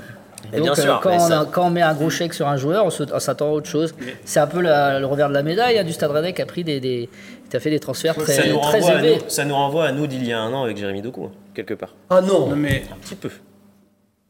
Et 0.56 0.62
Donc, 0.62 0.64
bien 0.66 0.72
euh, 0.74 0.76
sûr, 0.88 1.00
quand, 1.02 1.16
on 1.16 1.20
ça- 1.20 1.40
a- 1.42 1.46
quand 1.46 1.68
on 1.68 1.70
met 1.70 1.82
un 1.82 1.94
gros 1.94 2.10
chèque 2.10 2.34
sur 2.34 2.48
un 2.48 2.58
joueur, 2.58 2.86
on 2.86 3.20
s'attend 3.20 3.48
à 3.48 3.52
autre 3.52 3.68
chose. 3.70 3.94
C'est 4.26 4.40
un 4.40 4.48
peu 4.48 4.62
la- 4.62 5.00
le 5.00 5.06
revers 5.06 5.30
de 5.30 5.34
la 5.34 5.44
médaille 5.44 5.78
hein, 5.80 5.84
du 5.84 5.94
Stade 5.94 6.12
Rennais 6.12 6.34
qui 6.34 6.42
a 6.42 6.46
pris 6.46 6.64
des, 6.64 6.80
des- 6.80 7.10
qui 7.50 7.58
a 7.58 7.60
fait 7.60 7.70
des 7.70 7.80
transferts 7.80 8.16
très, 8.16 8.34
ça, 8.34 8.48
nous 8.48 8.60
très 8.60 8.80
renvoie 8.80 8.92
à 8.92 8.94
élevés. 8.96 9.16
nous, 9.24 9.30
ça 9.30 9.46
nous 9.46 9.56
renvoie 9.56 9.86
à 9.86 9.92
nous 9.92 10.08
d'il 10.08 10.26
y 10.26 10.34
a 10.34 10.40
un 10.40 10.52
an 10.54 10.64
avec 10.64 10.78
Jérémy 10.78 11.02
Doku, 11.02 11.30
quelque 11.54 11.74
part. 11.76 11.94
Ah 12.10 12.22
non. 12.22 12.48
Non, 12.50 12.56
mais 12.56 12.84
Un 12.92 12.96
petit 12.98 13.16
peu. 13.16 13.30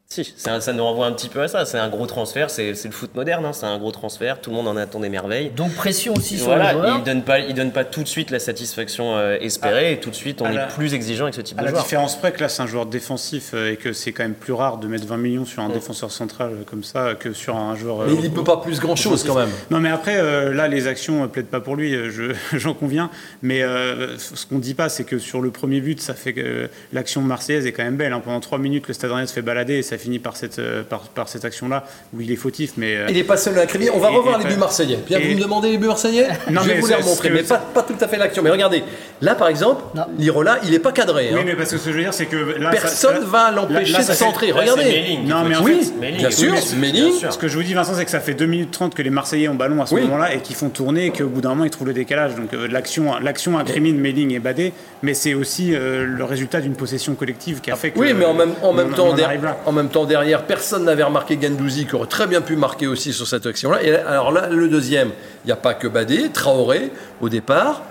Si, 0.07 0.33
ça 0.37 0.71
nous 0.71 0.83
renvoie 0.83 1.07
un 1.07 1.11
petit 1.13 1.29
peu 1.29 1.41
à 1.41 1.47
ça. 1.47 1.65
C'est 1.65 1.79
un 1.79 1.89
gros 1.89 2.05
transfert, 2.05 2.49
c'est 2.51 2.69
le 2.71 2.91
foot 2.91 3.15
moderne, 3.15 3.43
hein, 3.43 3.53
c'est 3.53 3.65
un 3.65 3.77
gros 3.79 3.91
transfert, 3.91 4.39
tout 4.39 4.51
le 4.51 4.55
monde 4.55 4.67
en 4.67 4.77
attend 4.77 4.99
des 4.99 5.09
merveilles. 5.09 5.49
Donc 5.49 5.73
pression 5.73 6.13
aussi 6.13 6.37
sur 6.37 6.45
Voilà, 6.45 6.73
le 6.73 6.79
joueur. 6.79 6.97
il 6.99 7.03
donne 7.03 7.23
pas, 7.23 7.39
il 7.39 7.53
donne 7.55 7.71
pas 7.71 7.83
tout 7.83 8.03
de 8.03 8.07
suite 8.07 8.29
la 8.29 8.37
satisfaction 8.39 9.17
euh, 9.17 9.37
espérée 9.41 9.93
et 9.93 9.99
tout 9.99 10.11
de 10.11 10.15
suite 10.15 10.41
on 10.43 10.45
à 10.45 10.51
est 10.51 10.55
la- 10.55 10.65
plus 10.67 10.93
exigeant 10.93 11.23
avec 11.25 11.33
ce 11.33 11.41
type 11.41 11.57
À 11.57 11.61
de 11.61 11.65
la 11.65 11.71
joueur. 11.71 11.83
différence 11.83 12.17
près 12.19 12.31
que 12.31 12.39
là, 12.39 12.49
c'est 12.49 12.61
un 12.61 12.67
joueur 12.67 12.85
défensif 12.85 13.51
euh, 13.55 13.71
et 13.73 13.77
que 13.77 13.93
c'est 13.93 14.11
quand 14.11 14.23
même 14.23 14.35
plus 14.35 14.53
rare 14.53 14.77
de 14.77 14.87
mettre 14.87 15.07
20 15.07 15.17
millions 15.17 15.43
sur 15.45 15.63
un 15.63 15.69
défenseur 15.69 16.11
central 16.11 16.51
euh, 16.53 16.63
comme 16.69 16.83
ça 16.83 17.15
que 17.19 17.33
sur 17.33 17.57
un 17.57 17.75
joueur. 17.75 18.01
euh, 18.01 18.05
Mais 18.07 18.13
il 18.13 18.21
n'y 18.21 18.29
peut 18.29 18.43
pas 18.43 18.57
plus 18.57 18.79
grand 18.79 18.95
chose 18.95 19.23
quand 19.25 19.35
même. 19.35 19.49
Non, 19.71 19.79
mais 19.79 19.89
après, 19.89 20.17
euh, 20.17 20.53
là, 20.53 20.67
les 20.67 20.85
actions 20.87 21.23
ne 21.23 21.27
plaident 21.27 21.47
pas 21.47 21.61
pour 21.61 21.75
lui, 21.75 21.91
je- 22.11 22.31
j'en 22.57 22.75
conviens. 22.75 23.09
Mais 23.41 23.63
euh, 23.63 24.17
ce 24.19 24.45
qu'on 24.45 24.55
ne 24.55 24.61
dit 24.61 24.75
pas, 24.75 24.87
c'est 24.87 25.03
que 25.03 25.17
sur 25.17 25.41
le 25.41 25.49
premier 25.49 25.81
but, 25.81 25.99
ça 25.99 26.13
fait 26.13 26.33
que 26.33 26.41
euh, 26.41 26.67
l'action 26.93 27.21
marseillaise 27.21 27.65
est 27.65 27.71
quand 27.73 27.83
même 27.83 27.97
belle. 27.97 28.13
hein. 28.13 28.21
Pendant 28.23 28.39
trois 28.39 28.59
minutes, 28.59 28.87
le 28.87 28.93
Stade 28.93 29.11
Rennais 29.11 29.25
se 29.27 29.33
fait 29.33 29.41
balader 29.41 29.73
et 29.79 29.81
ça 29.83 29.94
finit 29.97 30.19
par 30.19 30.35
cette, 30.37 30.59
euh, 30.59 30.83
par, 30.83 31.01
par 31.01 31.27
cette 31.29 31.45
action-là 31.45 31.83
où 32.13 32.21
il 32.21 32.31
est 32.31 32.35
fautif. 32.35 32.73
Mais 32.77 32.95
euh, 32.95 33.05
Il 33.09 33.15
n'est 33.15 33.23
pas 33.23 33.37
seul 33.37 33.53
à 33.55 33.61
la 33.61 33.65
crédit. 33.65 33.89
On 33.93 33.99
va 33.99 34.11
Et- 34.11 34.15
revoir 34.15 34.39
et- 34.39 34.43
les 34.43 34.49
buts 34.49 34.59
marseillais. 34.59 34.97
Pierre, 35.05 35.19
vous 35.21 35.35
me 35.35 35.41
demandez 35.41 35.69
les 35.71 35.77
buts 35.77 35.87
marseillais 35.87 36.27
Non, 36.49 36.61
Je 36.61 36.67
vais 36.69 36.75
mais 36.75 36.79
vous 36.81 36.87
les 36.87 36.95
remontrer, 36.95 37.29
mais 37.29 37.43
pas, 37.43 37.57
pas 37.57 37.83
tout 37.83 37.95
à 37.99 38.07
fait 38.07 38.17
l'action. 38.17 38.43
Mais 38.43 38.49
regardez, 38.49 38.83
là 39.21 39.35
par 39.35 39.47
exemple. 39.47 39.83
Lirola, 40.17 40.59
il 40.63 40.71
n'est 40.71 40.79
pas 40.79 40.91
cadré. 40.91 41.29
oui, 41.33 41.39
hein. 41.39 41.43
mais 41.45 41.55
parce 41.55 41.71
que 41.71 41.77
ce 41.77 41.85
que 41.85 41.91
je 41.91 41.95
veux 41.97 42.03
dire, 42.03 42.13
c'est 42.13 42.25
que 42.25 42.35
là, 42.59 42.71
ça- 42.73 42.81
Personne 42.81 43.21
ça- 43.21 43.27
va 43.27 43.51
l'empêcher 43.51 43.97
de 43.97 44.01
ça 44.03 44.13
centrer. 44.13 44.51
Regardez. 44.51 45.19
Non, 45.25 45.43
mais 45.47 45.55
ça. 45.55 45.61
en 45.61 45.63
Oui, 45.63 45.93
bien 46.17 46.31
sûr. 46.31 46.55
Ce 46.57 47.37
que 47.37 47.47
je 47.47 47.55
vous 47.57 47.63
dis, 47.63 47.73
Vincent, 47.73 47.93
c'est 47.95 48.05
que 48.05 48.11
ça 48.11 48.19
fait 48.19 48.33
2 48.33 48.45
minutes 48.45 48.71
30 48.71 48.95
que 48.95 49.01
les 49.01 49.09
Marseillais 49.09 49.47
ont 49.47 49.55
ballon 49.55 49.81
à 49.81 49.85
ce 49.85 49.95
Oui. 49.95 50.01
moment-là 50.01 50.33
et 50.33 50.39
qu'ils 50.39 50.55
font 50.55 50.69
tourner 50.69 51.07
et 51.07 51.09
qu'au 51.11 51.27
bout 51.27 51.41
d'un 51.41 51.49
moment, 51.49 51.63
ils 51.65 51.69
trouvent 51.69 51.87
le 51.87 51.93
décalage. 51.93 52.35
Donc 52.35 52.53
euh, 52.53 52.67
l'action, 52.67 53.17
l'action 53.19 53.57
incrimine 53.57 53.97
Melling 53.99 54.31
et 54.33 54.39
Badé, 54.39 54.73
mais 55.03 55.13
c'est 55.13 55.33
aussi 55.33 55.71
le 55.71 56.23
résultat 56.23 56.61
d'une 56.61 56.75
possession 56.75 57.15
collective 57.15 57.61
qui 57.61 57.71
a 57.71 57.75
fait 57.75 57.91
que. 57.91 57.99
Oui, 57.99 58.13
mais 58.13 58.25
en 58.25 58.33
même, 58.33 58.53
même 58.75 58.91
temps, 58.93 59.09
en 59.09 59.13
der- 59.13 59.27
arrive 59.27 59.43
là. 59.43 59.57
en 59.65 59.71
même 59.85 59.91
temps 59.93 60.05
derrière, 60.05 60.43
personne 60.43 60.83
n'avait 60.85 61.03
remarqué 61.03 61.37
Gendouzi 61.41 61.85
qui 61.85 61.95
aurait 61.95 62.07
très 62.07 62.27
bien 62.27 62.41
pu 62.41 62.55
marquer 62.55 62.87
aussi 62.87 63.13
sur 63.13 63.27
cette 63.27 63.45
action-là. 63.45 63.83
Et 63.83 63.95
alors 63.95 64.31
là, 64.31 64.49
le 64.49 64.67
deuxième, 64.67 65.09
il 65.43 65.47
n'y 65.47 65.51
a 65.51 65.57
pas 65.57 65.73
que 65.73 65.87
Badé, 65.87 66.29
Traoré 66.29 66.91
au 67.21 67.29
départ. 67.29 67.83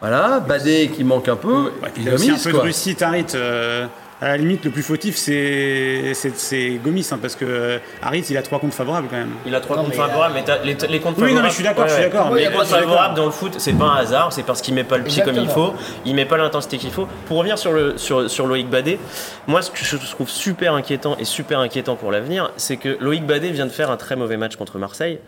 Voilà, 0.00 0.40
Badé 0.40 0.90
qui 0.94 1.04
manque 1.04 1.28
un 1.28 1.36
peu. 1.36 1.64
Ouais, 1.82 1.92
il 1.96 2.04
y 2.04 2.08
a 2.08 2.14
aussi 2.14 2.30
un 2.30 2.36
peu 2.36 2.52
de. 2.52 2.58
Russie 2.58 2.96
Tarit. 2.96 3.26
euh, 3.34 3.86
À 4.22 4.28
la 4.28 4.36
limite, 4.36 4.64
le 4.64 4.70
plus 4.70 4.84
fautif, 4.84 5.16
c'est 5.16 6.12
c'est- 6.14 6.36
c'est 6.36 6.78
Gomis, 6.84 7.08
hein, 7.10 7.18
parce 7.20 7.34
que 7.34 7.44
euh, 7.44 7.78
Harit, 8.00 8.20
il 8.30 8.36
a 8.36 8.42
trois 8.42 8.60
comptes 8.60 8.72
favorables 8.72 9.08
quand 9.10 9.16
même. 9.16 9.32
Il 9.44 9.52
a 9.52 9.58
trois 9.60 9.74
Non, 9.74 9.82
comptes 9.82 9.90
mais, 9.90 9.96
favorables, 9.96 10.34
mais 10.36 10.44
les, 10.64 10.74
les 10.88 11.00
comptes 11.00 11.16
Oui, 11.18 11.34
non, 11.34 11.40
favorables. 11.40 11.42
mais 11.42 11.48
je 11.48 11.54
suis 11.56 11.64
d'accord, 11.64 11.88
je 11.88 11.92
suis 11.94 12.02
d'accord, 12.04 12.26
Mais 12.28 12.34
mais- 12.34 12.40
les 12.42 12.46
je 12.46 12.50
comptes 12.52 12.64
suis 12.66 12.72
d'accord. 12.74 12.88
favorables 12.90 13.14
dans 13.16 13.24
le 13.24 13.30
foot, 13.32 13.54
c'est 13.58 13.72
pas 13.72 13.84
un 13.86 13.96
hasard, 13.96 14.32
c'est 14.32 14.44
parce 14.44 14.62
qu'il 14.62 14.74
met 14.74 14.84
pas 14.84 14.96
le 14.96 15.02
pied 15.02 15.24
comme 15.24 15.34
il 15.34 15.48
faut, 15.48 15.74
il 16.06 16.14
met 16.14 16.24
pas 16.24 16.36
l'intensité 16.36 16.78
qu'il 16.78 16.92
faut. 16.92 17.08
Pour 17.26 17.38
revenir 17.38 17.58
sur, 17.58 17.72
le, 17.72 17.98
sur, 17.98 18.30
sur 18.30 18.46
Loïc 18.46 18.70
Badet, 18.70 19.00
moi 19.48 19.60
ce 19.60 19.72
que 19.72 19.84
je 19.84 19.96
trouve 19.96 20.30
super 20.30 20.74
inquiétant 20.74 21.16
et 21.18 21.24
super 21.24 21.58
inquiétant 21.58 21.96
pour 21.96 22.12
l'avenir, 22.12 22.52
c'est 22.56 22.76
que 22.76 22.96
Loïc 23.00 23.26
Badet 23.26 23.50
vient 23.50 23.66
de 23.66 23.72
faire 23.72 23.90
un 23.90 23.96
très 23.96 24.14
mauvais 24.14 24.36
match 24.36 24.54
contre 24.54 24.78
Marseille, 24.78 25.18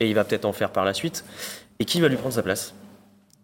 et 0.00 0.06
il 0.08 0.14
va 0.14 0.24
peut-être 0.24 0.46
en 0.46 0.54
faire 0.54 0.70
par 0.70 0.86
la 0.86 0.94
suite. 0.94 1.22
Et 1.80 1.84
qui 1.84 2.00
va 2.00 2.08
lui 2.08 2.16
prendre 2.16 2.34
sa 2.34 2.42
place? 2.42 2.72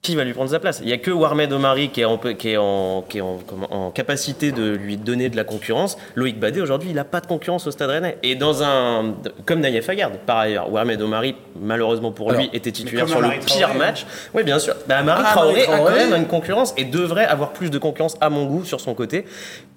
Qui 0.04 0.14
va 0.16 0.22
lui 0.22 0.34
prendre 0.34 0.50
sa 0.50 0.60
place 0.60 0.80
Il 0.82 0.86
n'y 0.86 0.92
a 0.92 0.98
que 0.98 1.10
Warmed 1.10 1.50
Omari 1.50 1.88
qui 1.88 2.02
est, 2.02 2.04
en, 2.04 2.18
qui 2.18 2.50
est, 2.50 2.56
en, 2.58 3.02
qui 3.08 3.18
est 3.18 3.20
en, 3.22 3.38
en 3.70 3.90
capacité 3.90 4.52
de 4.52 4.70
lui 4.74 4.98
donner 4.98 5.30
de 5.30 5.36
la 5.36 5.44
concurrence. 5.44 5.96
Loïc 6.14 6.38
Badet, 6.38 6.60
aujourd'hui, 6.60 6.90
il 6.90 6.94
n'a 6.94 7.04
pas 7.04 7.20
de 7.22 7.26
concurrence 7.26 7.66
au 7.66 7.70
Stade 7.70 7.88
Rennais. 7.88 8.18
Et 8.22 8.34
dans 8.34 8.62
un. 8.62 9.14
Comme 9.46 9.60
Naïef 9.60 9.88
Aguerd, 9.88 10.12
par 10.26 10.36
ailleurs. 10.38 10.70
Warmed 10.70 11.00
Omari, 11.00 11.34
malheureusement 11.60 12.12
pour 12.12 12.30
lui, 12.32 12.50
était 12.52 12.70
titulaire 12.70 13.08
sur 13.08 13.20
le 13.22 13.30
pire 13.30 13.60
Traoré, 13.68 13.78
match. 13.78 14.04
Oui, 14.34 14.42
bien 14.44 14.58
sûr. 14.58 14.74
Bah, 14.86 14.98
Amari 14.98 15.22
Ah, 15.26 15.30
Traoré, 15.32 15.64
Amari 15.64 15.78
Traoré. 15.78 15.92
a 15.92 16.04
quand 16.04 16.10
même 16.10 16.20
une 16.20 16.28
concurrence 16.28 16.74
et 16.76 16.84
devrait 16.84 17.24
avoir 17.24 17.52
plus 17.52 17.70
de 17.70 17.78
concurrence, 17.78 18.16
à 18.20 18.28
mon 18.28 18.44
goût, 18.44 18.64
sur 18.64 18.80
son 18.80 18.92
côté. 18.94 19.24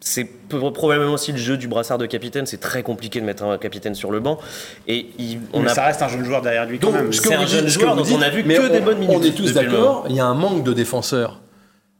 C'est 0.02 0.28
probablement 0.50 1.14
aussi 1.14 1.32
le 1.32 1.38
jeu 1.38 1.56
du 1.58 1.68
brassard 1.68 1.98
de 1.98 2.06
capitaine. 2.06 2.46
C'est 2.46 2.60
très 2.60 2.84
compliqué 2.84 3.20
de 3.22 3.26
mettre 3.26 3.44
un 3.44 3.58
capitaine 3.58 3.96
sur 3.96 4.12
le 4.12 4.20
banc. 4.20 4.38
Et 4.90 5.08
il- 5.18 5.40
on 5.54 5.62
mais 5.62 5.72
a 5.72 5.74
ça 5.74 5.86
reste 5.86 6.02
un 6.02 6.08
jeune 6.10 6.24
joueur 6.24 6.42
derrière 6.42 6.66
lui 6.66 6.80
quand 6.80 6.88
Donc, 6.92 6.96
même. 6.96 7.14
C'est 7.14 7.34
un 7.34 7.46
jeune 7.46 7.68
joueur 7.68 7.96
dont 7.96 8.04
on 8.14 8.22
a 8.22 8.30
vu 8.30 8.44
que 8.44 8.68
on- 8.70 8.74
des 8.74 8.80
bonnes 8.82 8.98
minutes 9.00 9.18
On 9.18 9.24
est 9.24 9.32
tous 9.32 9.54
d'accord, 9.54 10.06
y 10.18 10.22
a 10.22 10.26
un 10.26 10.36
manque 10.36 10.64
de 10.64 10.74
défenseurs 10.74 11.40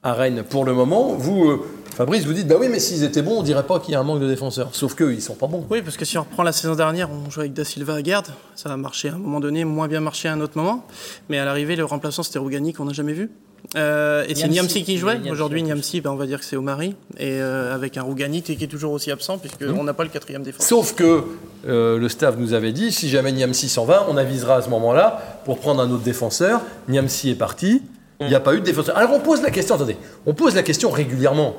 à 0.04 0.14
Rennes 0.14 0.44
pour 0.48 0.66
le 0.66 0.74
moment. 0.74 1.14
Vous, 1.14 1.50
euh, 1.50 1.66
Fabrice, 1.96 2.26
vous 2.26 2.34
dites, 2.34 2.48
bah 2.48 2.56
oui, 2.60 2.68
mais 2.70 2.80
s'ils 2.80 3.04
étaient 3.04 3.24
bons, 3.24 3.40
on 3.40 3.44
dirait 3.44 3.66
pas 3.66 3.80
qu'il 3.80 3.94
y 3.94 3.96
a 3.96 4.00
un 4.00 4.04
manque 4.04 4.20
de 4.20 4.28
défenseurs. 4.28 4.70
Sauf 4.74 4.94
qu'eux, 4.94 5.14
ils 5.14 5.22
sont 5.22 5.34
pas 5.34 5.48
bons. 5.48 5.66
Oui, 5.70 5.82
parce 5.82 5.98
que 5.98 6.06
si 6.06 6.18
on 6.18 6.22
reprend 6.22 6.44
la 6.44 6.52
saison 6.52 6.76
dernière, 6.76 7.10
on 7.10 7.30
jouait 7.30 7.46
avec 7.46 7.54
Da 7.54 7.66
Silva 7.66 7.96
à 7.96 8.02
garde. 8.02 8.28
Ça 8.56 8.72
a 8.72 8.78
marché 8.78 9.10
à 9.10 9.16
un 9.16 9.18
moment 9.18 9.40
donné, 9.40 9.66
moins 9.66 9.88
bien 9.88 10.00
marché 10.00 10.28
à 10.28 10.34
un 10.34 10.40
autre 10.40 10.58
moment. 10.58 10.86
Mais 11.30 11.40
à 11.40 11.46
l'arrivée, 11.46 11.76
le 11.76 11.86
remplaçant, 11.86 12.24
c'était 12.24 12.40
Rougani, 12.40 12.74
qu'on 12.74 12.86
n'a 12.86 12.94
jamais 12.94 13.14
vu. 13.14 13.32
Euh, 13.76 14.26
et 14.28 14.36
c'est 14.36 14.48
Niamsi. 14.48 14.84
Qui 14.84 14.98
jouait. 14.98 15.16
Niamsi, 15.16 15.32
Aujourd'hui. 15.32 15.64
Niamsi, 15.64 16.02
ben, 16.02 16.12
on 16.12 16.16
va 16.16 16.26
dire 16.26 16.40
que 16.40 16.46
c'est 16.46 16.56
Omari. 16.56 16.96
Et 17.18 17.32
euh, 17.42 17.74
avec 17.74 17.98
un 17.98 18.04
Rougani 18.04 18.42
qui 18.42 18.52
est 18.54 18.68
toujours 18.68 18.92
aussi 18.92 19.12
absent, 19.12 19.40
puisqu'on 19.40 19.84
n'a 19.84 19.94
pas 19.94 20.04
le 20.04 20.10
quatrième 20.10 20.44
défenseur. 20.44 20.68
Sauf 20.68 20.94
que 20.94 21.24
euh, 21.68 21.98
le 21.98 22.10
staff 22.10 22.38
nous 22.38 22.54
avait 22.54 22.72
dit, 22.74 22.92
si 22.92 23.10
jamais 23.10 23.32
Niamsi 23.32 23.70
s'en 23.70 23.86
va, 23.86 24.06
on 24.10 24.18
avisera 24.18 24.58
à 24.58 24.62
ce 24.62 24.70
moment-là 24.70 25.42
pour 25.46 25.58
prendre 25.60 25.82
un 25.82 25.90
autre 25.90 26.04
défenseur. 26.04 26.62
Niamsi 26.88 27.32
est 27.32 27.36
parti. 27.36 27.82
Il 28.20 28.28
n'y 28.28 28.36
a 28.36 28.40
pas 28.40 28.56
eu 28.56 28.60
de 28.60 28.66
défenseur. 28.66 28.98
Alors 28.98 29.14
on 29.14 29.20
pose 29.20 29.42
la 29.42 29.52
question, 29.52 29.76
attendez, 29.76 29.98
on 30.26 30.34
pose 30.34 30.56
la 30.56 30.64
question 30.64 30.90
régulièrement, 30.90 31.56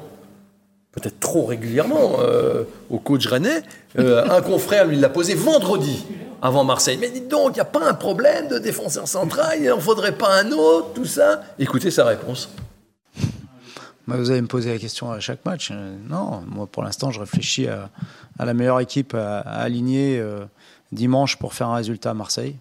peut-être 0.92 1.20
trop 1.20 1.46
régulièrement, 1.46 2.16
euh, 2.20 2.64
au 2.90 2.98
coach 2.98 3.26
Rennais. 3.26 3.62
Euh, 3.98 4.28
un 4.28 4.42
confrère 4.42 4.86
lui 4.86 4.96
l'a 4.96 5.08
posé 5.08 5.34
vendredi 5.34 6.04
avant 6.42 6.64
Marseille. 6.64 6.98
Mais 7.00 7.10
dites 7.10 7.28
donc, 7.28 7.50
il 7.50 7.54
n'y 7.54 7.60
a 7.60 7.64
pas 7.64 7.88
un 7.88 7.94
problème 7.94 8.48
de 8.48 8.58
défenseur 8.58 9.06
central, 9.06 9.58
il 9.60 9.68
n'en 9.68 9.78
faudrait 9.78 10.16
pas 10.16 10.40
un 10.40 10.50
autre, 10.50 10.92
tout 10.94 11.04
ça? 11.04 11.42
Écoutez 11.58 11.90
sa 11.90 12.04
réponse. 12.04 12.48
Bah, 14.08 14.16
vous 14.16 14.30
allez 14.30 14.40
me 14.40 14.46
poser 14.46 14.72
la 14.72 14.78
question 14.78 15.12
à 15.12 15.20
chaque 15.20 15.44
match. 15.44 15.68
Euh, 15.70 15.96
Non, 16.08 16.42
moi 16.48 16.66
pour 16.66 16.82
l'instant 16.82 17.10
je 17.10 17.20
réfléchis 17.20 17.68
à, 17.68 17.90
la 18.44 18.54
meilleure 18.54 18.80
équipe 18.80 19.14
à, 19.14 19.40
aligner 19.40 20.20
dimanche 20.90 21.36
pour 21.36 21.54
faire 21.54 21.68
un 21.68 21.76
résultat 21.76 22.10
à 22.10 22.14
Marseille. 22.14 22.56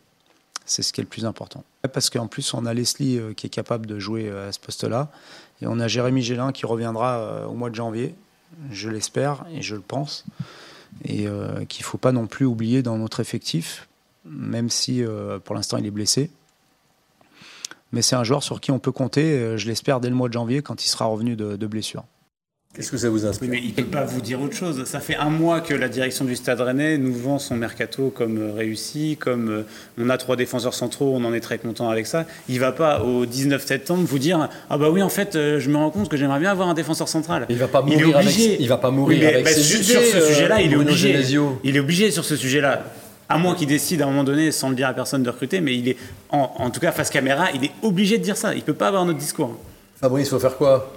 C'est 0.67 0.83
ce 0.83 0.91
qui 0.91 0.99
est 0.99 1.03
le 1.03 1.09
plus 1.09 1.25
important. 1.25 1.63
Parce 1.93 2.09
qu'en 2.09 2.27
plus 2.27 2.53
on 2.53 2.65
a 2.65 2.73
Leslie 2.73 3.17
euh, 3.17 3.33
qui 3.33 3.47
est 3.47 3.49
capable 3.49 3.85
de 3.85 3.99
jouer 3.99 4.27
euh, 4.27 4.49
à 4.49 4.51
ce 4.51 4.59
poste-là. 4.59 5.09
Et 5.61 5.65
on 5.67 5.79
a 5.79 5.87
Jérémy 5.87 6.21
Gélin 6.21 6.51
qui 6.51 6.65
reviendra 6.65 7.17
euh, 7.17 7.45
au 7.45 7.53
mois 7.53 7.69
de 7.69 7.75
janvier. 7.75 8.13
Je 8.69 8.89
l'espère 8.89 9.45
et 9.51 9.61
je 9.61 9.75
le 9.75 9.81
pense. 9.81 10.25
Et 11.05 11.27
qu'il 11.67 11.83
ne 11.83 11.85
faut 11.85 11.97
pas 11.97 12.11
non 12.11 12.27
plus 12.27 12.45
oublier 12.45 12.81
dans 12.81 12.97
notre 12.97 13.19
effectif, 13.19 13.87
même 14.25 14.69
si 14.69 15.03
pour 15.43 15.53
l'instant 15.53 15.77
il 15.77 15.85
est 15.85 15.91
blessé. 15.91 16.31
Mais 17.91 18.01
c'est 18.01 18.15
un 18.15 18.23
joueur 18.23 18.41
sur 18.41 18.61
qui 18.61 18.71
on 18.71 18.79
peut 18.79 18.93
compter, 18.93 19.57
je 19.57 19.67
l'espère, 19.67 19.99
dès 19.99 20.09
le 20.09 20.15
mois 20.15 20.27
de 20.27 20.33
janvier 20.33 20.63
quand 20.63 20.83
il 20.83 20.87
sera 20.87 21.05
revenu 21.05 21.35
de 21.35 21.67
blessure. 21.67 22.05
Qu'est-ce 22.77 22.91
que 22.91 22.97
ça 22.97 23.09
vous 23.09 23.23
Oui, 23.23 23.27
inspire 23.27 23.49
mais 23.49 23.59
il 23.63 23.73
peut 23.73 23.85
pas 23.85 24.05
vous 24.05 24.21
dire 24.21 24.39
autre 24.39 24.55
chose. 24.55 24.83
Ça 24.85 24.99
fait 24.99 25.15
un 25.15 25.31
mois 25.31 25.61
que 25.61 25.73
la 25.73 25.89
direction 25.89 26.25
du 26.25 26.35
Stade 26.35 26.61
Rennais 26.61 26.99
nous 26.99 27.11
vend 27.11 27.39
son 27.39 27.55
mercato 27.55 28.13
comme 28.15 28.37
euh, 28.37 28.53
réussi, 28.53 29.17
comme 29.19 29.49
euh, 29.49 29.63
on 29.97 30.11
a 30.11 30.17
trois 30.19 30.35
défenseurs 30.35 30.75
centraux, 30.75 31.11
on 31.15 31.25
en 31.25 31.33
est 31.33 31.39
très 31.39 31.57
content 31.57 31.89
avec 31.89 32.05
ça. 32.05 32.27
Il 32.47 32.59
va 32.59 32.71
pas 32.71 33.01
au 33.01 33.25
19 33.25 33.65
septembre 33.65 34.03
vous 34.05 34.19
dire 34.19 34.47
ah 34.69 34.77
bah 34.77 34.91
oui 34.91 35.01
en 35.01 35.09
fait 35.09 35.35
euh, 35.35 35.59
je 35.59 35.71
me 35.71 35.77
rends 35.77 35.89
compte 35.89 36.07
que 36.07 36.17
j'aimerais 36.17 36.39
bien 36.39 36.51
avoir 36.51 36.67
un 36.67 36.75
défenseur 36.75 37.07
central. 37.09 37.47
Il 37.49 37.57
va 37.57 37.67
pas 37.67 37.83
Il 37.87 37.93
est 37.93 37.97
mourir 37.97 38.17
avec, 38.17 38.29
obligé. 38.29 38.57
il 38.59 38.69
va 38.69 38.77
pas 38.77 38.91
mourir 38.91 39.17
Oui, 39.17 39.25
mais, 39.25 39.33
avec 39.33 39.45
bah, 39.45 39.51
ses 39.53 39.61
sur, 39.63 39.77
idées, 39.79 39.93
sur 39.93 40.01
ce 40.03 40.17
euh, 40.17 40.27
sujet-là, 40.33 40.61
il 40.61 40.71
est 40.71 40.75
obligé. 40.75 41.13
Genesio. 41.13 41.59
Il 41.63 41.75
est 41.77 41.79
obligé 41.79 42.11
sur 42.11 42.25
ce 42.25 42.35
sujet-là. 42.35 42.83
À 43.27 43.39
moins 43.39 43.55
qu'il 43.55 43.67
décide 43.67 44.03
à 44.03 44.05
un 44.05 44.09
moment 44.09 44.23
donné, 44.23 44.51
sans 44.51 44.69
le 44.69 44.75
dire 44.75 44.87
à 44.87 44.93
personne, 44.93 45.23
de 45.23 45.29
recruter, 45.31 45.61
mais 45.61 45.75
il 45.75 45.89
est, 45.89 45.97
en, 46.29 46.51
en 46.57 46.69
tout 46.69 46.79
cas 46.79 46.91
face 46.91 47.09
caméra, 47.09 47.47
il 47.55 47.65
est 47.65 47.71
obligé 47.81 48.19
de 48.19 48.23
dire 48.23 48.37
ça. 48.37 48.53
Il 48.53 48.61
peut 48.61 48.73
pas 48.73 48.87
avoir 48.89 49.03
notre 49.03 49.17
discours. 49.17 49.57
Fabrice, 49.99 50.29
faut 50.29 50.37
faire 50.37 50.55
quoi? 50.57 50.93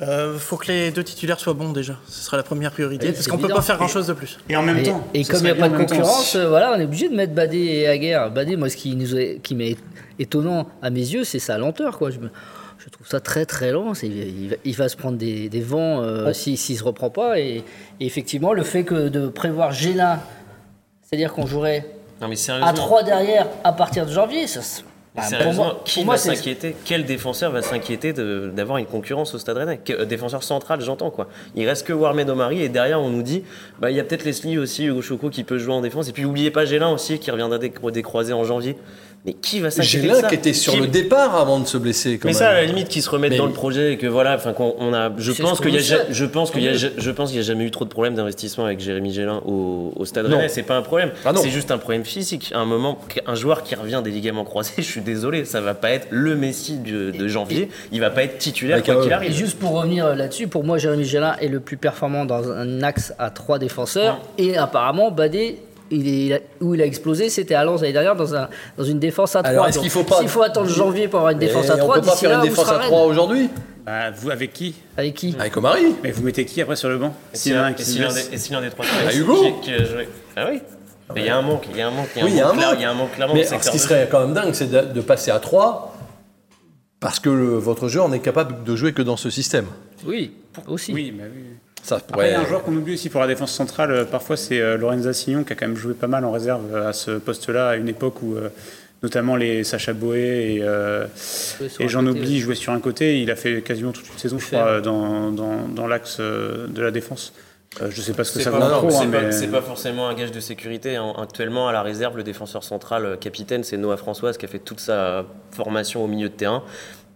Euh, 0.00 0.38
faut 0.38 0.56
que 0.56 0.68
les 0.68 0.90
deux 0.90 1.04
titulaires 1.04 1.38
soient 1.38 1.52
bons 1.52 1.72
déjà. 1.72 1.96
Ce 2.08 2.22
sera 2.24 2.38
la 2.38 2.42
première 2.42 2.72
priorité. 2.72 3.08
Oui, 3.08 3.12
parce 3.12 3.26
qu'on 3.26 3.36
peut 3.36 3.42
évident. 3.44 3.56
pas 3.56 3.62
faire 3.62 3.76
grand 3.76 3.88
chose 3.88 4.06
de 4.06 4.14
plus. 4.14 4.38
Et 4.48 4.56
en 4.56 4.62
même 4.62 4.78
Et, 4.78 4.84
temps, 4.84 5.06
et 5.12 5.22
comme 5.24 5.40
il 5.40 5.44
n'y 5.44 5.50
a 5.50 5.54
pas 5.54 5.68
de 5.68 5.76
concurrence, 5.76 6.34
euh, 6.34 6.48
voilà, 6.48 6.72
on 6.74 6.80
est 6.80 6.84
obligé 6.84 7.08
de 7.10 7.14
mettre 7.14 7.34
Badé 7.34 7.58
et 7.58 7.88
Aguerre. 7.88 8.30
Badé, 8.30 8.56
moi, 8.56 8.70
ce 8.70 8.76
qui 8.76 8.96
nous 8.96 9.14
est, 9.16 9.40
qui 9.42 9.54
m'est 9.54 9.76
étonnant 10.18 10.66
à 10.80 10.88
mes 10.90 11.00
yeux, 11.00 11.24
c'est 11.24 11.38
sa 11.38 11.58
lenteur. 11.58 11.98
Quoi. 11.98 12.10
Je, 12.10 12.20
me- 12.20 12.30
je 12.78 12.88
trouve 12.88 13.06
ça 13.06 13.20
très 13.20 13.44
très 13.44 13.70
lent. 13.70 13.92
Il 14.02 14.48
va, 14.48 14.56
il 14.64 14.74
va 14.74 14.88
se 14.88 14.96
prendre 14.96 15.18
des, 15.18 15.50
des 15.50 15.60
vents 15.60 16.00
euh, 16.00 16.32
s'il 16.32 16.56
s'il 16.56 16.78
se 16.78 16.84
reprend 16.84 17.10
pas. 17.10 17.38
Et, 17.38 17.58
et 18.00 18.06
effectivement, 18.06 18.54
le 18.54 18.62
fait 18.64 18.84
que 18.84 19.08
de 19.08 19.28
prévoir 19.28 19.72
Gélin, 19.72 20.20
c'est-à-dire 21.02 21.34
qu'on 21.34 21.46
jouerait 21.46 21.86
Non, 22.22 22.28
mais 22.28 22.34
à 22.34 22.38
sérieusement. 22.38 22.72
3 22.72 23.02
derrière 23.02 23.46
à 23.62 23.72
partir 23.74 24.06
de 24.06 24.10
janvier, 24.10 24.46
ça, 24.46 24.60
bah, 25.14 25.22
pour 25.42 25.52
moi, 25.52 25.82
qui 25.84 25.96
pour 25.96 26.06
moi, 26.06 26.14
va 26.14 26.18
s'inquiéter 26.18 26.74
Quel 26.86 27.04
défenseur 27.04 27.52
va 27.52 27.60
s'inquiéter 27.60 28.14
d'avoir 28.14 28.78
une 28.78 28.86
concurrence 28.86 29.34
au 29.34 29.38
Stade 29.38 29.58
Rennais 29.58 29.78
euh, 29.90 30.06
Défenseur 30.06 30.42
central, 30.42 30.80
j'entends 30.80 31.10
quoi. 31.10 31.28
Il 31.54 31.68
reste 31.68 31.86
que 31.86 31.92
Warmed 31.92 32.30
Omari 32.30 32.62
et 32.62 32.70
derrière 32.70 33.00
on 33.00 33.10
nous 33.10 33.22
dit 33.22 33.44
bah 33.78 33.90
il 33.90 33.96
y 33.96 34.00
a 34.00 34.04
peut-être 34.04 34.24
Leslie 34.24 34.56
aussi, 34.56 34.86
Hugo 34.86 35.02
Chouko 35.02 35.28
qui 35.28 35.44
peut 35.44 35.58
jouer 35.58 35.74
en 35.74 35.82
défense 35.82 36.08
et 36.08 36.12
puis 36.12 36.22
n'oubliez 36.22 36.50
pas 36.50 36.64
Gélin 36.64 36.90
aussi 36.90 37.18
qui 37.18 37.30
reviendra 37.30 37.58
des, 37.58 37.70
des 37.92 38.02
croisés 38.02 38.32
en 38.32 38.44
janvier. 38.44 38.76
Mais 39.24 39.34
qui 39.34 39.60
va 39.60 39.70
s'inquiéter 39.70 39.98
de 39.98 40.02
Gélin 40.02 40.20
ça 40.20 40.28
qui 40.28 40.34
était 40.34 40.52
sur 40.52 40.72
Qui- 40.72 40.80
le 40.80 40.88
départ 40.88 41.36
avant 41.36 41.60
de 41.60 41.66
se 41.68 41.78
blesser. 41.78 42.18
Quand 42.18 42.26
mais 42.26 42.32
même. 42.32 42.38
ça, 42.40 42.48
à 42.48 42.54
la 42.54 42.64
limite, 42.64 42.88
qu'ils 42.88 43.02
se 43.02 43.08
remettent 43.10 43.30
Mais- 43.30 43.36
dans 43.38 43.46
le 43.46 43.52
projet 43.52 43.92
et 43.92 43.96
que 43.96 44.08
voilà, 44.08 44.34
enfin, 44.34 44.52
qu'on 44.52 44.74
on 44.80 44.92
a, 44.92 45.12
je 45.16 45.30
pense 45.30 45.60
qu'il 45.60 45.72
y 45.72 45.78
a, 45.78 45.80
je 46.10 46.24
pense 46.24 46.50
qu'il 46.50 46.64
y 46.64 46.68
a, 46.68 46.72
je 46.72 47.10
pense 47.12 47.28
qu'il 47.30 47.36
y 47.38 47.40
a 47.40 47.44
jamais 47.46 47.62
eu 47.64 47.70
trop 47.70 47.84
de 47.84 47.90
problèmes 47.90 48.16
d'investissement 48.16 48.64
avec 48.64 48.80
Jérémy 48.80 49.12
Gélin 49.12 49.40
au, 49.46 49.92
au 49.94 50.04
Stade 50.06 50.26
Non. 50.26 50.38
Rennais. 50.38 50.48
C'est 50.48 50.64
pas 50.64 50.76
un 50.76 50.82
problème. 50.82 51.12
Ah 51.24 51.30
c'est 51.36 51.50
juste 51.50 51.70
un 51.70 51.78
problème 51.78 52.04
physique. 52.04 52.50
À 52.52 52.58
un 52.58 52.64
moment, 52.64 52.98
un 53.28 53.34
joueur 53.36 53.62
qui 53.62 53.76
revient 53.76 54.00
des 54.02 54.10
ligaments 54.10 54.44
croisés, 54.44 54.72
je 54.78 54.82
suis 54.82 55.02
désolé, 55.02 55.44
ça 55.44 55.60
va 55.60 55.74
pas 55.74 55.90
être 55.90 56.08
le 56.10 56.34
Messi 56.34 56.78
de, 56.78 57.12
de 57.12 57.28
janvier. 57.28 57.68
Il 57.92 58.00
va 58.00 58.10
pas 58.10 58.24
être 58.24 58.38
titulaire 58.38 58.74
Avec 58.78 58.86
quoi 58.86 58.96
un- 58.96 59.02
qu'il 59.02 59.10
Et 59.10 59.14
arrive. 59.14 59.32
juste 59.32 59.56
pour 59.56 59.70
revenir 59.70 60.16
là-dessus, 60.16 60.48
pour 60.48 60.64
moi, 60.64 60.78
Jérémy 60.78 61.04
Gélin 61.04 61.36
est 61.40 61.46
le 61.46 61.60
plus 61.60 61.76
performant 61.76 62.24
dans 62.24 62.50
un 62.50 62.82
axe 62.82 63.12
à 63.20 63.30
trois 63.30 63.60
défenseurs. 63.60 64.20
Et 64.36 64.56
apparemment, 64.56 65.12
Badé, 65.12 65.58
il 65.92 66.08
est, 66.08 66.26
il 66.26 66.32
a- 66.34 66.40
où 66.60 66.74
il 66.74 66.82
a 66.82 66.86
explosé, 66.86 67.28
c'était 67.28 67.54
à 67.54 67.64
Lens 67.64 67.80
l'année 67.82 67.92
dernière 67.92 68.16
dans, 68.16 68.34
un, 68.34 68.48
dans 68.76 68.84
une 68.84 68.98
défense 68.98 69.36
à 69.36 69.40
trois. 69.42 69.50
Alors, 69.50 69.68
est-ce 69.68 69.78
qu'il 69.78 69.90
faut 69.90 70.02
pas- 70.04 70.18
S'il 70.18 70.28
faut 70.28 70.42
attendre 70.42 70.68
janvier 70.68 71.06
pour 71.08 71.20
avoir 71.20 71.32
une 71.32 71.38
Mais 71.38 71.46
défense 71.46 71.70
à 71.70 71.74
on 71.74 71.78
trois, 71.78 71.94
peut 71.96 72.06
pas 72.06 72.16
faire 72.16 72.30
là, 72.30 72.36
une 72.36 72.42
défense 72.50 72.68
à 72.68 72.78
Rennes 72.78 72.86
3 72.88 73.02
aujourd'hui 73.04 73.48
Bah, 73.86 74.10
vous 74.10 74.30
avec 74.30 74.52
qui? 74.52 74.74
Avec 74.96 75.14
qui? 75.14 75.36
Avec 75.38 75.56
Omari 75.56 75.94
Mais 76.02 76.10
vous 76.10 76.22
mettez 76.22 76.44
qui 76.44 76.60
après 76.62 76.76
sur 76.76 76.88
le 76.88 76.98
banc? 76.98 77.14
Et 77.32 77.36
S'il 77.36 77.52
y 77.52 77.56
en 77.56 77.62
a 77.62 77.66
un 77.66 77.70
des, 77.72 78.70
trois 78.70 78.84
Ah, 79.06 79.12
Hugo 79.14 79.36
qui, 79.60 79.70
qui 79.70 79.74
a 79.74 79.84
joué. 79.84 80.08
Ah 80.36 80.46
oui. 80.50 80.60
Mais 81.14 81.20
il 81.22 81.26
y 81.26 81.30
a 81.30 81.36
un 81.36 81.42
manque, 81.42 81.66
il 81.70 81.76
y 81.76 81.80
a 81.82 81.88
un 81.88 81.90
manque, 81.90 82.08
il 82.16 82.18
y 82.18 82.22
a 82.22 82.24
un 82.24 82.26
Oui, 82.26 82.32
il 82.32 82.38
y 82.38 82.40
a 82.40 82.44
manque 82.46 82.54
un 82.54 82.56
clair- 82.56 82.68
manque. 82.70 82.78
il 82.78 82.82
y 82.82 82.84
a 82.86 82.90
un 82.90 82.94
manque 82.94 83.12
clairement 83.12 83.34
Mais 83.34 83.46
alors, 83.46 83.62
ce 83.64 83.70
qui 83.70 83.78
serait 83.78 84.08
quand 84.10 84.20
même 84.20 84.32
dingue, 84.34 84.54
c'est 84.54 84.70
de, 84.70 84.80
de 84.94 85.00
passer 85.02 85.30
à 85.30 85.38
3 85.40 85.94
parce 87.00 87.18
que 87.20 87.28
le- 87.28 87.58
votre 87.58 87.88
joueur 87.88 88.08
n'est 88.08 88.20
capable 88.20 88.64
de 88.64 88.76
jouer 88.76 88.92
que 88.92 89.02
dans 89.02 89.16
ce 89.16 89.28
système. 89.28 89.66
Oui, 90.06 90.32
aussi. 90.68 90.92
Oui, 90.94 91.10
bah 91.10 91.24
oui. 91.34 91.42
Ça 91.82 91.96
Après, 91.96 92.28
il 92.28 92.32
y 92.32 92.34
a 92.34 92.40
un 92.40 92.46
joueur 92.46 92.62
qu'on 92.62 92.76
oublie 92.76 92.94
aussi 92.94 93.08
pour 93.08 93.20
la 93.20 93.26
défense 93.26 93.52
centrale, 93.52 93.90
euh, 93.90 94.04
parfois 94.04 94.36
c'est 94.36 94.60
euh, 94.60 94.76
Lorenza 94.76 95.12
Signon 95.12 95.42
qui 95.42 95.52
a 95.52 95.56
quand 95.56 95.66
même 95.66 95.76
joué 95.76 95.94
pas 95.94 96.06
mal 96.06 96.24
en 96.24 96.30
réserve 96.30 96.62
euh, 96.72 96.88
à 96.88 96.92
ce 96.92 97.12
poste-là, 97.12 97.70
à 97.70 97.76
une 97.76 97.88
époque 97.88 98.22
où 98.22 98.36
notamment 99.02 99.34
les 99.34 99.64
Sacha 99.64 99.92
Boé 99.92 100.18
et, 100.20 100.58
euh, 100.62 101.06
et 101.80 101.84
un 101.84 101.88
Jean 101.88 102.04
côté, 102.04 102.20
Oubli 102.20 102.38
jouaient 102.38 102.54
sur 102.54 102.72
un 102.72 102.78
côté. 102.78 103.20
Il 103.20 103.32
a 103.32 103.36
fait 103.36 103.62
quasiment 103.62 103.90
toute 103.90 104.06
une 104.08 104.18
saison, 104.18 104.38
je 104.38 104.46
crois, 104.46 104.80
dans, 104.80 105.32
dans, 105.32 105.66
dans 105.66 105.86
l'axe 105.88 106.20
de 106.20 106.80
la 106.80 106.92
défense. 106.92 107.32
Euh, 107.80 107.88
je 107.90 108.00
sais 108.02 108.12
pas 108.12 108.22
ce 108.22 108.32
que 108.32 108.38
C'est 108.38 108.44
ça 108.44 108.50
pas, 108.52 108.58
vaut 108.58 108.64
en 108.64 108.68
non, 108.68 108.78
pro, 108.78 108.90
c'est 108.90 108.98
hein, 109.06 109.08
pas- 109.10 109.20
mais- 109.22 109.32
c'est 109.32 109.48
pas 109.48 109.62
forcément 109.62 110.06
un 110.06 110.14
gage 110.14 110.30
de 110.30 110.40
sécurité. 110.40 110.98
Actuellement, 111.18 111.68
à 111.68 111.72
la 111.72 111.82
réserve, 111.82 112.16
le 112.18 112.22
défenseur 112.22 112.62
central 112.64 113.16
capitaine, 113.18 113.64
c'est 113.64 113.78
Noah 113.78 113.96
Françoise 113.96 114.36
qui 114.36 114.44
a 114.44 114.48
fait 114.48 114.58
toute 114.58 114.78
sa 114.78 115.24
formation 115.50 116.04
au 116.04 116.06
milieu 116.06 116.28
de 116.28 116.34
terrain 116.34 116.62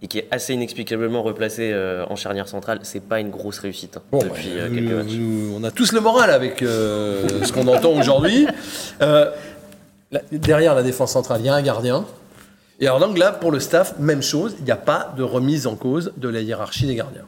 et 0.03 0.09
qui 0.09 0.19
est 0.19 0.29
assez 0.31 0.53
inexplicablement 0.55 1.23
replacé 1.23 1.71
euh, 1.73 2.05
en 2.11 2.17
charnière 2.17 2.49
centrale. 2.49 2.81
C'est 2.83 3.01
pas 3.03 3.19
une 3.21 3.31
grosse 3.31 3.59
réussite 3.61 3.97
hein, 3.97 4.03
Bon, 4.13 4.19
depuis 4.19 4.51
bah, 4.55 4.61
euh, 4.63 4.69
quelques 4.75 4.91
nous- 4.91 4.97
matchs. 4.97 5.13
nous- 5.15 5.55
on 5.59 5.65
a 5.65 5.71
tous 5.71 5.93
le 5.93 6.01
moral 6.01 6.31
avec 6.31 6.63
euh, 6.63 7.27
ce 7.45 7.53
qu'on 7.53 7.67
entend 7.67 7.93
aujourd'hui. 7.93 8.47
Derrière 10.31 10.75
la 10.75 10.83
défense 10.83 11.13
centrale, 11.13 11.41
il 11.41 11.47
y 11.47 11.49
a 11.49 11.55
un 11.55 11.63
gardien. 11.63 12.05
Et 12.79 12.87
alors 12.87 13.01
donc 13.01 13.19
là, 13.19 13.33
pour 13.33 13.51
le 13.51 13.59
staff, 13.59 13.99
même 13.99 14.23
chose, 14.23 14.55
il 14.59 14.65
n'y 14.65 14.71
a 14.71 14.77
pas 14.77 15.13
de 15.17 15.23
remise 15.23 15.67
en 15.67 15.77
cause 15.77 16.13
de 16.17 16.29
la 16.29 16.41
hiérarchie 16.41 16.87
des 16.87 16.95
gardiens. 16.95 17.25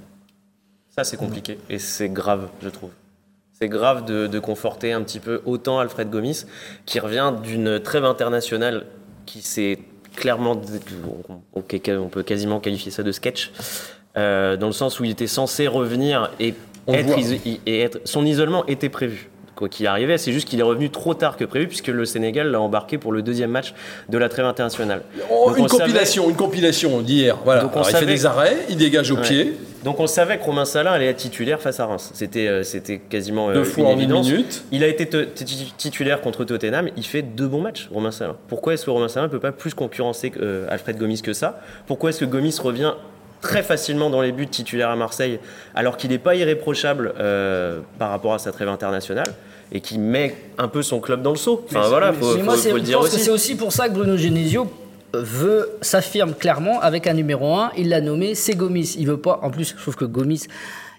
Ça, 0.95 1.05
c'est 1.05 1.16
compliqué 1.16 1.59
et 1.71 1.79
c'est 1.79 2.09
grave, 2.09 2.49
je 2.62 2.69
trouve. 2.69 2.91
C'est 3.61 3.69
grave 3.69 4.05
de, 4.05 4.27
de 4.29 4.39
conforter 4.39 4.93
un 4.93 5.03
petit 5.03 5.19
peu 5.21 5.41
autant 5.45 5.81
Alfred 5.81 6.11
Gomis, 6.11 6.45
qui 6.87 7.01
revient 7.01 7.33
d'une 7.43 7.81
trêve 7.81 8.05
internationale 8.05 8.87
qui 9.27 9.43
s'est 9.43 9.79
clairement, 10.19 10.61
on, 11.55 11.61
on 11.99 12.09
peut 12.09 12.23
quasiment 12.23 12.61
qualifier 12.61 12.91
ça 12.91 13.03
de 13.03 13.12
sketch, 13.12 13.51
euh, 14.16 14.57
dans 14.57 14.66
le 14.66 14.73
sens 14.73 15.01
où 15.01 15.05
il 15.05 15.11
était 15.11 15.27
censé 15.27 15.66
revenir 15.66 16.31
et, 16.41 16.55
être, 16.99 17.09
et 17.66 17.81
être- 17.81 18.01
son 18.05 18.25
isolement 18.27 18.66
était 18.66 18.89
prévu. 18.89 19.31
Quoi 19.59 19.69
qu'il 19.69 19.89
arrivait, 19.89 20.19
c'est 20.19 20.31
juste 20.31 20.47
qu'il 20.49 20.61
est 20.61 20.63
revenu 20.63 20.89
trop 20.89 21.15
tard 21.15 21.37
que 21.37 21.45
prévu, 21.45 21.67
puisque 21.67 21.89
le 21.89 22.05
Sénégal 22.05 22.49
l'a 22.53 22.61
embarqué 22.61 22.97
pour 22.97 23.11
le 23.11 23.23
deuxième 23.23 23.51
match 23.51 23.75
de 24.09 24.17
la 24.17 24.29
trêve 24.29 24.47
internationale. 24.47 25.03
Oh, 25.29 25.49
Donc 25.49 25.59
une 25.59 25.65
on 25.65 25.69
savait- 25.69 25.83
compilation, 25.87 26.31
une 26.31 26.37
compilation 26.37 27.01
d'hier. 27.01 27.37
Voilà. 27.45 27.63
Donc 27.63 27.73
on 27.73 27.79
Alors, 27.79 27.89
il 27.89 27.93
fait 27.93 27.99
savait- 28.01 28.13
des 28.13 28.25
arrêts, 28.25 28.57
il 28.69 28.77
dégage 28.77 29.11
au 29.11 29.17
Ouais. 29.17 29.23
pied, 29.23 29.57
Donc 29.85 29.99
on 30.01 30.07
savait 30.07 30.39
que 30.39 30.45
Romain 30.45 30.65
Salin 30.65 30.93
allait 30.93 31.07
être 31.07 31.17
titulaire 31.17 31.61
face 31.61 31.79
à 31.81 31.87
Reims. 31.87 32.11
C'était 32.15 32.47
euh, 32.49 32.63
c'était 32.63 32.99
quasiment 32.99 33.49
euh, 33.51 33.55
deux 33.55 33.59
une 33.61 33.65
fois 33.65 33.87
en 33.89 33.93
une 33.95 33.99
évidence. 34.01 34.29
minute. 34.31 34.65
Il 34.73 34.83
a 34.85 34.87
été 34.89 35.09
titulaire 35.77 36.21
contre 36.21 36.45
Tottenham. 36.45 36.89
Il 36.97 37.05
fait 37.05 37.23
deux 37.23 37.47
bons 37.49 37.61
matchs, 37.61 37.89
Romain 37.93 38.11
Salin. 38.11 38.37
Pourquoi 38.49 38.75
est-ce 38.75 38.85
que 38.85 38.91
Romain 38.91 39.09
Salin 39.09 39.27
ne 39.27 39.31
peut 39.33 39.39
pas 39.41 39.53
plus 39.53 39.75
concurrencer 39.75 40.33
euh, 40.41 40.67
Alfred 40.71 40.97
Gomis 40.99 41.21
que 41.23 41.33
ça? 41.33 41.61
Pourquoi 41.87 42.11
est-ce 42.11 42.21
que 42.21 42.25
Gomis 42.25 42.57
revient 42.63 42.93
très 43.41 43.62
facilement 43.62 44.11
dans 44.11 44.20
les 44.22 44.32
buts 44.32 44.47
titulaires 44.49 44.91
à 44.91 44.97
Marseille 44.97 45.39
alors 45.74 45.97
qu'il 45.97 46.11
n'est 46.11 46.18
pas 46.18 46.34
irréprochable 46.34 47.14
euh, 47.18 47.80
par 47.99 48.11
rapport 48.11 48.34
à 48.34 48.39
sa 48.39 48.53
trêve 48.53 48.68
internationale 48.68 49.32
et 49.72 49.80
qui 49.80 49.99
met 49.99 50.34
un 50.57 50.68
peu 50.68 50.82
son 50.82 50.99
club 51.01 51.22
dans 51.22 51.30
le 51.32 51.36
seau 51.36 51.64
Enfin 51.70 51.89
voilà, 51.89 52.12
faut, 52.12 52.26
Mais 52.34 52.39
faut- 52.39 52.45
moi, 52.45 52.55
faut 52.55 52.61
c'est- 52.61 52.72
le 52.72 52.80
dire 52.80 53.01
aussi. 53.01 53.18
c'est 53.18 53.30
aussi 53.30 53.55
pour 53.57 53.72
ça 53.72 53.89
que 53.89 53.95
Bruno 53.95 54.16
Genesio 54.16 54.66
veut 55.14 55.70
s'affirme 55.82 56.34
clairement 56.34 56.80
avec 56.80 57.07
un 57.07 57.14
numéro 57.14 57.55
1. 57.55 57.72
Il 57.78 57.89
l'a 57.89 58.01
nommé, 58.01 58.34
c'est 58.34 58.55
Gomis. 58.55 58.95
Il 58.99 59.07
veut 59.07 59.16
pas. 59.16 59.41
En 59.43 59.51
plus, 59.51 59.74
je 59.76 59.80
trouve 59.80 59.97
que 59.97 60.05
Gomis 60.05 60.43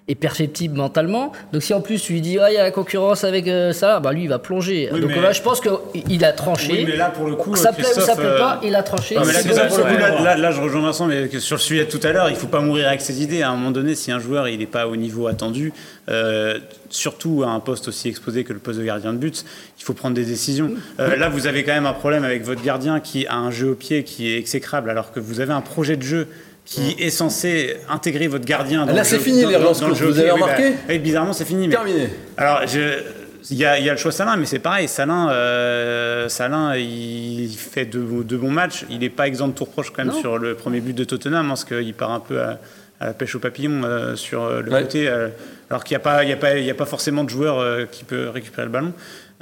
est 0.10 0.16
perfectible 0.16 0.76
mentalement. 0.76 1.32
Donc 1.54 1.64
si 1.64 1.74
en 1.74 1.80
plus 1.82 2.02
tu 2.02 2.14
lui 2.14 2.22
dis 2.22 2.38
ah 2.40 2.52
il 2.52 2.56
y 2.56 2.58
a 2.58 2.64
la 2.64 2.72
concurrence 2.72 3.24
avec 3.24 3.48
euh, 3.48 3.72
ça, 3.72 4.00
bah 4.00 4.12
lui 4.12 4.24
il 4.24 4.28
va 4.30 4.40
plonger. 4.40 4.90
Oui, 4.92 5.00
Donc 5.00 5.12
mais- 5.12 5.22
là 5.22 5.32
je 5.32 5.42
pense 5.42 5.62
qu'il 5.62 6.26
a 6.26 6.32
tranché. 6.34 6.72
Oui, 6.72 6.86
mais 6.88 6.96
là, 6.98 7.10
pour 7.12 7.28
le 7.28 7.36
coup, 7.36 7.56
ça 7.56 7.72
plaît 7.72 7.86
ou 7.96 8.02
ça 8.02 8.16
plaît 8.16 8.26
euh, 8.26 8.38
pas, 8.40 8.60
il 8.64 8.76
a 8.76 8.84
tranché. 8.84 9.16
Mais 9.18 9.26
là, 9.26 9.34
C'est 9.34 9.44
Christophe, 9.48 9.70
Gomis. 9.70 9.78
pour 9.80 9.88
le 9.88 9.94
coup, 9.94 10.24
là, 10.24 10.36
là- 10.36 10.36
là, 10.38 10.52
je 10.52 10.60
rejoins 10.62 10.82
Vincent, 10.82 11.06
mais 11.06 11.28
que 11.30 11.40
sur 11.40 11.56
le 11.56 11.62
sujet 11.62 11.86
de 11.86 11.90
tout 11.90 12.00
à 12.06 12.12
l'heure, 12.12 12.30
il 12.30 12.36
faut 12.36 12.48
pas 12.48 12.60
mourir 12.62 12.88
avec 12.88 13.02
ses 13.02 13.22
idées. 13.22 13.42
À 13.44 13.50
un 13.52 13.56
moment 13.56 13.72
donné, 13.72 13.96
si 13.96 14.12
un 14.12 14.20
joueur 14.20 14.48
il 14.50 14.60
n'est 14.60 14.66
pas 14.66 14.88
au 14.88 14.96
niveau 14.96 15.28
attendu, 15.28 15.72
euh, 16.10 16.58
surtout 16.90 17.44
à 17.46 17.50
un 17.50 17.60
poste 17.60 17.88
aussi 17.88 18.10
exposé 18.10 18.44
que 18.44 18.52
le 18.54 18.60
poste 18.60 18.80
de 18.80 18.84
gardien 18.86 19.14
de 19.14 19.20
but, 19.20 19.46
il 19.80 19.84
faut 19.84 19.94
prendre 19.94 20.16
des 20.16 20.26
décisions. 20.26 20.72
Euh, 21.00 21.16
là, 21.16 21.30
vous 21.30 21.46
avez 21.46 21.64
quand 21.64 21.74
même 21.74 21.86
un 21.86 21.94
problème 21.94 22.24
avec 22.24 22.44
votre 22.44 22.64
gardien 22.64 23.00
qui 23.00 23.28
a 23.28 23.36
un 23.36 23.52
jeu 23.52 23.70
au 23.72 23.76
pied 23.76 24.04
qui 24.04 24.28
est 24.32 24.38
exécrable, 24.38 24.90
alors 24.90 25.12
que 25.12 25.20
vous 25.20 25.40
avez 25.40 25.54
un 25.54 25.62
projet 25.62 25.96
de 25.98 26.02
jeu 26.04 26.28
qui 26.70 26.96
est 27.00 27.10
censé 27.10 27.78
intégrer 27.90 28.28
votre 28.28 28.46
gardien. 28.46 28.86
dans 28.86 28.94
Là, 28.94 29.04
c'est 29.04 29.18
fini, 29.20 29.42
dans- 29.42 29.50
les 29.50 29.56
relances 29.56 29.80
courtes, 29.82 30.00
vous 30.02 30.20
avez. 30.20 30.32
Oui, 30.32 30.40
bah, 30.40 30.46
remarqué 30.46 30.74
oui, 30.88 31.00
bizarrement, 31.00 31.34
c'est 31.34 31.46
fini. 31.46 31.68
mais- 31.68 31.74
Terminé. 31.74 32.10
alors, 32.38 32.62
je- 32.68 33.02
il 33.50 33.58
y, 33.58 33.66
a, 33.66 33.80
il 33.80 33.86
y 33.86 33.90
a 33.90 33.94
le 33.94 33.98
choix 33.98 34.12
Salin, 34.12 34.36
mais 34.38 34.46
c'est 34.46 34.60
pareil. 34.60 34.88
Salin, 34.88 35.32
euh, 35.32 36.30
Salin, 36.30 36.76
il 36.76 37.50
fait 37.58 37.86
de, 37.86 38.00
de 38.24 38.38
bons 38.38 38.52
matchs. 38.52 38.86
Il 38.92 39.00
n'est 39.00 39.10
pas 39.10 39.28
exempt 39.28 39.48
de 39.48 39.54
tout 39.54 39.64
reproche 39.66 39.92
quand 39.92 40.04
même 40.06 40.14
Non. 40.14 40.20
sur 40.20 40.38
le 40.38 40.54
premier 40.54 40.80
but 40.82 40.94
de 40.96 41.04
Tottenham, 41.06 41.48
parce 41.48 41.66
qu'il 41.66 41.94
part 41.96 42.12
un 42.12 42.20
peu 42.20 42.40
à, 42.40 42.60
à 43.00 43.08
la 43.08 43.14
pêche 43.14 43.34
au 43.34 43.40
papillon 43.40 43.82
euh, 43.84 44.16
sur 44.16 44.44
euh, 44.44 44.62
le 44.62 44.72
Ouais. 44.72 44.82
côté, 44.82 45.08
euh, 45.08 45.30
alors 45.72 45.84
qu'il 45.84 45.98
n'y 45.98 46.04
a, 46.04 46.10
a, 46.12 46.72
a 46.72 46.74
pas 46.76 46.86
forcément 46.86 47.24
de 47.24 47.30
joueur 47.32 47.58
euh, 47.60 47.86
qui 47.92 48.04
peut 48.04 48.30
récupérer 48.30 48.66
le 48.66 48.72
ballon. 48.72 48.94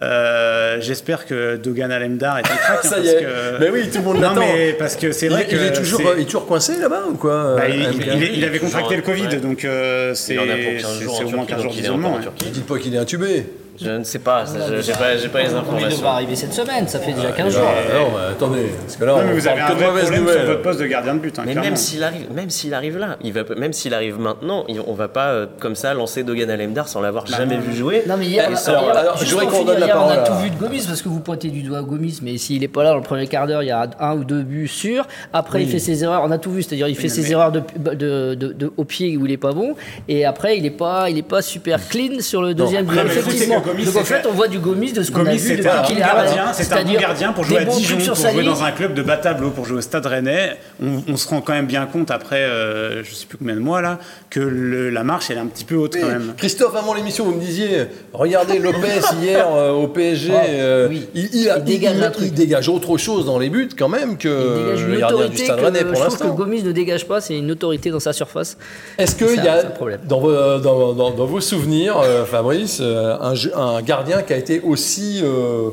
Euh, 0.03 0.77
J'espère 0.79 1.25
que 1.25 1.55
Dogan 1.55 1.91
Alemdar 1.91 2.37
est 2.37 2.41
un 2.51 2.55
crack. 2.55 2.79
hein, 2.85 2.87
Ça 2.87 2.99
y 2.99 3.03
parce 3.03 3.07
est. 3.15 3.23
que- 3.23 3.59
Mais 3.59 3.69
oui, 3.71 3.89
tout 3.89 3.97
le 3.97 4.03
monde 4.03 4.15
Non, 4.17 4.21
l'attend. 4.29 4.41
mais 4.41 4.73
parce 4.73 4.95
que 4.95 5.11
c'est 5.11 5.27
vrai 5.27 5.47
il 5.49 5.57
que 5.57 5.61
est 5.63 5.73
toujours, 5.73 6.01
il 6.15 6.21
est 6.21 6.25
toujours 6.25 6.45
coincé 6.45 6.77
là-bas 6.77 7.03
ou 7.09 7.15
quoi 7.15 7.55
bah, 7.55 7.63
euh, 7.63 7.69
il, 7.69 7.87
MK 7.97 8.05
il- 8.05 8.23
il- 8.23 8.37
il 8.37 8.45
avait 8.45 8.59
contracté 8.59 8.95
le 8.95 9.01
Covid, 9.01 9.23
ouais. 9.27 9.35
donc 9.37 9.65
euh, 9.65 10.13
c'est 10.13 10.33
Il 10.35 10.39
en 10.39 10.43
a 10.43 10.45
pour 10.55 10.55
15 10.81 10.97
c'est- 10.99 11.03
jours 11.03 11.13
en 11.13 11.17
c'est 11.17 11.23
au 11.23 11.29
moins 11.29 11.45
Turquie, 11.45 11.53
15 11.53 11.61
jours 11.63 11.71
d'isolement. 11.73 12.19
Turquie. 12.19 12.45
Dites 12.51 12.65
pas 12.67 12.77
qu'il 12.77 12.93
est 12.93 12.99
intubé. 12.99 13.45
Je 13.79 13.89
ne 13.91 14.03
sais 14.03 14.19
pas, 14.19 14.43
j'ai 14.81 14.93
pas, 14.93 15.17
j'ai 15.17 15.27
pas 15.29 15.41
les 15.43 15.49
Il 15.51 15.55
informations. 15.55 15.89
devrait 15.89 16.09
arriver 16.09 16.35
cette 16.35 16.53
semaine, 16.53 16.87
ça 16.87 16.99
fait 16.99 17.13
déjà 17.13 17.29
15 17.31 17.45
Ah, 17.47 17.49
jours. 17.59 17.61
non, 17.93 18.17
mais 18.17 18.31
attendez, 18.31 18.71
parce 18.81 18.95
que 18.95 19.05
là, 19.05 19.11
Non, 19.13 19.19
on 19.19 19.23
mais 19.25 19.33
vous 19.33 19.47
avez 19.47 19.61
un 19.61 19.65
vrai 19.73 19.85
mauvaises 19.87 20.03
problème 20.03 20.25
sur 20.25 20.33
nouvelles. 20.33 20.47
votre 20.47 20.61
poste 20.61 20.79
de 20.79 20.85
gardien 20.87 21.13
de 21.15 21.19
but. 21.19 21.37
hein, 21.39 21.43
Mais 21.45 21.51
clairement. 21.51 21.69
même 21.69 21.75
s'il 21.77 22.03
arrive, 22.03 22.31
même 22.33 22.49
s'il 22.49 22.73
arrive 22.73 22.97
là, 22.97 23.17
il 23.23 23.33
va, 23.33 23.41
même 23.55 23.73
s'il 23.73 23.93
arrive 23.93 24.19
maintenant, 24.19 24.65
il- 24.67 24.81
on 24.85 24.93
va 24.93 25.07
pas 25.07 25.27
euh, 25.29 25.45
comme 25.59 25.75
ça 25.75 25.93
lancer 25.93 26.23
Dogan 26.23 26.49
Alemdar 26.49 26.87
sans 26.87 27.01
l'avoir 27.01 27.25
jamais 27.27 27.57
vu 27.57 27.75
jouer. 27.75 28.03
Non 28.07 28.15
mais 28.17 28.25
hier, 28.25 28.47
alors, 28.67 28.89
alors, 28.97 29.19
qu'on 29.51 29.63
donne 29.63 29.79
la 29.79 29.85
hier, 29.85 29.95
parole 29.95 30.13
On 30.13 30.17
a 30.17 30.21
à- 30.21 30.27
tout 30.27 30.35
vu 30.43 30.49
de 30.49 30.55
Gomis 30.55 30.83
parce 30.87 31.01
que 31.01 31.09
vous 31.09 31.19
pointez 31.19 31.49
du 31.49 31.61
doigt 31.61 31.81
Gomis, 31.81 32.19
mais 32.23 32.37
s'il 32.37 32.63
est 32.63 32.67
pas 32.67 32.83
là 32.83 32.89
dans 32.91 32.95
le 32.97 33.01
premier 33.03 33.27
quart 33.27 33.47
d'heure, 33.47 33.63
il 33.63 33.67
y 33.67 33.71
a 33.71 33.87
un 33.99 34.15
ou 34.17 34.23
deux 34.23 34.41
buts 34.43 34.67
sûrs. 34.67 35.05
Après, 35.33 35.61
il 35.61 35.69
fait 35.69 35.79
ses 35.79 36.03
erreurs. 36.03 36.23
On 36.25 36.31
a 36.31 36.37
tout 36.37 36.51
vu, 36.51 36.63
c'est-à-dire 36.63 36.87
il 36.87 36.95
fait 36.95 37.03
mais- 37.03 37.09
ses 37.09 37.31
erreurs 37.31 37.51
de, 37.51 37.61
de, 37.77 38.33
de- 38.35 38.53
de- 38.53 38.71
au 38.77 38.83
pied 38.85 39.15
où 39.17 39.25
il 39.25 39.31
est 39.31 39.37
pas 39.37 39.51
bon, 39.53 39.75
et 40.07 40.25
après 40.25 40.57
il 40.57 40.65
est 40.65 40.71
pas, 40.71 41.09
il 41.09 41.17
est 41.17 41.21
pas 41.21 41.41
super 41.41 41.79
clean 41.87 42.19
sur 42.21 42.41
le 42.41 42.53
deuxième 42.53 42.85
but. 42.85 42.97
Effectivement. 43.05 43.61
C'est 43.67 43.73
Gomis, 43.73 43.85
Donc 43.85 43.95
en 43.95 43.99
c'est 43.99 44.05
fait, 44.05 44.21
fait- 44.21 44.27
on 44.27 44.33
voit 44.33 44.47
du 44.47 44.59
Gomis 44.59 44.93
de 44.93 45.03
ce 45.03 45.11
qu'on 45.11 45.25
a 45.25 45.31
vu 45.31 45.39
c'était 45.39 45.67
un 45.67 45.81
bon 45.81 45.95
gardien, 45.95 46.53
c'était 46.53 46.73
un 46.75 46.83
bon 46.83 46.93
gardien 46.93 47.31
pour 47.33 47.43
jouer 47.43 47.57
à 47.59 47.65
Dijon, 47.65 47.97
pour 47.97 48.15
jouer 48.31 48.43
dans 48.43 48.63
un 48.63 48.71
club 48.71 48.93
de 48.93 49.01
bas 49.01 49.17
tableau, 49.17 49.49
pour 49.49 49.65
jouer 49.65 49.77
au 49.77 49.81
Stade 49.81 50.05
Rennais. 50.05 50.57
On, 50.81 51.01
on 51.07 51.17
se 51.17 51.27
rend 51.27 51.41
quand 51.41 51.53
même 51.53 51.65
bien 51.67 51.85
compte 51.85 52.11
après, 52.11 52.41
euh, 52.41 53.03
je 53.03 53.13
sais 53.13 53.25
plus 53.25 53.37
combien 53.37 53.55
de 53.55 53.59
mois 53.59 53.81
là, 53.81 53.99
que 54.29 54.39
le- 54.39 54.89
la 54.89 55.03
marche 55.03 55.29
elle 55.29 55.37
est 55.37 55.41
un 55.41 55.45
petit 55.47 55.65
peu 55.65 55.75
haute 55.75 55.95
quand 55.99 56.07
même. 56.07 56.33
Christophe, 56.37 56.75
avant 56.75 56.93
l'émission, 56.93 57.25
vous 57.25 57.33
me 57.35 57.39
disiez, 57.41 57.85
regardez 58.13 58.59
Lopez 58.59 58.77
hier 59.21 59.45
euh, 59.53 59.71
au 59.71 59.87
PSG, 59.87 60.31
euh, 60.33 60.87
oui. 60.89 61.07
il, 61.13 61.29
il 61.33 61.49
a- 61.49 61.57
Il 61.57 61.63
dégage 61.63 61.95
il- 61.97 62.03
un 62.03 62.09
truc. 62.11 62.25
il 62.27 62.33
dégage 62.33 62.69
autre 62.69 62.97
chose 62.97 63.25
dans 63.25 63.39
les 63.39 63.49
buts 63.49 63.69
quand 63.77 63.89
même 63.89 64.11
Il 64.11 64.17
que 64.17 64.63
dégage 64.65 64.85
le 64.85 64.93
une 64.93 64.99
gardien 64.99 65.17
du 65.17 65.23
autorité 65.23 65.43
Stade 65.45 65.59
Rennais 65.59 65.79
je 65.79 65.83
pour 65.85 65.93
trouve 65.93 66.17
que 66.17 66.23
l'instant. 66.23 66.35
Gomis 66.35 66.63
ne 66.63 66.71
dégage 66.71 67.05
pas, 67.07 67.21
c'est 67.21 67.37
une 67.37 67.51
autorité 67.51 67.89
dans 67.89 67.99
sa 67.99 68.13
surface. 68.13 68.57
Est-ce 68.97 69.15
qu'il 69.15 69.27
C'est 69.27 69.35
y 69.37 69.47
a, 69.47 69.61
c'est 69.61 69.73
problème. 69.73 69.99
dans 70.07 70.19
vos, 70.19 71.41
souvenirs, 71.41 71.97
euh, 72.03 72.25
Fabrice, 72.25 72.79
euh, 72.81 73.15
un, 73.19 73.35
jeu- 73.35 73.51
un 73.57 73.81
gardien 73.81 74.21
qui 74.21 74.33
a 74.33 74.37
été 74.37 74.61
aussi, 74.61 75.19
euh, 75.23 75.71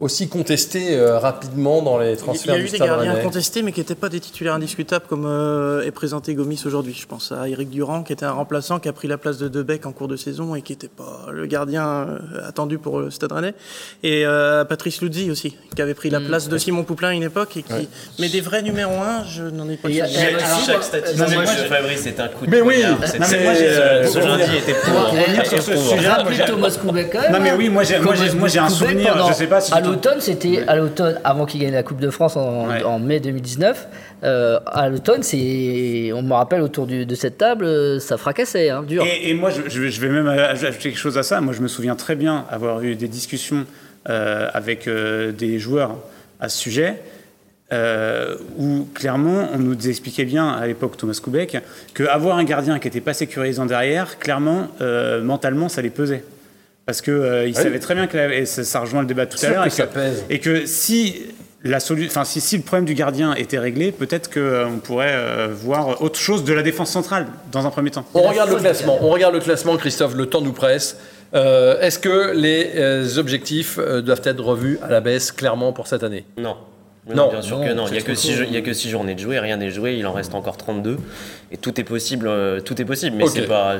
aussi 0.00 0.28
contesté 0.28 0.94
euh, 0.96 1.18
rapidement 1.18 1.82
dans 1.82 1.98
les 1.98 2.10
Il 2.10 2.14
y 2.14 2.16
transferts 2.18 2.54
a 2.54 2.58
eu 2.60 2.68
des 2.68 2.78
gardiens 2.78 3.16
contestés, 3.16 3.62
mais 3.62 3.72
qui 3.72 3.80
n'étaient 3.80 3.96
pas 3.96 4.08
des 4.08 4.20
titulaires 4.20 4.54
indiscutables 4.54 5.06
comme 5.08 5.26
euh, 5.26 5.82
est 5.84 5.90
présenté 5.90 6.34
Gomis 6.34 6.62
aujourd'hui. 6.66 6.94
Je 6.96 7.04
pense 7.06 7.32
à 7.32 7.48
Eric 7.48 7.68
Durand, 7.68 8.04
qui 8.04 8.12
était 8.12 8.24
un 8.24 8.30
remplaçant, 8.30 8.78
qui 8.78 8.88
a 8.88 8.92
pris 8.92 9.08
la 9.08 9.18
place 9.18 9.38
de 9.38 9.48
Debec 9.48 9.86
en 9.86 9.92
cours 9.92 10.06
de 10.06 10.14
saison 10.14 10.54
et 10.54 10.62
qui 10.62 10.72
n'était 10.72 10.86
pas 10.86 11.26
le 11.32 11.46
gardien 11.46 11.84
euh, 11.84 12.18
attendu 12.46 12.78
pour 12.78 13.00
le 13.00 13.10
Stade 13.10 13.32
Rennais. 13.32 13.54
Et 14.04 14.24
euh, 14.24 14.64
Patrice 14.64 15.00
Luzzi 15.02 15.32
aussi, 15.32 15.56
qui 15.74 15.82
avait 15.82 15.94
pris 15.94 16.10
la 16.10 16.20
place 16.20 16.48
de 16.48 16.56
Simon 16.58 16.84
Pouplin 16.84 17.08
à 17.08 17.14
une 17.14 17.24
époque. 17.24 17.56
Et 17.56 17.62
qui... 17.64 17.88
Mais 18.20 18.28
des 18.28 18.40
vrais 18.40 18.62
numéros 18.62 18.94
1, 19.02 19.24
je 19.24 19.42
n'en 19.42 19.68
ai 19.68 19.76
pas 19.76 19.88
Et 19.88 19.92
il 19.94 19.96
y 19.98 20.00
a- 20.00 20.06
souvenir. 20.06 20.28
et 20.30 20.34
alors, 20.44 20.60
Chaque 20.64 20.84
statistique 20.84 21.26
de 21.26 21.68
Fabrice 21.68 22.06
est 22.06 22.20
un 22.20 22.28
coup 22.28 22.46
de 22.46 22.50
Mais 22.52 22.60
oui, 22.60 22.74
poignard. 22.82 23.00
non, 23.00 23.06
C'est- 23.08 23.18
mais 23.18 23.26
c'est- 23.26 23.42
moi, 23.42 23.54
j'ai- 23.54 23.66
euh, 23.68 24.04
pour 24.04 24.12
ce 24.12 24.18
lundi 24.20 24.56
était 24.58 24.74
pour 24.74 24.92
pour 24.92 25.10
revenir 25.10 25.44
sur 25.46 25.60
ce 25.60 25.76
sujet, 25.76 26.44
Thomas 26.46 26.70
Koubek. 26.80 27.14
Non, 27.32 27.40
mais 27.40 27.50
hein. 27.50 27.54
oui, 27.58 27.68
moi, 27.68 27.82
j'ai- 27.82 27.98
moi, 27.98 28.14
j'ai- 28.14 28.30
moi, 28.32 28.46
j'ai 28.46 28.60
un 28.60 28.68
souvenir, 28.68 29.26
je 29.28 29.32
sais 29.34 29.46
pas 29.48 29.60
si 29.60 29.72
tu- 29.72 29.87
l'automne, 29.88 30.20
c'était 30.20 30.62
à 30.68 30.76
l'automne, 30.76 31.18
avant 31.24 31.46
qu'il 31.46 31.60
gagne 31.60 31.72
la 31.72 31.82
Coupe 31.82 32.00
de 32.00 32.10
France 32.10 32.36
en, 32.36 32.68
Ouais. 32.68 32.82
en 32.82 32.98
mai 32.98 33.20
2019. 33.20 33.88
euh, 34.24 34.58
à 34.66 34.88
l'automne, 34.88 35.22
c'est, 35.22 36.10
on 36.12 36.22
me 36.22 36.32
rappelle 36.34 36.60
autour 36.62 36.86
du- 36.86 37.06
de 37.06 37.14
cette 37.14 37.38
table, 37.38 37.64
euh, 37.64 37.98
ça 38.00 38.16
fracassait, 38.16 38.68
hein, 38.70 38.82
dur. 38.82 39.04
Et, 39.04 39.30
et 39.30 39.34
moi, 39.34 39.50
je, 39.50 39.68
je 39.68 40.00
vais- 40.00 40.08
même 40.08 40.26
ajouter 40.26 40.90
quelque 40.90 40.98
chose 40.98 41.16
à 41.18 41.22
ça. 41.22 41.40
Moi, 41.40 41.52
je 41.54 41.60
me 41.62 41.68
souviens 41.68 41.94
très 41.94 42.16
bien 42.16 42.44
avoir 42.50 42.80
eu 42.82 42.94
des 42.96 43.06
discussions 43.08 43.64
euh, 44.08 44.48
avec 44.54 44.88
euh, 44.88 45.32
des 45.32 45.58
joueurs 45.58 45.96
à 46.40 46.48
ce 46.48 46.58
sujet. 46.58 46.94
euh, 47.70 48.36
où 48.56 48.88
clairement 48.94 49.48
on 49.54 49.58
nous 49.58 49.88
expliquait 49.90 50.24
bien 50.24 50.48
à 50.48 50.66
l'époque 50.66 50.96
Thomas 50.96 51.18
Koubek 51.22 51.58
qu'avoir 51.92 52.38
un 52.38 52.44
gardien 52.44 52.78
qui 52.78 52.86
n'était 52.86 53.02
pas 53.02 53.12
sécurisant 53.12 53.66
derrière, 53.66 54.18
clairement 54.18 54.68
euh, 54.80 55.22
mentalement 55.22 55.68
ça 55.68 55.82
les 55.82 55.90
pesait. 55.90 56.24
Parce 56.88 57.02
qu'il 57.02 57.44
il 57.46 57.54
savait 57.54 57.80
très 57.80 57.94
bien 57.94 58.06
que 58.06 58.16
la- 58.16 58.34
et 58.34 58.46
ça, 58.46 58.64
ça 58.64 58.80
rejoint 58.80 59.02
le 59.02 59.06
débat 59.06 59.26
de 59.26 59.30
tout 59.30 59.44
à 59.44 59.50
l'heure 59.50 59.64
que 59.64 59.68
et, 59.68 59.86
que- 59.86 60.32
et 60.32 60.38
que 60.40 60.64
si 60.66 61.20
la 61.62 61.80
si, 61.80 62.40
si 62.40 62.56
le 62.56 62.62
problème 62.62 62.86
du 62.86 62.94
gardien 62.94 63.34
était 63.34 63.58
réglé, 63.58 63.92
peut-être 63.92 64.30
qu'on 64.32 64.78
pourrait 64.78 65.12
euh, 65.14 65.48
voir 65.52 66.00
autre 66.00 66.18
chose 66.18 66.44
de 66.44 66.52
la 66.54 66.62
défense 66.62 66.90
centrale 66.90 67.26
dans 67.52 67.66
un 67.66 67.70
premier 67.70 67.90
temps. 67.90 68.06
On 68.14 68.22
regarde 68.22 68.48
le 68.48 68.56
classement. 68.56 68.96
On 69.02 69.08
regarde 69.10 69.34
le 69.34 69.40
classement, 69.40 69.76
Christophe. 69.76 70.14
Le 70.14 70.24
temps 70.24 70.40
nous 70.40 70.54
presse. 70.54 70.96
Euh, 71.34 71.78
Est-ce 71.82 71.98
que 71.98 72.32
les 72.34 72.70
euh, 72.76 73.18
objectifs 73.18 73.78
euh, 73.78 74.00
doivent 74.00 74.22
être 74.24 74.42
revus 74.42 74.78
à 74.82 74.88
la 74.88 75.00
baisse 75.02 75.30
clairement 75.30 75.74
pour 75.74 75.88
cette 75.88 76.02
année? 76.04 76.24
Non. 76.38 76.56
Non. 77.14 77.28
bien 77.30 77.42
sûr 77.42 77.58
Non, 77.58 77.66
que 77.66 77.72
non. 77.72 77.86
Il 77.86 77.92
n'y 77.92 77.98
a 77.98 78.02
que 78.02 78.14
six 78.14 78.28
tôt. 78.28 78.34
jeux- 78.34 78.46
il 78.48 78.54
y 78.54 78.56
a 78.56 78.60
que 78.60 78.72
six 78.72 78.90
journées 78.90 79.14
de 79.14 79.20
jouer, 79.20 79.38
rien 79.38 79.56
n'est 79.56 79.70
joué, 79.70 79.96
il 79.96 80.06
en 80.06 80.12
reste 80.12 80.34
encore 80.34 80.56
32 80.56 80.98
et 81.52 81.56
tout 81.56 81.80
est 81.80 81.84
possible. 81.84 82.26
euh, 82.28 82.60
tout 82.60 82.80
est 82.80 82.84
possible, 82.84 83.16
mais 83.16 83.24
Ok. 83.24 83.30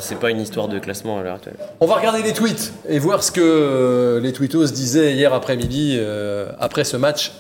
c'est 0.01 0.19
pas 0.19 0.31
une 0.31 0.41
histoire 0.41 0.69
de 0.69 0.79
classement 0.79 1.19
à 1.19 1.23
l'heure 1.23 1.35
actuelle. 1.37 1.57
On 1.81 1.87
va 1.87 1.97
regarder 1.97 2.23
les 2.23 2.33
tweets 2.33 2.73
et 2.89 2.99
voir 2.99 3.23
ce 3.23 3.31
que 3.33 3.41
euh, 3.43 4.21
les 4.21 4.33
tweetos 4.33 4.67
disaient 4.73 5.13
hier 5.15 5.33
après-midi 5.35 5.97
euh, 5.99 6.49
après 6.61 6.85
ce 6.85 6.97
match. 6.97 7.33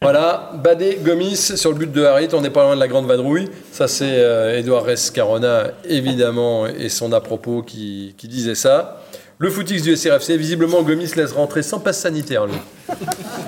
Voilà, 0.00 0.50
Badé, 0.64 0.98
Gomis 1.00 1.36
sur 1.36 1.70
le 1.70 1.78
but 1.78 1.92
de 1.92 2.02
Harit, 2.04 2.26
on 2.32 2.40
n'est 2.40 2.50
pas 2.50 2.64
loin 2.64 2.74
de 2.74 2.80
la 2.80 2.88
grande 2.88 3.06
vadrouille. 3.06 3.48
Ça, 3.70 3.86
c'est 3.86 4.04
euh, 4.18 4.58
Edouard 4.58 4.82
Rescarona, 4.84 5.68
évidemment, 5.88 6.66
et 6.66 6.88
son 6.88 7.12
à-propos 7.12 7.62
qui, 7.62 8.14
qui 8.18 8.26
disait 8.26 8.56
ça. 8.56 9.00
Le 9.42 9.50
footix 9.50 9.82
du 9.82 9.96
SRFC, 9.96 10.36
visiblement, 10.36 10.82
Gomis 10.84 11.10
laisse 11.16 11.32
rentrer 11.32 11.64
sans 11.64 11.80
passe 11.80 11.98
sanitaire, 11.98 12.46
lui. 12.46 12.54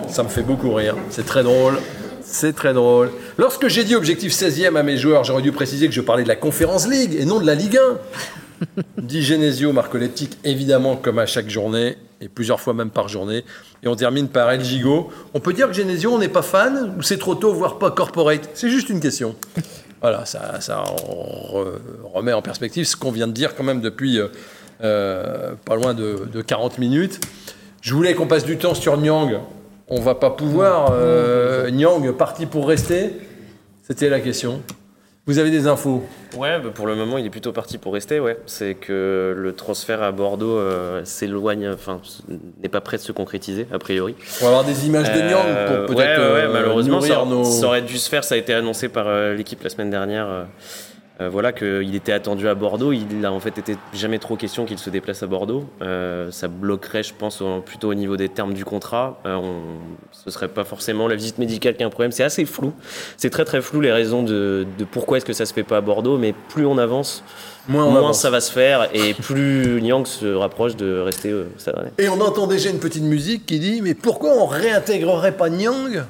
Ça 0.08 0.24
me 0.24 0.28
fait 0.28 0.42
beaucoup 0.42 0.74
rire. 0.74 0.96
C'est 1.08 1.24
très 1.24 1.44
drôle. 1.44 1.78
C'est 2.20 2.52
très 2.52 2.74
drôle. 2.74 3.12
Lorsque 3.38 3.68
j'ai 3.68 3.84
dit 3.84 3.94
objectif 3.94 4.32
16e 4.32 4.74
à 4.74 4.82
mes 4.82 4.96
joueurs, 4.96 5.22
j'aurais 5.22 5.40
dû 5.42 5.52
préciser 5.52 5.86
que 5.86 5.94
je 5.94 6.00
parlais 6.00 6.24
de 6.24 6.28
la 6.28 6.34
Conférence 6.34 6.88
League 6.88 7.14
et 7.16 7.24
non 7.24 7.38
de 7.38 7.46
la 7.46 7.54
Ligue 7.54 7.78
1. 7.78 8.72
Di 8.98 9.22
Genesio 9.22 9.72
marque 9.72 9.94
l'eptique, 9.94 10.36
évidemment, 10.42 10.96
comme 10.96 11.20
à 11.20 11.26
chaque 11.26 11.48
journée, 11.48 11.96
et 12.20 12.26
plusieurs 12.26 12.58
fois 12.60 12.74
même 12.74 12.90
par 12.90 13.06
journée. 13.06 13.44
Et 13.84 13.86
on 13.86 13.94
termine 13.94 14.26
par 14.26 14.50
El 14.50 14.64
Gigo. 14.64 15.10
On 15.32 15.38
peut 15.38 15.52
dire 15.52 15.68
que 15.68 15.74
Genesio, 15.74 16.10
on 16.10 16.18
n'est 16.18 16.26
pas 16.26 16.42
fan, 16.42 16.96
ou 16.98 17.02
c'est 17.02 17.18
trop 17.18 17.36
tôt, 17.36 17.54
voire 17.54 17.78
pas 17.78 17.92
corporate? 17.92 18.50
C'est 18.54 18.68
juste 18.68 18.88
une 18.88 18.98
question. 18.98 19.36
Voilà, 20.00 20.26
ça, 20.26 20.60
ça 20.60 20.82
re- 21.06 21.78
remet 22.12 22.32
en 22.32 22.42
perspective 22.42 22.84
ce 22.84 22.96
qu'on 22.96 23.12
vient 23.12 23.28
de 23.28 23.32
dire 23.32 23.54
quand 23.54 23.62
même 23.62 23.80
depuis 23.80 24.18
euh, 24.18 24.26
euh, 24.84 25.54
pas 25.64 25.74
loin 25.76 25.94
de, 25.94 26.28
de 26.32 26.42
40 26.42 26.78
minutes. 26.78 27.20
Je 27.80 27.94
voulais 27.94 28.14
qu'on 28.14 28.26
passe 28.26 28.44
du 28.44 28.56
temps 28.56 28.74
sur 28.74 28.96
Nyang. 28.96 29.40
On 29.88 30.00
va 30.00 30.14
pas 30.14 30.30
pouvoir. 30.30 30.92
Euh, 30.92 31.70
Nyang, 31.70 32.12
parti 32.12 32.46
pour 32.46 32.68
rester 32.68 33.12
C'était 33.82 34.08
la 34.08 34.20
question. 34.20 34.62
Vous 35.26 35.38
avez 35.38 35.50
des 35.50 35.66
infos? 35.66 36.02
Ouais, 36.36 36.60
bah, 36.60 36.68
pour 36.74 36.86
le 36.86 36.94
moment, 36.94 37.16
il 37.16 37.24
est 37.24 37.30
plutôt 37.30 37.52
parti 37.52 37.78
pour 37.78 37.94
rester. 37.94 38.20
Ouais, 38.20 38.38
c'est 38.44 38.74
que 38.74 39.34
le 39.36 39.52
transfert 39.54 40.02
à 40.02 40.12
Bordeaux 40.12 40.58
euh, 40.58 41.02
s'éloigne, 41.04 41.70
enfin, 41.70 42.00
n'est 42.62 42.68
pas 42.68 42.82
prêt 42.82 42.98
de 42.98 43.02
se 43.02 43.12
concrétiser 43.12 43.66
a 43.72 43.78
priori. 43.78 44.14
On 44.40 44.44
va 44.44 44.48
avoir 44.50 44.64
des 44.64 44.86
images 44.86 45.10
de 45.10 45.18
Nyang 45.20 45.46
Euh, 45.46 45.86
pour 45.86 45.96
peut-être 45.96 46.20
ouais, 46.20 46.46
ouais, 46.46 46.52
malheureusement, 46.52 47.00
ça, 47.00 47.24
nos. 47.26 47.42
ça 47.44 47.66
aurait 47.66 47.82
dû 47.82 47.96
se 47.96 48.10
faire. 48.10 48.22
Ça 48.22 48.34
a 48.34 48.38
été 48.38 48.52
annoncé 48.52 48.90
par 48.90 49.06
l'équipe 49.34 49.62
la 49.62 49.70
semaine 49.70 49.90
dernière. 49.90 50.46
Euh, 51.20 51.28
voilà 51.28 51.52
qu'il 51.52 51.94
était 51.94 52.12
attendu 52.12 52.48
à 52.48 52.54
Bordeaux. 52.56 52.92
Il 52.92 53.24
a 53.24 53.32
en 53.32 53.38
fait 53.38 53.56
été 53.58 53.76
jamais 53.92 54.18
trop 54.18 54.34
question 54.36 54.64
qu'il 54.64 54.78
se 54.78 54.90
déplace 54.90 55.22
à 55.22 55.26
Bordeaux. 55.28 55.64
Euh, 55.80 56.30
ça 56.32 56.48
bloquerait, 56.48 57.04
je 57.04 57.14
pense, 57.16 57.40
au- 57.40 57.60
plutôt 57.60 57.88
au 57.90 57.94
niveau 57.94 58.16
des 58.16 58.28
termes 58.28 58.52
du 58.52 58.64
contrat. 58.64 59.20
Euh, 59.24 59.36
on, 59.36 59.54
ce 60.10 60.30
serait 60.32 60.48
pas 60.48 60.64
forcément 60.64 61.06
la 61.06 61.14
visite 61.14 61.38
médicale 61.38 61.76
qui 61.76 61.82
est 61.82 61.86
un 61.86 61.90
problème. 61.90 62.10
C'est 62.10 62.24
assez 62.24 62.44
flou. 62.44 62.72
C'est 63.16 63.30
très 63.30 63.44
très 63.44 63.62
flou 63.62 63.80
les 63.80 63.92
raisons 63.92 64.22
de, 64.24 64.66
de 64.76 64.84
pourquoi 64.84 65.18
est-ce 65.18 65.24
que 65.24 65.32
ça 65.32 65.46
se 65.46 65.52
fait 65.54 65.62
pas 65.62 65.76
à 65.76 65.80
Bordeaux. 65.80 66.18
Mais 66.18 66.34
plus 66.48 66.66
on 66.66 66.78
avance, 66.78 67.22
Moins 67.68 67.84
on 67.86 67.90
moins 67.92 67.98
avance. 68.00 68.20
ça 68.20 68.30
va 68.30 68.40
se 68.40 68.50
faire 68.52 68.88
et 68.92 69.14
plus 69.14 69.80
Nyang 69.82 70.04
se 70.06 70.26
rapproche 70.34 70.74
de 70.76 70.98
rester 70.98 71.30
euh. 71.30 71.44
Et 71.98 72.08
on 72.08 72.20
entend 72.20 72.46
déjà 72.48 72.70
une 72.70 72.80
petite 72.80 73.04
musique 73.04 73.46
qui 73.46 73.60
dit 73.60 73.80
Mais 73.82 73.94
pourquoi 73.94 74.30
on 74.36 74.46
réintégrerait 74.46 75.36
pas 75.36 75.48
Nyang 75.48 76.02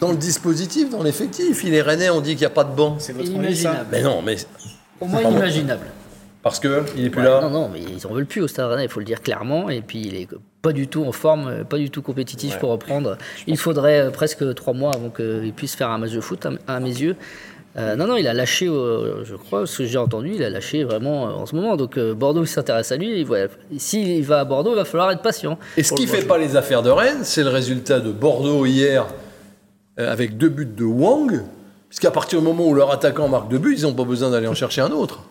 dans 0.00 0.10
le 0.10 0.16
dispositif, 0.16 0.90
dans 0.90 1.02
l'effectif 1.02 1.62
Il 1.64 1.74
est 1.74 1.82
rennais, 1.82 2.10
on 2.10 2.20
dit 2.20 2.30
qu'il 2.30 2.40
n'y 2.40 2.46
a 2.46 2.50
pas 2.50 2.64
de 2.64 2.74
banc. 2.74 2.96
C'est 2.98 3.12
votre 3.12 3.26
ça 3.26 3.32
Inimaginable. 3.32 3.86
Mais 3.92 4.02
non, 4.02 4.22
mais 4.22 4.36
Pour 4.98 5.08
moi, 5.08 5.20
Pardon. 5.20 5.36
inimaginable. 5.36 5.86
parce 6.42 6.58
que 6.60 6.82
il 6.96 7.06
est 7.06 7.10
plus 7.10 7.20
Ouais, 7.22 7.28
là. 7.28 7.40
Non, 7.42 7.50
non, 7.50 7.70
mais 7.72 7.80
ils 7.80 8.06
en 8.06 8.12
veulent 8.12 8.26
plus 8.26 8.40
au 8.42 8.48
Stade 8.48 8.70
Rennais, 8.70 8.84
il 8.84 8.90
faut 8.90 9.00
le 9.00 9.06
dire 9.06 9.20
clairement. 9.22 9.68
Et 9.70 9.80
puis, 9.82 10.00
il 10.06 10.16
est 10.16 10.28
pas 10.62 10.72
du 10.72 10.88
tout 10.88 11.04
en 11.04 11.12
forme, 11.12 11.64
pas 11.64 11.78
du 11.78 11.90
tout 11.90 12.02
compétitif 12.02 12.54
Ouais. 12.54 12.58
pour 12.60 12.70
reprendre. 12.70 13.16
Il 13.46 13.56
faudrait 13.58 14.00
euh, 14.00 14.10
presque 14.10 14.54
trois 14.54 14.72
mois 14.74 14.92
avant 14.94 15.10
qu'il 15.10 15.52
puisse 15.54 15.74
faire 15.76 15.90
un 15.90 15.98
match 15.98 16.10
de 16.12 16.20
foot, 16.20 16.46
à, 16.66 16.80
mes 16.80 16.90
yeux. 16.90 17.16
Euh, 17.78 17.94
non, 17.94 18.06
non, 18.06 18.16
il 18.16 18.26
a 18.26 18.32
lâché, 18.32 18.66
euh, 18.66 19.22
je 19.24 19.34
crois, 19.36 19.66
ce 19.66 19.78
que 19.78 19.84
j'ai 19.84 19.98
entendu, 19.98 20.32
il 20.34 20.42
a 20.42 20.48
lâché 20.48 20.82
vraiment 20.82 21.28
euh, 21.28 21.32
en 21.32 21.44
ce 21.46 21.54
moment. 21.54 21.76
Donc 21.76 21.98
euh, 21.98 22.14
Bordeaux 22.14 22.44
s'intéresse 22.46 22.90
à 22.90 22.96
lui. 22.96 23.24
S'il 23.76 24.24
va 24.24 24.40
à 24.40 24.44
Bordeaux, 24.44 24.70
il 24.72 24.76
va 24.76 24.84
falloir 24.86 25.10
être 25.10 25.20
patient. 25.22 25.58
Et 25.76 25.82
ce 25.82 25.92
qui 25.94 26.06
fait 26.06 26.24
pas 26.24 26.38
les 26.38 26.56
affaires 26.56 26.82
de 26.82 26.88
Rennes, 26.90 27.22
c'est 27.22 27.42
le 27.42 27.50
résultat 27.50 28.00
de 28.00 28.10
Bordeaux 28.10 28.64
hier 28.64 29.06
avec 29.98 30.36
deux 30.36 30.48
buts 30.48 30.66
de 30.66 30.84
Wang. 30.84 31.42
Puisqu'à 31.88 32.10
partir 32.10 32.40
du 32.40 32.44
moment 32.44 32.66
où 32.66 32.74
leur 32.74 32.90
attaquant 32.90 33.28
marque 33.28 33.48
deux 33.48 33.58
buts, 33.58 33.74
ils 33.76 33.82
n'ont 33.82 33.94
pas 33.94 34.04
besoin 34.04 34.30
d'aller 34.30 34.48
en 34.48 34.54
chercher 34.62 34.80
un 34.82 34.90
autre. 34.90 35.22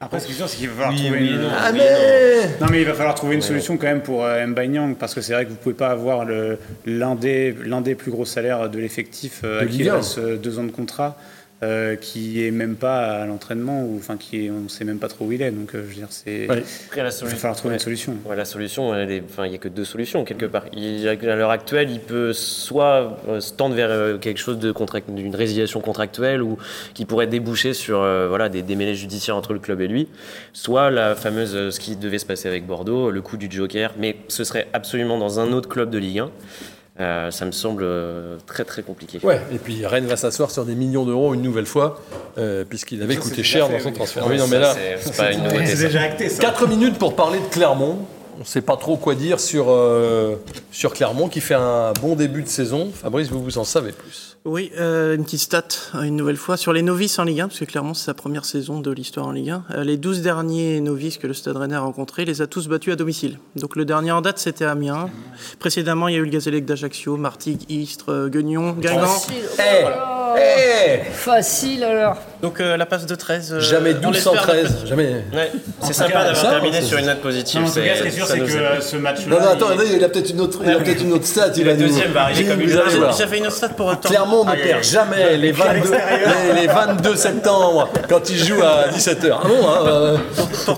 Après, 0.00 0.18
ce 0.18 0.26
qui 0.26 0.32
est 0.32 0.34
sûr, 0.34 0.48
c'est 0.48 0.56
qu'il 0.56 0.68
va 0.68 0.74
falloir 0.74 0.92
Oui, 0.94 1.04
trouver 1.04 1.20
oui, 1.20 1.28
une... 1.30 1.42
non. 1.42 1.48
Ah 1.56 1.70
mais 1.70 2.48
Non, 2.60 2.66
mais 2.72 2.80
il 2.80 2.86
va 2.86 2.94
falloir 2.94 3.14
trouver 3.14 3.36
une 3.36 3.42
solution 3.42 3.76
quand 3.76 3.86
même 3.86 4.02
pour 4.02 4.24
euh, 4.24 4.44
Mbaye 4.48 4.68
Niang, 4.68 4.96
parce 4.96 5.14
que 5.14 5.20
c'est 5.20 5.32
vrai 5.32 5.44
que 5.44 5.50
vous 5.50 5.56
pouvez 5.56 5.76
pas 5.76 5.90
avoir 5.90 6.26
l'un 6.86 7.14
des, 7.14 7.52
l'un 7.64 7.80
des 7.82 7.94
plus 7.94 8.10
gros 8.10 8.24
salaires 8.24 8.68
de 8.68 8.80
l'effectif 8.80 9.42
euh, 9.44 9.60
à 9.62 9.66
qui 9.66 9.78
il 9.78 9.90
reste 9.90 10.18
euh, 10.18 10.36
deux 10.36 10.58
ans 10.58 10.64
de 10.64 10.72
contrat, 10.72 11.16
euh, 11.62 11.96
qui 11.96 12.44
est 12.44 12.50
même 12.50 12.76
pas 12.76 13.22
à 13.22 13.26
l'entraînement, 13.26 13.84
ou 13.84 13.96
enfin 13.98 14.16
qui 14.16 14.46
est, 14.46 14.50
on 14.50 14.68
sait 14.68 14.84
même 14.84 14.98
pas 14.98 15.08
trop 15.08 15.26
où 15.26 15.32
il 15.32 15.42
est. 15.42 15.50
Donc, 15.50 15.74
euh, 15.74 15.82
je 15.84 15.88
veux 15.88 15.94
dire, 15.94 16.08
c'est 16.10 16.48
Ouais. 16.48 16.62
Après, 16.86 17.02
la 17.02 17.10
il 17.10 17.24
va 17.26 17.30
falloir 17.36 17.56
trouver 17.56 17.72
ouais. 17.72 17.76
une 17.76 17.82
solution. 17.84 18.16
Ouais, 18.26 18.36
la 18.36 18.44
solution, 18.44 18.94
il 19.00 19.22
n'y 19.48 19.54
a 19.54 19.58
que 19.58 19.68
deux 19.68 19.84
solutions 19.84 20.24
quelque 20.24 20.46
part. 20.46 20.64
Il- 20.72 21.06
à 21.08 21.14
l'heure 21.36 21.50
actuelle, 21.50 21.90
il 21.90 22.00
peut 22.00 22.32
soit 22.32 23.18
euh, 23.28 23.40
se 23.40 23.52
tendre 23.52 23.74
vers 23.74 24.18
quelque 24.20 24.38
chose 24.38 24.58
de 24.58 24.72
contract, 24.72 25.10
d'une 25.10 25.34
résiliation 25.34 25.80
contractuelle 25.80 26.42
ou 26.42 26.58
qui 26.94 27.04
pourrait 27.04 27.26
déboucher 27.26 27.74
sur 27.74 27.98
voilà 28.28 28.48
des 28.48 28.62
démêlés 28.62 28.94
judiciaires 28.94 29.36
entre 29.36 29.52
le 29.52 29.58
club 29.58 29.80
et 29.80 29.88
lui, 29.88 30.08
soit 30.52 30.90
la 30.90 31.14
fameuse 31.14 31.70
ce 31.70 31.80
qui 31.80 31.96
devait 31.96 32.18
se 32.18 32.26
passer 32.26 32.48
avec 32.48 32.66
Bordeaux, 32.66 33.10
le 33.10 33.20
coup 33.22 33.36
du 33.36 33.48
Joker, 33.50 33.92
mais 33.98 34.16
ce 34.28 34.44
serait 34.44 34.66
absolument 34.72 35.18
dans 35.18 35.38
un 35.40 35.52
autre 35.52 35.68
club 35.68 35.90
de 35.90 35.98
Ligue 35.98 36.18
1. 36.20 36.30
Euh, 37.00 37.30
ça 37.30 37.46
me 37.46 37.52
semble 37.52 37.82
euh, 37.84 38.36
très 38.46 38.64
très 38.64 38.82
compliqué. 38.82 39.18
Ouais, 39.22 39.40
et 39.50 39.56
puis 39.58 39.86
Rennes 39.86 40.04
va 40.06 40.16
s'asseoir 40.16 40.50
sur 40.50 40.66
des 40.66 40.74
millions 40.74 41.06
d'euros 41.06 41.32
une 41.32 41.40
nouvelle 41.40 41.64
fois, 41.66 41.98
euh, 42.36 42.64
puisqu'il 42.68 43.02
avait 43.02 43.14
Ça, 43.14 43.20
coûté 43.20 43.42
cher 43.42 43.68
dans 43.70 43.78
son 43.80 43.88
oui. 43.88 43.94
transfert. 43.94 44.26
Ouais, 44.26 44.32
oui, 44.34 44.38
non, 44.38 44.46
mais 44.46 44.58
là, 44.58 44.74
c'est- 45.00 45.16
pas 45.16 45.32
une 45.32 45.42
nouveauté. 45.44 45.74
Déjà 45.74 46.02
acté, 46.02 46.28
ça. 46.28 46.42
4 46.42 46.66
minutes 46.68 46.98
pour 46.98 47.16
parler 47.16 47.38
de 47.40 47.46
Clermont. 47.46 47.98
On 48.36 48.40
ne 48.40 48.44
sait 48.44 48.60
pas 48.60 48.76
trop 48.76 48.96
quoi 48.98 49.14
dire 49.14 49.40
sur, 49.40 49.66
euh, 49.70 50.36
sur 50.70 50.92
Clermont, 50.92 51.28
qui 51.28 51.40
fait 51.40 51.54
un 51.54 51.92
bon 52.00 52.14
début 52.14 52.42
de 52.42 52.48
saison. 52.48 52.90
Fabrice, 52.94 53.28
vous 53.30 53.42
vous 53.42 53.56
en 53.58 53.64
savez 53.64 53.92
plus. 53.92 54.31
Oui, 54.44 54.72
euh, 54.76 55.14
une 55.14 55.22
petite 55.22 55.40
stat, 55.40 55.68
euh, 55.94 56.02
une 56.02 56.16
nouvelle 56.16 56.36
fois, 56.36 56.56
sur 56.56 56.72
les 56.72 56.82
novices 56.82 57.20
en 57.20 57.24
Ligue 57.24 57.42
1, 57.42 57.48
parce 57.48 57.60
que 57.60 57.64
clairement 57.64 57.94
c'est 57.94 58.06
sa 58.06 58.14
première 58.14 58.44
saison 58.44 58.80
de 58.80 58.90
l'histoire 58.90 59.28
en 59.28 59.30
Ligue 59.30 59.50
1. 59.50 59.64
Euh, 59.70 59.84
les 59.84 59.96
12 59.96 60.20
derniers 60.20 60.80
novices 60.80 61.16
que 61.16 61.28
le 61.28 61.32
Stade 61.32 61.56
Rennais 61.56 61.76
a 61.76 61.80
rencontrés, 61.80 62.24
les 62.24 62.42
a 62.42 62.48
tous 62.48 62.66
battus 62.66 62.92
à 62.92 62.96
domicile. 62.96 63.38
Donc 63.54 63.76
le 63.76 63.84
dernier 63.84 64.10
en 64.10 64.20
date, 64.20 64.38
c'était 64.38 64.64
Amiens. 64.64 65.10
Précédemment, 65.60 66.08
il 66.08 66.14
y 66.14 66.16
a 66.16 66.20
eu 66.20 66.24
le 66.24 66.30
Gazélec 66.30 66.64
d'Ajaccio, 66.64 67.16
Martigues, 67.16 67.70
Istres, 67.70 68.28
Guignon, 68.30 68.72
Guingamp. 68.72 69.06
Facile, 69.06 69.44
Eh, 69.60 69.84
eh 70.40 71.04
Facile 71.12 71.84
alors. 71.84 72.16
Donc 72.42 72.60
euh, 72.60 72.76
la 72.76 72.86
passe 72.86 73.06
de 73.06 73.14
13. 73.14 73.52
euh, 73.52 73.60
Jamais 73.60 73.94
on 74.04 74.10
l'espère 74.10 74.32
1213, 74.32 74.86
jamais. 74.86 75.24
Ouais, 75.32 75.52
c'est 75.80 75.92
sympa 75.92 76.24
d'avoir 76.24 76.50
terminé 76.50 76.82
sur 76.82 76.98
une 76.98 77.06
note 77.06 77.20
positive. 77.20 77.60
Non, 77.60 77.68
en 77.68 77.70
tout 77.70 77.80
cas, 77.80 77.94
ce 77.96 78.02
qui 78.02 78.08
est 78.08 78.10
sûr, 78.10 78.26
c'est 78.26 78.36
nous 78.38 78.46
que 78.46 78.52
euh, 78.52 78.80
ce 78.80 78.96
match-là. 78.96 79.26
Non, 79.28 79.40
non, 79.40 79.50
attends, 79.52 79.68
il- 79.80 80.02
a 80.02 80.08
peut-être 80.08 80.30
une 80.30 80.40
autre, 80.40 80.58
il 80.64 80.70
a 80.70 80.76
peut-être 80.80 81.02
une 81.02 81.12
autre 81.12 81.26
stat. 81.26 81.52
Il 81.56 81.64
va 81.64 81.74
nous- 81.74 81.86
deuxième 81.86 82.10
va 82.10 82.22
arriver 82.24 82.44
comme 82.44 82.60
une 82.60 82.68
une 82.70 83.46
autre 83.46 83.52
stat 83.56 83.68
pour 83.70 83.86
autant. 83.86 84.08
Clermont 84.08 84.44
ne 84.44 84.50
Aïe, 84.50 84.62
perd 84.62 84.78
aïe. 84.78 84.82
jamais 84.84 85.36
les 85.36 85.52
22, 85.52 85.90
les, 86.54 86.60
les 86.62 86.66
22 86.66 87.14
septembre 87.16 87.88
quand 88.08 88.28
il 88.28 88.36
joue 88.36 88.60
à 88.62 88.88
17h. 88.88 89.38
Ah 89.40 89.46
bon, 89.46 89.68
hein, 89.68 90.20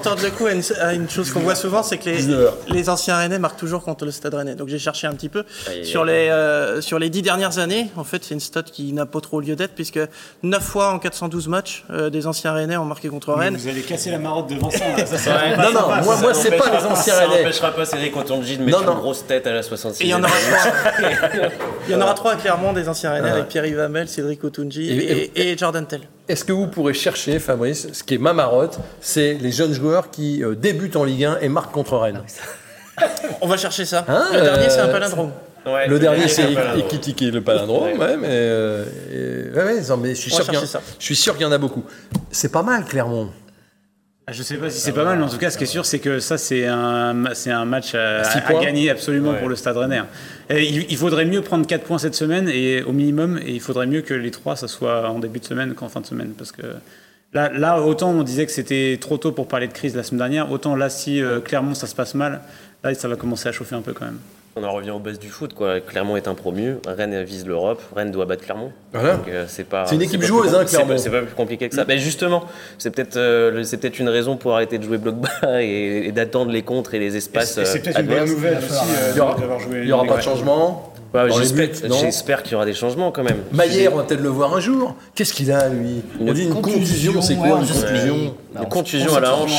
tordre 0.02 0.22
le 0.22 0.30
coup 0.30 0.46
à 0.46 0.92
une, 0.92 1.08
chose 1.08 1.30
qu'on 1.30 1.40
voit 1.40 1.54
souvent, 1.54 1.82
c'est 1.82 1.96
que 1.96 2.10
les, 2.10 2.16
19 2.16 2.40
heures. 2.40 2.56
les 2.68 2.90
anciens 2.90 3.16
Rennais 3.16 3.38
marquent 3.38 3.58
toujours 3.58 3.82
contre 3.82 4.04
le 4.04 4.10
Stade 4.10 4.34
Rennais. 4.34 4.54
Donc 4.54 4.68
j'ai 4.68 4.78
cherché 4.78 5.06
un 5.06 5.14
petit 5.14 5.30
peu. 5.30 5.44
Sur 5.82 6.04
les, 6.04 6.28
euh, 6.28 6.82
sur 6.82 6.98
les 6.98 7.08
dix 7.08 7.22
dernières 7.22 7.58
années, 7.58 7.88
en 7.96 8.04
fait, 8.04 8.22
c'est 8.22 8.34
une 8.34 8.40
stat 8.40 8.64
qui 8.64 8.92
n'a 8.92 9.06
pas 9.06 9.20
trop 9.20 9.40
lieu 9.40 9.56
d'être, 9.56 9.74
puisque 9.74 10.00
9 10.42 10.62
fois 10.62 10.90
en 10.92 10.98
412 10.98 11.48
matchs, 11.48 11.53
euh, 11.90 12.10
des 12.10 12.26
anciens 12.26 12.52
Rennais 12.52 12.76
ont 12.76 12.84
marqué 12.84 13.08
contre 13.08 13.32
Rennes. 13.32 13.56
Vous 13.56 13.68
allez 13.68 13.82
casser 13.82 14.10
la 14.10 14.18
marotte 14.18 14.48
de 14.48 14.54
Vincent. 14.56 14.84
là. 14.96 15.06
Ça, 15.06 15.18
ça 15.18 15.30
Ouais. 15.36 15.56
pas 15.56 15.70
Non, 15.70 15.72
non, 15.80 15.86
moi- 15.88 16.02
ça. 16.16 16.20
moi, 16.22 16.34
Ça 16.34 16.40
c'est 16.42 16.56
pas 16.56 16.70
les 16.70 16.84
anciens 16.86 17.14
Ça 17.14 17.20
Rennais. 17.26 17.42
n'empêchera 17.42 17.70
pas 17.72 17.84
Cédric 17.84 18.16
Otonji 18.16 18.56
de 18.56 18.60
Non, 18.62 18.66
mettre 18.66 18.84
non. 18.84 18.92
une 18.92 18.98
grosse 18.98 19.26
tête 19.26 19.46
à 19.46 19.52
la 19.52 19.62
66 19.62 20.02
Et 20.02 20.06
il 20.06 20.10
y 20.10 20.14
en 20.14 20.22
aura 20.22 20.30
trois. 20.30 21.08
il 21.88 21.92
y 21.92 21.94
en 21.96 22.00
aura 22.00 22.14
trois 22.14 22.32
à 22.32 22.36
Clermont, 22.36 22.72
des 22.72 22.88
anciens 22.88 23.12
Rennais, 23.12 23.30
avec 23.30 23.48
Pierre-Yves 23.48 23.80
Hamel, 23.80 24.08
Cédric 24.08 24.42
Otunji 24.44 24.90
Et- 24.90 25.30
et, 25.40 25.50
et 25.52 25.58
Jordan 25.58 25.86
Tell. 25.86 26.02
Est-ce 26.28 26.44
que 26.44 26.52
vous 26.52 26.66
pourrez 26.68 26.94
chercher, 26.94 27.38
Fabrice, 27.38 27.88
ce 27.92 28.02
qui 28.02 28.14
est 28.14 28.18
ma 28.18 28.32
marotte, 28.32 28.78
c'est 29.00 29.34
les 29.34 29.52
jeunes 29.52 29.74
joueurs 29.74 30.10
qui 30.10 30.42
euh, 30.42 30.54
débutent 30.54 30.96
en 30.96 31.04
Ligue 31.04 31.24
1 31.24 31.38
et 31.40 31.48
marquent 31.48 31.72
contre 31.72 31.96
Rennes 31.98 32.22
On 33.42 33.46
va 33.48 33.56
chercher 33.56 33.84
ça. 33.84 34.04
Hein, 34.08 34.24
le 34.32 34.40
dernier, 34.40 34.70
c'est 34.70 34.80
un 34.80 34.86
euh, 34.88 34.92
palindrome. 34.92 35.32
Ouais, 35.66 35.88
Le 35.88 35.98
dernier, 35.98 36.28
c'est. 36.28 36.46
Ikitiki, 36.78 37.30
le 37.30 37.40
palindrome, 37.40 37.84
Ouais. 37.84 37.98
ouais, 37.98 38.16
mais, 38.18 38.26
euh, 38.30 38.84
et- 39.52 39.56
ouais, 39.56 39.64
ouais, 39.64 39.80
non, 39.88 39.96
mais 39.96 40.10
je 40.14 40.20
suis 40.20 40.30
sûr 40.30 40.44
qu'il 40.44 40.54
y, 40.54 40.58
en- 40.58 41.50
y 41.50 41.54
a 41.54 41.58
beaucoup. 41.58 41.84
C'est 42.30 42.52
pas 42.52 42.62
mal, 42.62 42.84
Clermont. 42.84 43.30
Ah, 44.26 44.32
Je 44.32 44.42
sais 44.42 44.56
pas 44.56 44.70
si 44.70 44.80
c'est 44.80 44.92
pas 44.92 45.04
mal, 45.04 45.18
mais 45.18 45.24
en 45.24 45.28
tout 45.28 45.36
cas, 45.38 45.50
ce 45.50 45.58
qui 45.58 45.64
est 45.64 45.66
sûr, 45.66 45.84
c'est 45.84 45.98
que 45.98 46.18
ça, 46.18 46.38
c'est 46.38 46.66
un, 46.66 47.14
un 47.26 47.64
match 47.66 47.94
à, 47.94 48.22
à 48.22 48.40
points. 48.40 48.62
gagner 48.62 48.88
absolument 48.90 49.32
Ouais. 49.32 49.38
pour 49.38 49.48
le 49.50 49.56
Stade 49.56 49.76
Rennais. 49.76 50.00
Et 50.48 50.64
il, 50.64 50.86
il 50.90 50.96
faudrait 50.96 51.26
mieux 51.26 51.42
prendre 51.42 51.66
4 51.66 51.82
points 51.84 51.98
cette 51.98 52.14
semaine, 52.14 52.48
et 52.48 52.82
au 52.82 52.92
minimum, 52.92 53.38
et 53.44 53.50
il 53.52 53.60
faudrait 53.60 53.86
mieux 53.86 54.00
que 54.00 54.14
les 54.14 54.30
3, 54.30 54.56
ça 54.56 54.66
soit 54.66 55.08
en 55.10 55.18
début 55.18 55.40
de 55.40 55.44
semaine 55.44 55.74
qu'en 55.74 55.88
fin 55.90 56.00
de 56.00 56.06
semaine. 56.06 56.32
Parce 56.38 56.52
que 56.52 56.62
là, 57.34 57.50
là, 57.52 57.80
autant 57.82 58.10
on 58.12 58.22
disait 58.22 58.46
que 58.46 58.52
c'était 58.52 58.96
trop 58.98 59.18
tôt 59.18 59.32
pour 59.32 59.46
parler 59.46 59.68
de 59.68 59.74
crise 59.74 59.94
la 59.94 60.02
semaine 60.02 60.20
dernière, 60.20 60.50
autant 60.50 60.74
là, 60.74 60.88
si 60.88 61.22
euh, 61.22 61.40
Clermont, 61.40 61.74
ça 61.74 61.86
se 61.86 61.94
passe 61.94 62.14
mal, 62.14 62.40
là, 62.82 62.94
ça 62.94 63.08
va 63.08 63.16
commencer 63.16 63.48
à 63.50 63.52
chauffer 63.52 63.74
un 63.74 63.82
peu 63.82 63.92
quand 63.92 64.06
même. 64.06 64.18
On 64.56 64.62
en 64.62 64.70
revient 64.72 64.92
aux 64.92 65.00
bases 65.00 65.18
du 65.18 65.28
foot. 65.30 65.52
Quoi. 65.52 65.80
Clermont 65.80 66.16
est 66.16 66.28
un 66.28 66.34
promu, 66.34 66.76
Rennes 66.86 67.24
vise 67.24 67.44
l'Europe, 67.44 67.82
Rennes 67.96 68.12
doit 68.12 68.24
battre 68.24 68.44
Clermont. 68.44 68.70
Voilà. 68.92 69.16
Donc, 69.16 69.28
euh, 69.28 69.46
c'est 69.48 69.64
pas. 69.64 69.84
C'est 69.86 69.96
une 69.96 70.02
équipe 70.02 70.22
joueuse, 70.22 70.54
hein, 70.54 70.60
c'est 70.64 70.76
Clermont. 70.76 70.92
pas- 70.94 70.98
C'est 70.98 71.10
pas 71.10 71.22
plus 71.22 71.34
compliqué 71.34 71.68
que 71.68 71.74
ça. 71.74 71.84
Ben 71.84 71.98
justement, 71.98 72.44
c'est 72.78 72.90
peut-être 72.90 73.16
euh, 73.16 73.64
c'est 73.64 73.78
peut-être 73.78 73.98
une 73.98 74.08
raison 74.08 74.36
pour 74.36 74.54
arrêter 74.54 74.78
de 74.78 74.84
jouer 74.84 74.98
bloc 74.98 75.16
bas 75.16 75.60
et, 75.62 76.06
et 76.06 76.12
d'attendre 76.12 76.52
les 76.52 76.62
contres 76.62 76.94
et 76.94 77.00
les 77.00 77.16
espaces. 77.16 77.58
Et 77.58 77.64
c'est 77.64 77.80
peut-être 77.80 77.98
une 78.00 78.06
bonne 78.06 78.28
nouvelle 78.28 78.58
aussi 78.58 78.72
euh, 78.74 79.10
Il 79.12 79.16
y 79.16 79.20
aura- 79.20 79.34
d'avoir 79.40 79.58
joué. 79.58 79.78
Il 79.80 79.86
n'y 79.86 79.92
aura 79.92 80.04
pas 80.04 80.16
de 80.18 80.22
changement. 80.22 80.90
J'espère 82.00 82.42
qu'il 82.42 82.52
y 82.52 82.54
aura 82.56 82.64
des 82.64 82.74
changements 82.74 83.10
quand 83.12 83.22
même. 83.22 83.38
Maillère, 83.52 83.92
on 83.92 83.96
va 83.98 84.02
peut-être 84.04 84.20
le 84.22 84.28
voir 84.28 84.54
un 84.56 84.60
jour. 84.60 84.94
Qu'est-ce 85.14 85.32
qu'il 85.32 85.50
a, 85.52 85.68
lui 85.68 86.02
On 86.20 86.32
dit 86.32 86.44
une 86.44 86.54
contusion, 86.60 87.20
c'est 87.22 87.36
quoi 87.36 87.58
une 87.60 87.66
contusion 87.66 88.34
Une 88.60 88.68
contusion 88.68 89.14
à 89.16 89.20
la 89.20 89.34
hanche, 89.34 89.52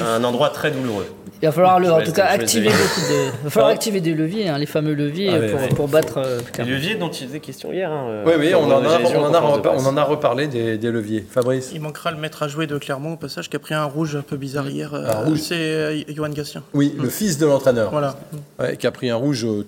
un 0.00 0.22
endroit 0.24 0.50
très 0.50 0.70
douloureux. 0.72 1.06
Il 1.42 1.46
va 1.46 1.52
falloir, 1.52 1.80
le, 1.80 1.90
en 1.92 2.00
tout 2.02 2.12
cas, 2.12 2.26
activer, 2.26 2.68
essayer. 2.68 2.82
beaucoup 2.84 3.00
de, 3.12 3.38
il 3.40 3.44
va 3.44 3.50
falloir 3.50 3.70
Ah. 3.70 3.74
activer 3.74 4.00
des 4.00 4.14
leviers, 4.14 4.48
hein, 4.48 4.58
les 4.58 4.66
fameux 4.66 4.94
leviers, 4.94 5.28
Ah, 5.34 5.40
ouais, 5.40 5.48
pour, 5.50 5.60
ouais. 5.60 5.68
pour 5.70 5.88
battre. 5.88 6.18
euh, 6.18 6.38
Les 6.58 6.64
leviers 6.64 6.94
dont 6.94 7.10
il 7.10 7.26
faisait 7.26 7.40
question 7.40 7.72
hier. 7.72 7.90
hein, 7.90 8.22
Oui, 8.24 8.34
oui, 8.38 8.52
pour 8.52 8.62
on 8.62 8.66
en, 8.66 8.70
a, 8.70 9.00
on, 9.00 9.24
en 9.24 9.34
a, 9.34 9.42
on 9.76 9.96
en 9.96 10.04
reparlé 10.04 10.46
des, 10.46 10.78
des 10.78 10.90
leviers. 10.92 11.26
Fabrice 11.28 11.72
Il 11.74 11.80
manquera 11.80 12.12
le 12.12 12.18
maître 12.18 12.44
à 12.44 12.48
jouer 12.48 12.68
de 12.68 12.78
Clermont 12.78 13.14
au 13.14 13.16
passage 13.16 13.50
qui 13.50 13.56
a 13.56 13.58
pris 13.58 13.74
un 13.74 13.84
rouge 13.84 14.14
un 14.14 14.22
peu 14.22 14.36
bizarre 14.36 14.68
hier. 14.70 14.94
euh, 14.94 15.04
Un 15.04 15.24
rouge. 15.24 15.40
C'est 15.40 15.54
euh, 15.58 16.02
Johan 16.14 16.28
Gastien. 16.28 16.62
Oui, 16.74 16.94
le 16.96 17.08
fils 17.08 17.38
de 17.38 17.46
l'entraîneur, 17.46 17.90
Voilà. 17.90 18.14
ouais, 18.60 18.76
qui 18.76 18.86
a 18.86 18.92
pris 18.92 19.10
un 19.10 19.16
rouge 19.16 19.44
euh, 19.44 19.66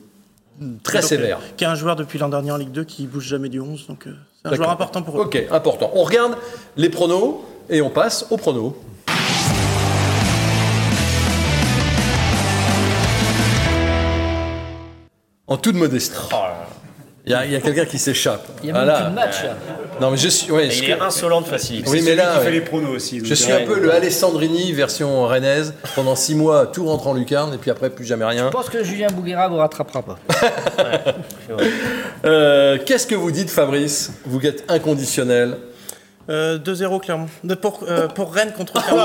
très 0.85 1.01
Donc, 1.01 1.09
sévère. 1.09 1.39
euh, 1.39 1.55
Qui 1.57 1.65
est 1.65 1.67
un 1.67 1.75
joueur 1.75 1.97
depuis 1.97 2.21
l'an 2.21 2.29
dernier 2.29 2.53
en 2.53 2.57
Ligue 2.57 2.71
2 2.71 2.85
qui 2.85 3.07
bouge 3.09 3.27
jamais 3.27 3.49
du 3.49 3.59
11. 3.59 3.89
Donc 3.89 4.07
euh, 4.07 4.13
c'est 4.45 4.53
un 4.53 4.55
joueur 4.55 4.71
important 4.71 5.03
pour 5.03 5.19
eux. 5.19 5.25
Ok, 5.25 5.43
important. 5.51 5.91
On 5.95 6.05
regarde 6.05 6.37
les 6.77 6.89
pronos 6.89 7.41
et 7.69 7.83
on 7.83 7.91
passe 7.91 8.27
aux 8.31 8.37
pronos. 8.37 8.77
En 15.47 15.57
toute 15.57 15.77
modestie. 15.77 16.15
Il 17.27 17.33
y 17.33 17.35
a, 17.35 17.47
il 17.47 17.53
y 17.53 17.57
a 17.57 17.61
quelqu'un 17.61 17.87
qui 17.87 17.99
s'échappe. 17.99 18.47
Il 18.63 18.67
y 18.69 18.71
a 18.71 18.75
même 18.75 18.85
Voilà. 18.85 19.01
plus 19.01 19.11
de 19.11 19.15
match. 19.15 19.43
là. 19.45 19.55
Non, 20.01 20.11
mais 20.11 20.17
je 20.19 20.29
suis. 20.29 20.53
ouais, 20.53 20.69
je- 20.71 20.83
il 20.85 20.91
est 20.91 21.01
insolent 21.01 21.41
de 21.41 21.47
facilité. 21.47 21.89
Oui, 21.89 22.03
mais 22.05 22.15
là, 22.15 22.33
qui 22.33 22.39
ouais. 22.39 22.45
fait 22.45 22.51
les 22.51 22.61
pronos 22.61 22.91
aussi. 22.95 23.19
donc, 23.19 23.27
Je 23.27 23.33
suis 23.35 23.51
un 23.53 23.65
peu 23.65 23.79
le 23.81 23.93
Alessandrini 23.95 24.73
version 24.73 25.23
rennaise. 25.27 25.73
Pendant 25.95 26.17
six 26.17 26.35
mois, 26.35 26.67
tout 26.67 26.85
rentre 26.87 27.07
en 27.07 27.15
lucarne 27.15 27.55
et 27.55 27.57
puis 27.57 27.71
après, 27.71 27.89
plus 27.89 28.05
jamais 28.05 28.27
rien. 28.27 28.47
Je 28.47 28.51
pense 28.53 28.69
que 28.69 28.85
Julien 28.85 29.07
Bouguera 29.11 29.49
vous 29.49 29.57
rattrapera 29.57 30.03
pas. 30.03 30.19
Euh, 32.27 32.79
Qu'est-ce 32.85 33.07
que 33.07 33.15
vous 33.15 33.31
dites, 33.31 33.51
Fabrice? 33.51 34.13
Vous 34.25 34.41
êtes 34.47 34.65
inconditionnel. 34.71 35.59
Euh, 36.31 36.59
2-0 36.59 36.99
Clermont. 37.01 37.29
De, 37.43 37.55
pour, 37.55 37.81
euh, 37.87 38.09
pour 38.09 38.33
Rennes 38.33 38.53
contre 38.57 38.73
Clermont. 38.83 39.03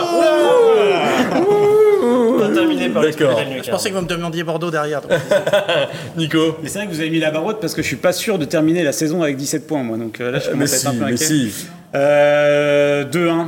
Par 2.93 3.03
D'accord. 3.03 3.39
Je 3.63 3.69
pensais 3.69 3.89
que 3.89 3.95
vous 3.95 4.01
me 4.01 4.07
demandiez 4.07 4.43
Bordeaux 4.43 4.71
derrière. 4.71 5.01
donc. 5.01 5.11
Nico 6.17 6.57
Mais 6.61 6.69
c'est 6.69 6.79
vrai 6.79 6.87
que 6.87 6.93
vous 6.93 6.99
avez 6.99 7.09
mis 7.09 7.19
la 7.19 7.31
barre 7.31 7.45
haute 7.45 7.59
parce 7.59 7.73
que 7.73 7.81
je 7.81 7.87
suis 7.87 7.95
pas 7.95 8.13
sûr 8.13 8.37
de 8.37 8.45
terminer 8.45 8.83
la 8.83 8.91
saison 8.91 9.21
avec 9.21 9.37
17 9.37 9.67
points, 9.67 9.83
moi. 9.83 9.97
Donc 9.97 10.19
euh, 10.21 10.31
là, 10.31 10.39
je 10.39 10.45
Mais 10.47 10.51
commence 10.53 10.73
à 10.73 10.77
si, 10.77 10.87
un 10.87 10.91
peu 10.91 10.97
mais 11.05 11.13
inquiet. 11.13 11.25
si. 11.25 11.67
Euh, 11.95 13.03
2-1. 13.05 13.45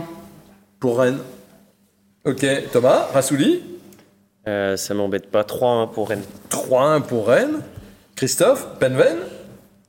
Pour 0.79 0.99
Rennes. 0.99 1.19
Ok, 2.25 2.45
Thomas, 2.71 3.07
Rassouli 3.13 3.61
Euh, 4.47 4.75
ça 4.77 4.93
m'embête 4.93 5.29
pas. 5.29 5.41
3-1 5.43 5.91
pour 5.91 6.09
Rennes. 6.09 6.23
3-1 6.49 7.01
pour 7.01 7.27
Rennes. 7.27 7.59
Christophe, 8.15 8.67
Penven 8.79 9.17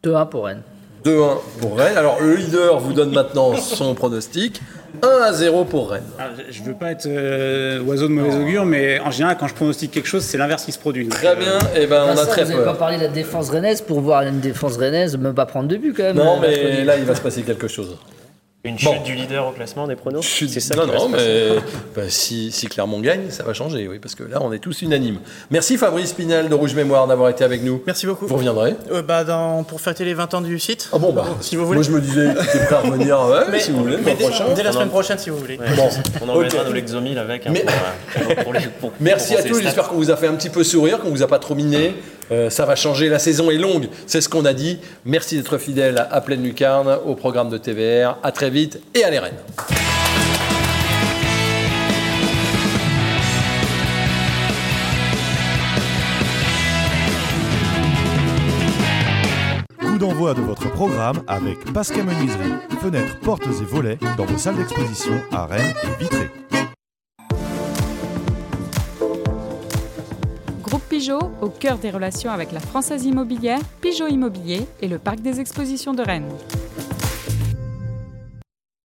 2-1 0.05 0.29
pour 0.29 0.45
Rennes. 0.47 0.63
2-1 1.05 1.39
pour 1.61 1.77
Rennes. 1.79 1.97
Alors, 1.97 2.19
le 2.21 2.35
leader 2.37 2.79
vous 2.79 2.93
donne 2.93 3.13
maintenant 3.13 3.55
son 3.57 3.95
pronostic. 3.95 4.61
1-0 5.01 5.65
pour 5.67 5.91
Rennes. 5.91 6.03
Ah, 6.19 6.25
je- 6.37 6.53
je 6.53 6.63
veux 6.63 6.75
pas 6.75 6.91
être 6.91 7.07
euh, 7.07 7.81
oiseau 7.83 8.09
de 8.09 8.13
mauvais 8.13 8.35
augure, 8.37 8.65
mais 8.67 9.01
en 9.01 9.11
général, 9.11 9.37
quand 9.41 9.49
je 9.49 9.55
pronostique 9.55 9.91
quelque 9.91 10.09
chose, 10.09 10.23
c'est 10.23 10.37
l'inverse 10.39 10.65
qui 10.65 10.73
se 10.73 10.79
produit. 10.79 11.05
Donc, 11.05 11.15
Très 11.15 11.29
euh, 11.29 11.37
bien, 11.37 11.59
et 11.75 11.87
ben 11.87 12.05
on 12.07 12.11
a 12.19 12.27
très 12.27 12.45
vous 12.45 12.51
n'avez 12.51 12.61
pas 12.65 12.71
peur. 12.71 12.79
parlé 12.79 12.97
de 12.99 13.03
la 13.03 13.09
défense 13.09 13.51
rennaise 13.51 13.81
pour 13.81 14.01
voir 14.01 14.23
une 14.23 14.41
défense 14.41 14.77
rennaise 14.77 15.17
ne 15.17 15.31
pas 15.33 15.47
prendre 15.47 15.69
de 15.69 15.77
but 15.77 15.95
quand 15.97 16.03
même. 16.03 16.17
Non, 16.17 16.37
euh, 16.37 16.41
mais 16.43 16.49
mercredi. 16.49 16.85
là, 16.85 16.97
il 16.99 17.05
va 17.05 17.15
se 17.15 17.21
passer 17.21 17.43
quelque 17.43 17.69
chose. 17.69 17.97
Une 18.65 18.77
Bon. 18.77 18.93
chute 18.95 19.03
du 19.03 19.15
leader 19.17 19.49
au 19.49 19.51
classement 19.51 19.89
des 19.89 19.97
pronos 19.97 20.23
Chut, 20.25 20.49
C'est 20.49 20.61
ça 20.61 20.77
non, 20.77 20.87
non, 20.87 21.09
mais 21.09 21.57
bah, 21.97 22.03
si, 22.09 22.53
si 22.53 22.69
Clermont 22.69 23.01
gagne, 23.01 23.23
ça 23.31 23.43
va 23.43 23.55
changer, 23.55 23.89
oui, 23.89 23.99
parce 23.99 24.15
que 24.15 24.23
là, 24.23 24.39
on 24.41 24.53
est 24.53 24.61
tous 24.61 24.83
unanimes. 24.83 25.19
Merci 25.51 25.77
Fabrice 25.77 26.13
Pinel 26.13 26.49
de 26.49 26.55
Rouge 26.55 26.73
Mémoire 26.77 27.09
d'avoir 27.09 27.29
été 27.31 27.43
avec 27.43 27.65
nous. 27.65 27.83
Merci 27.89 28.07
beaucoup. 28.07 28.29
Vous 28.29 28.37
reviendrez 28.37 28.77
Euh, 28.93 29.03
bah, 29.03 29.25
dans, 29.25 29.65
pour 29.65 29.81
fêter 29.81 30.05
les 30.05 30.15
20 30.15 30.35
ans 30.35 30.41
du 30.43 30.61
site. 30.61 30.89
Ah 30.93 30.99
bon, 30.99 31.13
bah, 31.13 31.25
si 31.41 31.57
vous 31.57 31.67
voulez. 31.67 31.79
moi 31.79 31.85
je 31.85 31.91
me 31.91 32.01
disais 32.01 32.31
étais 32.31 32.65
prêt 32.67 32.77
à 32.77 32.81
revenir, 32.83 33.19
ouais, 33.29 33.47
mais, 33.51 33.59
si 33.59 33.73
vous 33.73 33.79
voulez, 33.83 33.97
le 33.97 34.03
mais 34.05 34.15
mois 34.15 34.15
dès, 34.21 34.25
prochain. 34.29 34.45
dès 34.55 34.63
la 34.63 34.71
On 34.71 34.73
semaine 34.75 34.89
prochaine, 34.91 35.19
si 35.19 35.31
vous 35.31 35.39
voulez. 35.39 35.59
Ouais, 35.59 35.67
Bon. 35.75 35.89
On 36.21 36.29
emmènera 36.29 36.61
Ok. 36.61 36.67
nos 36.69 36.73
Lexomil 36.73 37.19
avec. 37.19 37.45
hein, 37.49 37.51
Mais- 37.53 37.65
pour, 37.65 38.31
euh, 38.31 38.43
pour 38.45 38.53
les- 38.53 38.61
pour- 38.81 38.93
Merci 39.01 39.35
pour 39.35 39.41
à 39.45 39.49
tous, 39.49 39.61
j'espère 39.61 39.89
qu'on 39.89 39.97
vous 39.97 40.11
a 40.13 40.17
fait 40.17 40.29
un 40.29 40.35
petit 40.35 40.51
peu 40.51 40.63
sourire, 40.63 41.01
qu'on 41.01 41.11
vous 41.11 41.25
a 41.25 41.27
pas 41.27 41.41
trop 41.41 41.57
miné. 41.57 41.95
Euh, 42.33 42.49
ça 42.49 42.65
va 42.65 42.77
changer, 42.77 43.11
la 43.11 43.19
saison 43.19 43.51
est 43.51 43.59
longue, 43.59 43.89
c'est 44.07 44.23
ce 44.23 44.29
qu'on 44.29 44.47
a 44.47 44.55
dit. 44.55 44.79
Merci 45.05 45.37
d'être 45.37 45.59
fidèle 45.59 46.07
à 46.11 46.21
Pleine 46.23 46.43
Lucarne, 46.43 46.99
au 47.05 47.15
programme 47.15 47.51
de 47.51 47.59
TVR. 47.59 48.17
À 48.23 48.33
très 48.33 48.49
vite 48.49 48.81
et 48.95 49.05
à 49.05 49.11
les 49.11 49.19
Rennes. 49.19 49.35
Coup 59.79 59.99
d'envoi 59.99 60.33
de 60.33 60.41
votre 60.41 60.71
programme 60.71 61.23
avec 61.27 61.71
Pascal 61.75 62.05
Menuiserie, 62.05 62.55
fenêtres, 62.81 63.19
portes 63.21 63.47
et 63.47 63.65
volets 63.65 63.99
dans 64.17 64.25
vos 64.25 64.39
salles 64.39 64.57
d'exposition 64.57 65.13
à 65.33 65.45
Rennes 65.45 65.75
et 65.85 66.03
Vitré. 66.03 66.31
Au 71.11 71.49
cœur 71.49 71.79
des 71.79 71.91
relations 71.91 72.31
avec 72.31 72.53
la 72.53 72.61
Française 72.61 73.05
Immobilière, 73.07 73.59
Pigeot 73.81 74.07
Immobilier 74.07 74.69
et 74.81 74.87
le 74.87 74.99
Parc 74.99 75.21
des 75.21 75.41
Expositions 75.41 75.95
de 75.95 76.03
Rennes. 76.03 76.31